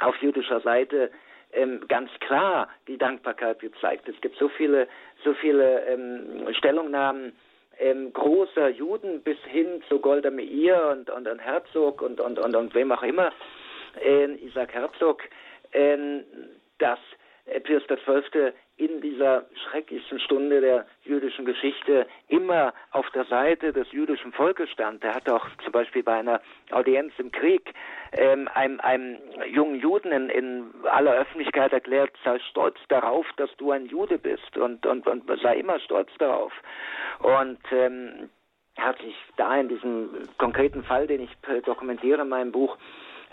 [0.00, 1.10] auf jüdischer Seite
[1.52, 4.08] ähm, ganz klar die Dankbarkeit gezeigt.
[4.08, 4.88] Es gibt so viele,
[5.24, 7.32] so viele ähm, Stellungnahmen
[7.78, 12.54] ähm, großer Juden bis hin zu Golda Meir und, und, und Herzog und, und, und,
[12.54, 13.32] und wem auch immer,
[14.02, 15.22] äh, Isaac Herzog,
[15.72, 15.96] äh,
[16.78, 16.98] dass
[17.64, 18.52] Pius XII.
[18.76, 25.04] In dieser schrecklichsten Stunde der jüdischen Geschichte immer auf der Seite des jüdischen Volkes stand.
[25.04, 26.40] Er hat auch zum Beispiel bei einer
[26.70, 27.74] Audienz im Krieg
[28.12, 29.18] ähm, einem, einem
[29.52, 34.56] jungen Juden in, in aller Öffentlichkeit erklärt, sei stolz darauf, dass du ein Jude bist
[34.56, 36.52] und, und, und sei immer stolz darauf.
[37.20, 38.30] Und ähm,
[38.78, 41.30] hat sich da in diesem konkreten Fall, den ich
[41.64, 42.78] dokumentiere in meinem Buch,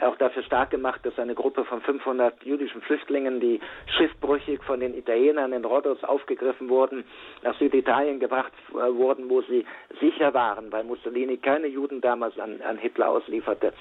[0.02, 3.60] auch dafür stark gemacht, dass eine Gruppe von 500 jüdischen Flüchtlingen, die
[3.98, 7.04] schiffbrüchig von den Italienern in Rhodos aufgegriffen wurden,
[7.44, 9.66] nach Süditalien gebracht äh, wurden, wo sie
[10.00, 13.74] sicher waren, weil Mussolini keine Juden damals an, an Hitler auslieferte.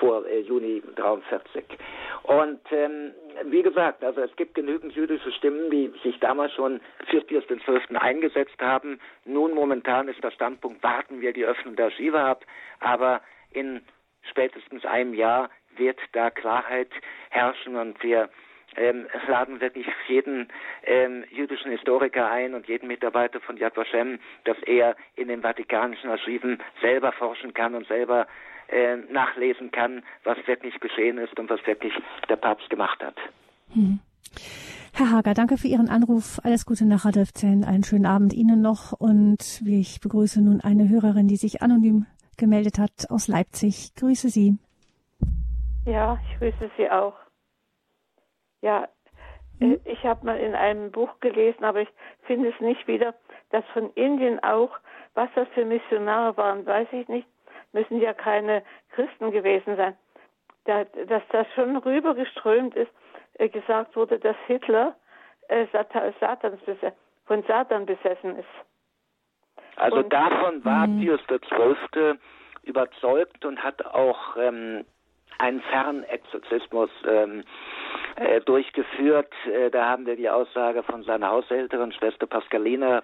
[0.00, 1.64] vor äh, Juni 43.
[2.22, 3.12] Und ähm,
[3.44, 7.96] wie gesagt, also es gibt genügend jüdische Stimmen, die sich damals schon für Pius XII.
[7.96, 8.98] eingesetzt haben.
[9.24, 12.44] Nun momentan ist der Standpunkt, warten wir die Öffnung der Archive ab,
[12.80, 13.20] aber
[13.52, 13.80] in
[14.30, 16.90] spätestens einem Jahr wird da Klarheit
[17.30, 18.28] herrschen und wir
[18.76, 20.48] ähm, laden wirklich jeden
[20.84, 26.10] ähm, jüdischen Historiker ein und jeden Mitarbeiter von Yad Vashem, dass er in den vatikanischen
[26.10, 28.26] Archiven selber forschen kann und selber
[28.68, 31.92] äh, nachlesen kann, was wirklich geschehen ist und was wirklich
[32.28, 33.16] der Papst gemacht hat.
[33.72, 34.00] Hm.
[34.96, 36.38] Herr Hager, danke für Ihren Anruf.
[36.44, 37.64] Alles Gute nach Radolfzellen.
[37.64, 38.92] Einen schönen Abend Ihnen noch.
[38.92, 43.94] Und ich begrüße nun eine Hörerin, die sich anonym gemeldet hat aus Leipzig.
[43.94, 44.58] Grüße Sie.
[45.86, 47.14] Ja, ich grüße Sie auch.
[48.62, 48.88] Ja,
[49.60, 49.80] hm?
[49.84, 51.88] ich habe mal in einem Buch gelesen, aber ich
[52.22, 53.14] finde es nicht wieder,
[53.50, 54.70] dass von Indien auch,
[55.14, 57.28] was das für Missionare waren, weiß ich nicht,
[57.72, 58.62] müssen ja keine
[58.92, 59.96] Christen gewesen sein,
[60.64, 62.90] da, dass das schon rübergeströmt ist,
[63.34, 64.96] äh, gesagt wurde, dass Hitler
[65.48, 66.58] äh, Satans
[67.26, 68.48] von Satan besessen ist.
[69.76, 71.00] Also und, davon war hm.
[71.00, 72.14] Pius XII.
[72.62, 74.84] überzeugt und hat auch ähm,
[75.38, 77.44] einen Fernexorzismus ähm,
[78.16, 79.32] äh, durchgeführt.
[79.46, 83.02] Äh, da haben wir die Aussage von seiner Haushälterin, Schwester Pascalina,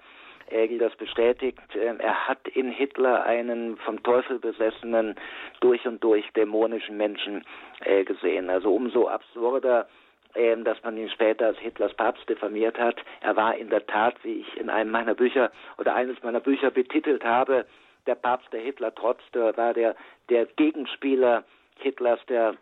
[0.48, 1.60] äh, die das bestätigt.
[1.74, 5.16] Ähm, er hat in Hitler einen vom Teufel besessenen,
[5.60, 7.44] durch und durch dämonischen Menschen
[7.84, 8.48] äh, gesehen.
[8.48, 9.88] Also umso absurder
[10.34, 12.96] ähm, dass man ihn später als Hitlers Papst diffamiert hat.
[13.20, 16.70] Er war in der Tat, wie ich in einem meiner Bücher oder eines meiner Bücher
[16.70, 17.66] betitelt habe,
[18.06, 19.94] der Papst, der Hitler trotzte, war der,
[20.28, 21.44] der Gegenspieler
[21.76, 22.54] Hitlers, der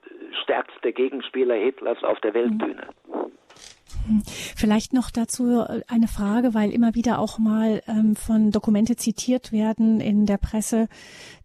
[0.43, 2.89] stärkste Gegenspieler Hitlers auf der Weltbühne.
[4.57, 10.01] Vielleicht noch dazu eine Frage, weil immer wieder auch mal ähm, von Dokumente zitiert werden
[10.01, 10.89] in der Presse,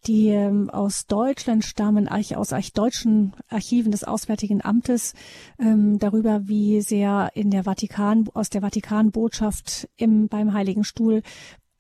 [0.08, 5.14] die ähm, aus Deutschland stammen, aus deutschen Archiven des Auswärtigen Amtes,
[5.60, 11.22] ähm, darüber, wie sehr in der Vatikan, aus der Vatikanbotschaft im, beim Heiligen Stuhl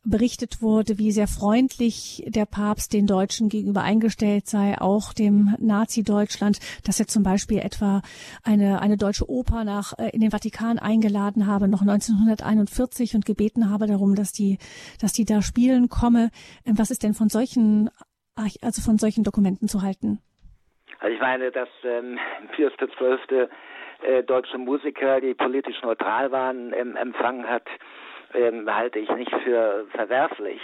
[0.05, 6.59] berichtet wurde, wie sehr freundlich der Papst den Deutschen gegenüber eingestellt sei, auch dem Nazi-Deutschland,
[6.85, 8.01] dass er zum Beispiel etwa
[8.43, 13.69] eine, eine deutsche Oper nach, äh, in den Vatikan eingeladen habe, noch 1941 und gebeten
[13.69, 14.57] habe darum, dass die,
[15.01, 16.29] dass die da spielen komme.
[16.65, 17.89] Ähm, was ist denn von solchen,
[18.35, 20.19] also von solchen Dokumenten zu halten?
[20.99, 22.19] Also ich meine, dass ähm,
[22.55, 23.47] Pius XII.
[24.03, 27.63] Äh, deutsche Musiker, die politisch neutral waren, ähm, empfangen hat,
[28.33, 30.61] ähm, halte ich nicht für verwerflich.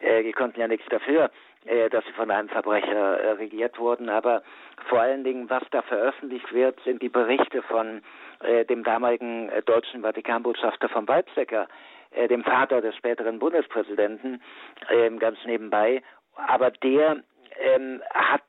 [0.00, 1.30] Äh, die konnten ja nichts dafür,
[1.64, 4.08] äh, dass sie von einem Verbrecher äh, regiert wurden.
[4.08, 4.42] Aber
[4.88, 8.02] vor allen Dingen, was da veröffentlicht wird, sind die Berichte von
[8.40, 11.68] äh, dem damaligen äh, deutschen Vatikanbotschafter von Weizsäcker,
[12.12, 14.42] äh, dem Vater des späteren Bundespräsidenten,
[14.90, 16.02] ähm, ganz nebenbei.
[16.36, 17.22] Aber der
[17.60, 18.44] ähm, hat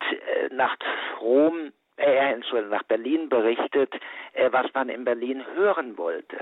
[0.52, 0.78] nach
[1.20, 3.94] Rom äh, Entschuldigung, nach Berlin berichtet,
[4.34, 6.38] äh, was man in Berlin hören wollte.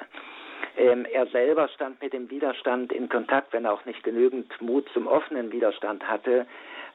[0.78, 4.88] Ähm, er selber stand mit dem Widerstand in Kontakt, wenn er auch nicht genügend Mut
[4.94, 6.46] zum offenen Widerstand hatte.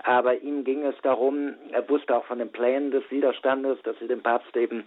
[0.04, 4.06] Aber ihm ging es darum, er wusste auch von den Plänen des Widerstandes, dass sie
[4.06, 4.84] den Papst eben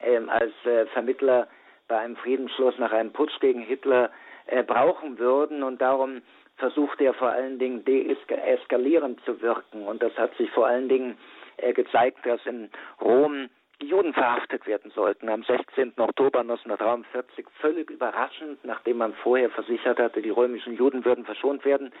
[0.00, 1.48] ähm, als äh, Vermittler
[1.88, 4.10] bei einem Friedensschluss nach einem Putsch gegen Hitler
[4.46, 5.62] äh, brauchen würden.
[5.62, 6.20] Und darum
[6.56, 9.86] versuchte er vor allen Dingen deeskalierend zu wirken.
[9.86, 11.16] Und das hat sich vor allen Dingen
[11.56, 12.70] äh, gezeigt, dass in
[13.00, 13.48] Rom
[13.84, 15.28] Juden verhaftet werden sollten.
[15.28, 15.94] Am 16.
[15.98, 21.92] Oktober 1943, völlig überraschend, nachdem man vorher versichert hatte, die römischen Juden würden verschont werden,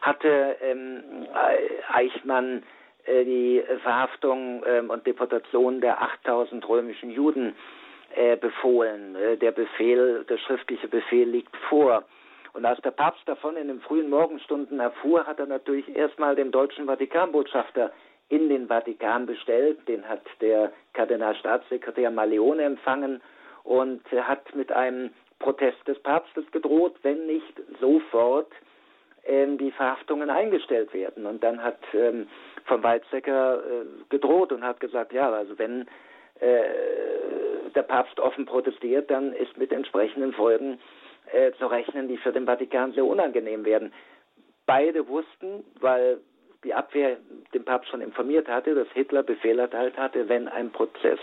[0.00, 1.02] hatte ähm,
[1.92, 2.62] Eichmann
[3.04, 7.54] äh, die Verhaftung ähm, und Deportation der 8000 römischen Juden
[8.14, 9.16] äh, befohlen.
[9.16, 12.04] Äh, der Befehl, der schriftliche Befehl liegt vor.
[12.52, 16.50] Und als der Papst davon in den frühen Morgenstunden erfuhr, hat er natürlich erstmal dem
[16.50, 17.90] deutschen Vatikanbotschafter
[18.28, 19.86] in den Vatikan bestellt.
[19.88, 23.20] Den hat der Kardinalstaatssekretär Maleone empfangen
[23.64, 28.50] und hat mit einem Protest des Papstes gedroht, wenn nicht sofort
[29.24, 31.26] ähm, die Verhaftungen eingestellt werden.
[31.26, 32.28] Und dann hat ähm,
[32.64, 35.82] von Weizsäcker äh, gedroht und hat gesagt, ja, also wenn
[36.40, 36.62] äh,
[37.74, 40.78] der Papst offen protestiert, dann ist mit entsprechenden Folgen
[41.32, 43.92] äh, zu rechnen, die für den Vatikan sehr unangenehm werden.
[44.66, 46.20] Beide wussten, weil
[46.64, 47.16] die Abwehr
[47.54, 51.18] den Papst schon informiert hatte, dass Hitler Befehl erteilt hatte, wenn ein Prozess,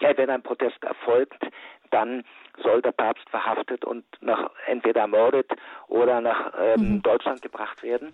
[0.00, 1.42] ja, wenn ein Protest erfolgt,
[1.90, 2.24] dann
[2.62, 5.50] soll der Papst verhaftet und nach entweder ermordet
[5.88, 7.02] oder nach ähm, mhm.
[7.02, 8.12] Deutschland gebracht werden.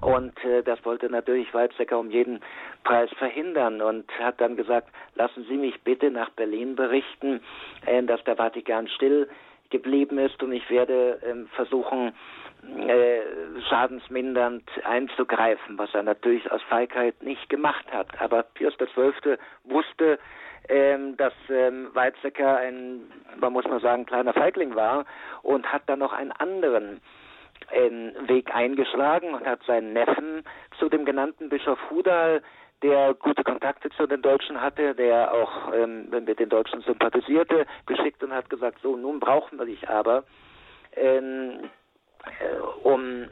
[0.00, 2.40] Und äh, das wollte natürlich Weizsäcker um jeden
[2.82, 7.40] Preis verhindern und hat dann gesagt, lassen Sie mich bitte nach Berlin berichten,
[7.86, 9.28] äh, dass der Vatikan still
[9.70, 12.12] geblieben ist und ich werde ähm, versuchen,
[12.88, 13.20] äh,
[13.68, 18.08] schadensmindernd einzugreifen, was er natürlich aus Feigheit nicht gemacht hat.
[18.20, 19.36] Aber Pius XII.
[19.64, 20.18] wusste,
[20.68, 23.02] ähm, dass ähm, Weizsäcker ein,
[23.38, 25.04] man muss mal sagen, kleiner Feigling war
[25.42, 27.00] und hat dann noch einen anderen
[27.72, 30.42] ähm, Weg eingeschlagen und hat seinen Neffen
[30.78, 32.42] zu dem genannten Bischof Hudal
[32.82, 38.22] der gute Kontakte zu den Deutschen hatte, der auch ähm, mit den Deutschen sympathisierte, geschickt
[38.22, 40.24] und hat gesagt, so, nun brauchen wir dich aber,
[40.94, 41.68] ähm, äh,
[42.82, 43.26] um äh,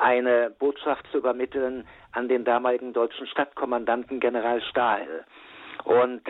[0.00, 5.24] eine Botschaft zu übermitteln an den damaligen deutschen Stadtkommandanten General Stahl.
[5.84, 6.22] Und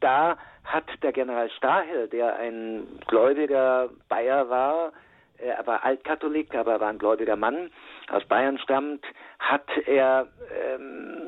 [0.00, 4.92] da hat der General Stahl, der ein gläubiger Bayer war,
[5.38, 7.70] er war Altkatholik, aber er war ein gläubiger Mann,
[8.10, 9.04] aus Bayern stammt,
[9.40, 10.28] hat er
[10.74, 11.18] ähm,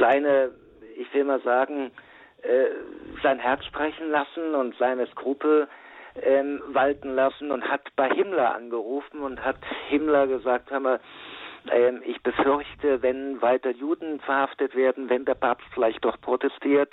[0.00, 0.50] seine,
[0.96, 1.92] ich will mal sagen,
[2.42, 2.66] äh,
[3.22, 5.68] sein Herz sprechen lassen und seine Skrupel
[6.22, 11.00] ähm, walten lassen und hat bei Himmler angerufen und hat Himmler gesagt, hör mal,
[11.70, 16.92] ähm, ich befürchte, wenn weiter Juden verhaftet werden, wenn der Papst vielleicht doch protestiert,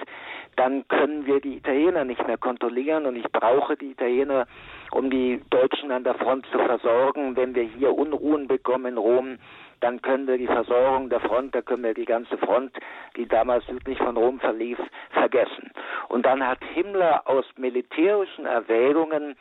[0.56, 4.48] dann können wir die Italiener nicht mehr kontrollieren und ich brauche die Italiener,
[4.92, 7.36] um die Deutschen an der Front zu versorgen.
[7.36, 9.38] Wenn wir hier Unruhen bekommen in Rom,
[9.84, 12.72] dann können wir die Versorgung der Front, da können wir die ganze Front,
[13.18, 14.80] die damals südlich von Rom verlief,
[15.12, 15.72] vergessen.
[16.08, 19.36] Und dann hat Himmler aus militärischen Erwägungen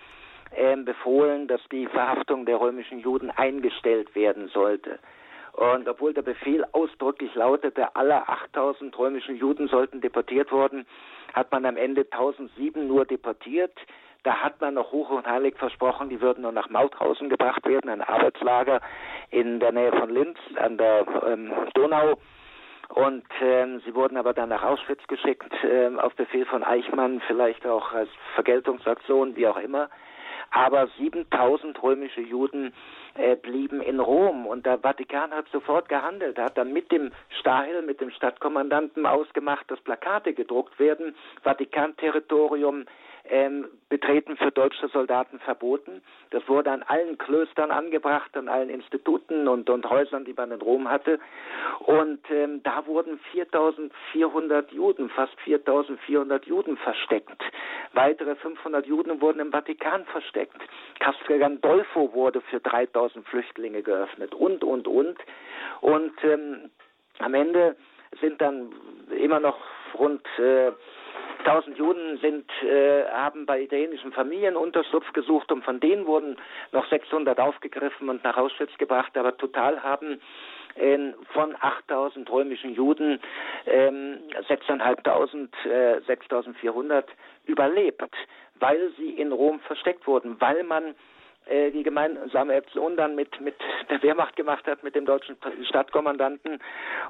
[0.50, 4.98] äh, befohlen, dass die Verhaftung der römischen Juden eingestellt werden sollte.
[5.52, 10.86] Und obwohl der Befehl ausdrücklich lautete, alle 8000 römischen Juden sollten deportiert worden,
[11.34, 13.78] hat man am Ende 1007 nur deportiert.
[14.24, 17.90] Da hat man noch hoch und heilig versprochen, die würden nur nach Mauthausen gebracht werden,
[17.90, 18.80] ein Arbeitslager
[19.30, 22.18] in der Nähe von Linz an der ähm, Donau.
[22.88, 27.66] Und ähm, sie wurden aber dann nach Auschwitz geschickt, ähm, auf Befehl von Eichmann, vielleicht
[27.66, 29.88] auch als Vergeltungsaktion, wie auch immer.
[30.50, 32.74] Aber 7000 römische Juden
[33.14, 34.46] äh, blieben in Rom.
[34.46, 39.70] Und der Vatikan hat sofort gehandelt, hat dann mit dem Stahl, mit dem Stadtkommandanten ausgemacht,
[39.70, 42.84] dass Plakate gedruckt werden, Vatikanterritorium
[43.32, 46.02] ähm, Betreten für deutsche Soldaten verboten.
[46.30, 50.60] Das wurde an allen Klöstern angebracht, an allen Instituten und, und Häusern, die man in
[50.60, 51.18] Rom hatte.
[51.80, 57.42] Und ähm, da wurden 4400 Juden, fast 4400 Juden versteckt.
[57.94, 60.60] Weitere 500 Juden wurden im Vatikan versteckt.
[61.00, 65.16] Castel Gandolfo wurde für 3000 Flüchtlinge geöffnet und, und, und.
[65.80, 66.70] Und ähm,
[67.18, 67.76] am Ende
[68.20, 68.74] sind dann
[69.18, 69.56] immer noch
[69.94, 70.72] rund äh,
[71.40, 76.36] 1000 Juden sind, äh, haben bei italienischen Familien Unterschlupf gesucht und von denen wurden
[76.70, 80.20] noch 600 aufgegriffen und nach Auschwitz gebracht, aber total haben
[80.76, 83.20] äh, von 8000 römischen Juden
[83.66, 84.18] ähm,
[84.48, 87.04] 6.500, äh, 6.400
[87.46, 88.14] überlebt,
[88.60, 90.94] weil sie in Rom versteckt wurden, weil man
[91.48, 93.54] die gemeinsame Aktion dann mit, mit
[93.90, 95.36] der Wehrmacht gemacht hat, mit dem deutschen
[95.68, 96.60] Stadtkommandanten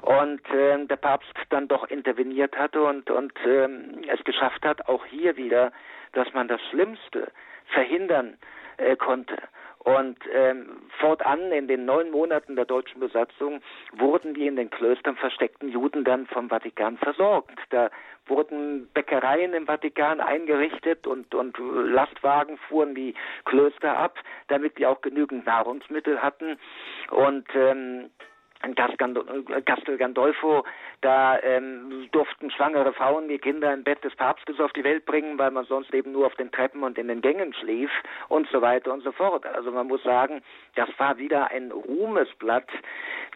[0.01, 3.67] und äh, der Papst dann doch interveniert hatte und, und äh,
[4.07, 5.71] es geschafft hat, auch hier wieder,
[6.13, 7.31] dass man das Schlimmste
[7.67, 8.37] verhindern
[8.77, 9.37] äh, konnte.
[9.83, 13.61] Und ähm, fortan in den neun Monaten der deutschen Besatzung
[13.91, 17.59] wurden die in den Klöstern versteckten Juden dann vom Vatikan versorgt.
[17.69, 17.89] Da
[18.25, 25.01] wurden Bäckereien im Vatikan eingerichtet und, und Lastwagen fuhren die Klöster ab, damit die auch
[25.01, 26.57] genügend Nahrungsmittel hatten.
[27.11, 28.09] Und ähm,
[28.71, 30.63] Castel Gandolfo,
[31.01, 35.37] da ähm, durften schwangere Frauen die Kinder im Bett des Papstes auf die Welt bringen,
[35.37, 37.91] weil man sonst eben nur auf den Treppen und in den Gängen schlief
[38.29, 39.45] und so weiter und so fort.
[39.45, 40.41] Also man muss sagen,
[40.75, 42.69] das war wieder ein Ruhmesblatt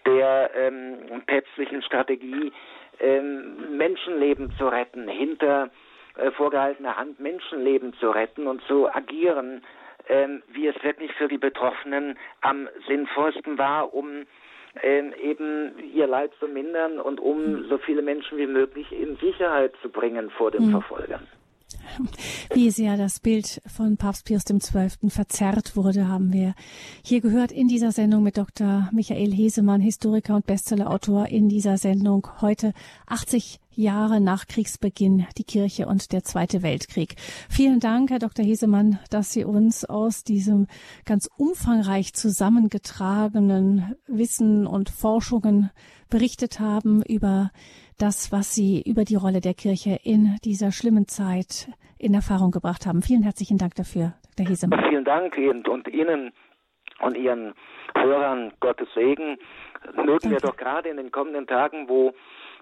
[0.05, 2.53] der ähm, päpstlichen Strategie,
[2.99, 5.69] ähm, Menschenleben zu retten, hinter
[6.15, 9.61] äh, vorgehaltener Hand Menschenleben zu retten und zu agieren,
[10.09, 14.25] ähm, wie es wirklich für die Betroffenen am sinnvollsten war, um
[14.83, 17.65] ähm, eben ihr Leid zu mindern und um hm.
[17.69, 20.71] so viele Menschen wie möglich in Sicherheit zu bringen vor den hm.
[20.71, 21.27] Verfolgern.
[22.53, 25.09] Wie sehr das Bild von Papst Pius XII.
[25.09, 26.53] verzerrt wurde, haben wir
[27.03, 28.89] hier gehört in dieser Sendung mit Dr.
[28.91, 32.27] Michael Hesemann, Historiker und Bestsellerautor in dieser Sendung.
[32.41, 32.73] Heute
[33.07, 37.15] 80 Jahre nach Kriegsbeginn die Kirche und der Zweite Weltkrieg.
[37.47, 38.43] Vielen Dank, Herr Dr.
[38.43, 40.67] Hesemann, dass Sie uns aus diesem
[41.05, 45.69] ganz umfangreich zusammengetragenen Wissen und Forschungen
[46.09, 47.51] berichtet haben über
[47.97, 52.85] das, was Sie über die Rolle der Kirche in dieser schlimmen Zeit in Erfahrung gebracht
[52.85, 53.01] haben.
[53.01, 54.49] Vielen herzlichen Dank dafür, Dr.
[54.49, 54.85] Hesemann.
[54.89, 56.31] Vielen Dank und Ihnen
[56.99, 57.53] und Ihren
[57.95, 59.37] Hörern Gottes Segen.
[59.95, 60.29] Mögen Danke.
[60.31, 62.13] wir doch gerade in den kommenden Tagen, wo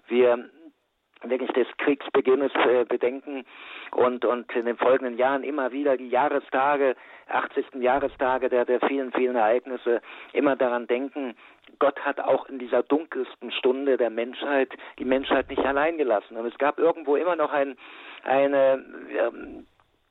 [0.08, 0.48] wir
[1.22, 3.44] wirklich des Kriegsbeginnes äh, bedenken
[3.92, 6.94] und, und in den folgenden Jahren immer wieder die Jahrestage,
[7.28, 7.66] 80.
[7.80, 10.00] Jahrestage der, der vielen, vielen Ereignisse,
[10.32, 11.34] immer daran denken,
[11.78, 16.36] Gott hat auch in dieser dunkelsten Stunde der Menschheit die Menschheit nicht allein gelassen.
[16.36, 17.76] Und es gab irgendwo immer noch ein,
[18.24, 18.84] eine,
[19.18, 19.66] ähm,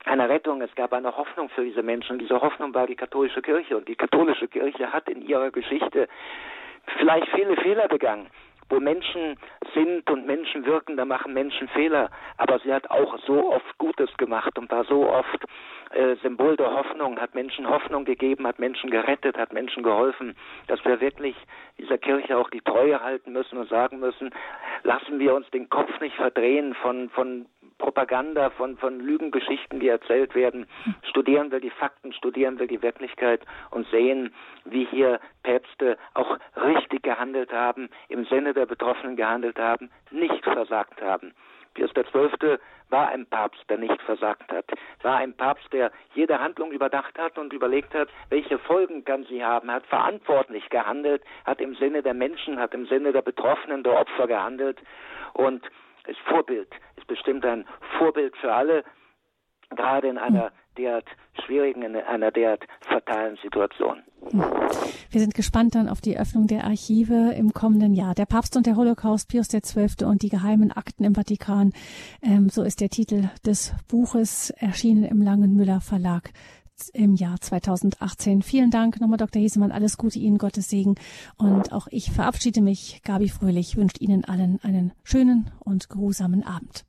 [0.06, 2.14] eine Rettung, es gab eine Hoffnung für diese Menschen.
[2.14, 3.78] Und diese Hoffnung war die katholische Kirche.
[3.78, 6.08] Und die katholische Kirche hat in ihrer Geschichte
[6.98, 8.28] vielleicht viele Fehler begangen
[8.70, 9.38] wo Menschen
[9.74, 12.10] sind und Menschen wirken, da machen Menschen Fehler.
[12.38, 15.46] Aber sie hat auch so oft Gutes gemacht und war so oft
[15.92, 20.36] äh, Symbol der Hoffnung, hat Menschen Hoffnung gegeben, hat Menschen gerettet, hat Menschen geholfen,
[20.68, 21.36] dass wir wirklich
[21.78, 24.32] dieser Kirche auch die Treue halten müssen und sagen müssen,
[24.84, 27.46] lassen wir uns den Kopf nicht verdrehen von, von
[27.78, 30.66] Propaganda, von, von Lügengeschichten, die erzählt werden.
[31.10, 33.42] Studieren wir die Fakten, studieren wir die Wirklichkeit
[33.72, 34.34] und sehen,
[34.64, 41.02] wie hier Päpste auch richtig gehandelt haben, im Sinne der Betroffenen gehandelt haben, nicht versagt
[41.02, 41.34] haben.
[41.76, 42.58] Pius XII.
[42.90, 44.66] war ein Papst, der nicht versagt hat,
[45.02, 49.44] war ein Papst, der jede Handlung überdacht hat und überlegt hat, welche Folgen kann sie
[49.44, 54.00] haben, hat verantwortlich gehandelt, hat im Sinne der Menschen, hat im Sinne der Betroffenen, der
[54.00, 54.80] Opfer gehandelt
[55.34, 55.70] und
[56.08, 57.66] ist Vorbild, ist bestimmt ein
[57.98, 58.84] Vorbild für alle,
[59.70, 61.06] gerade in einer derart
[61.46, 64.04] schwierigen, in einer derart fatalen Situation.
[65.12, 68.16] Wir sind gespannt dann auf die Öffnung der Archive im kommenden Jahr.
[68.16, 70.06] Der Papst und der Holocaust, Pius XII.
[70.06, 71.74] und die geheimen Akten im Vatikan.
[72.22, 76.32] Ähm, so ist der Titel des Buches, erschienen im Langenmüller Verlag
[76.94, 78.42] im Jahr 2018.
[78.42, 79.42] Vielen Dank nochmal, Dr.
[79.42, 79.72] Hesemann.
[79.72, 80.96] Alles Gute Ihnen, Gottes Segen.
[81.38, 83.02] Und auch ich verabschiede mich.
[83.04, 86.86] Gabi Fröhlich wünscht Ihnen allen einen schönen und geruhsamen Abend.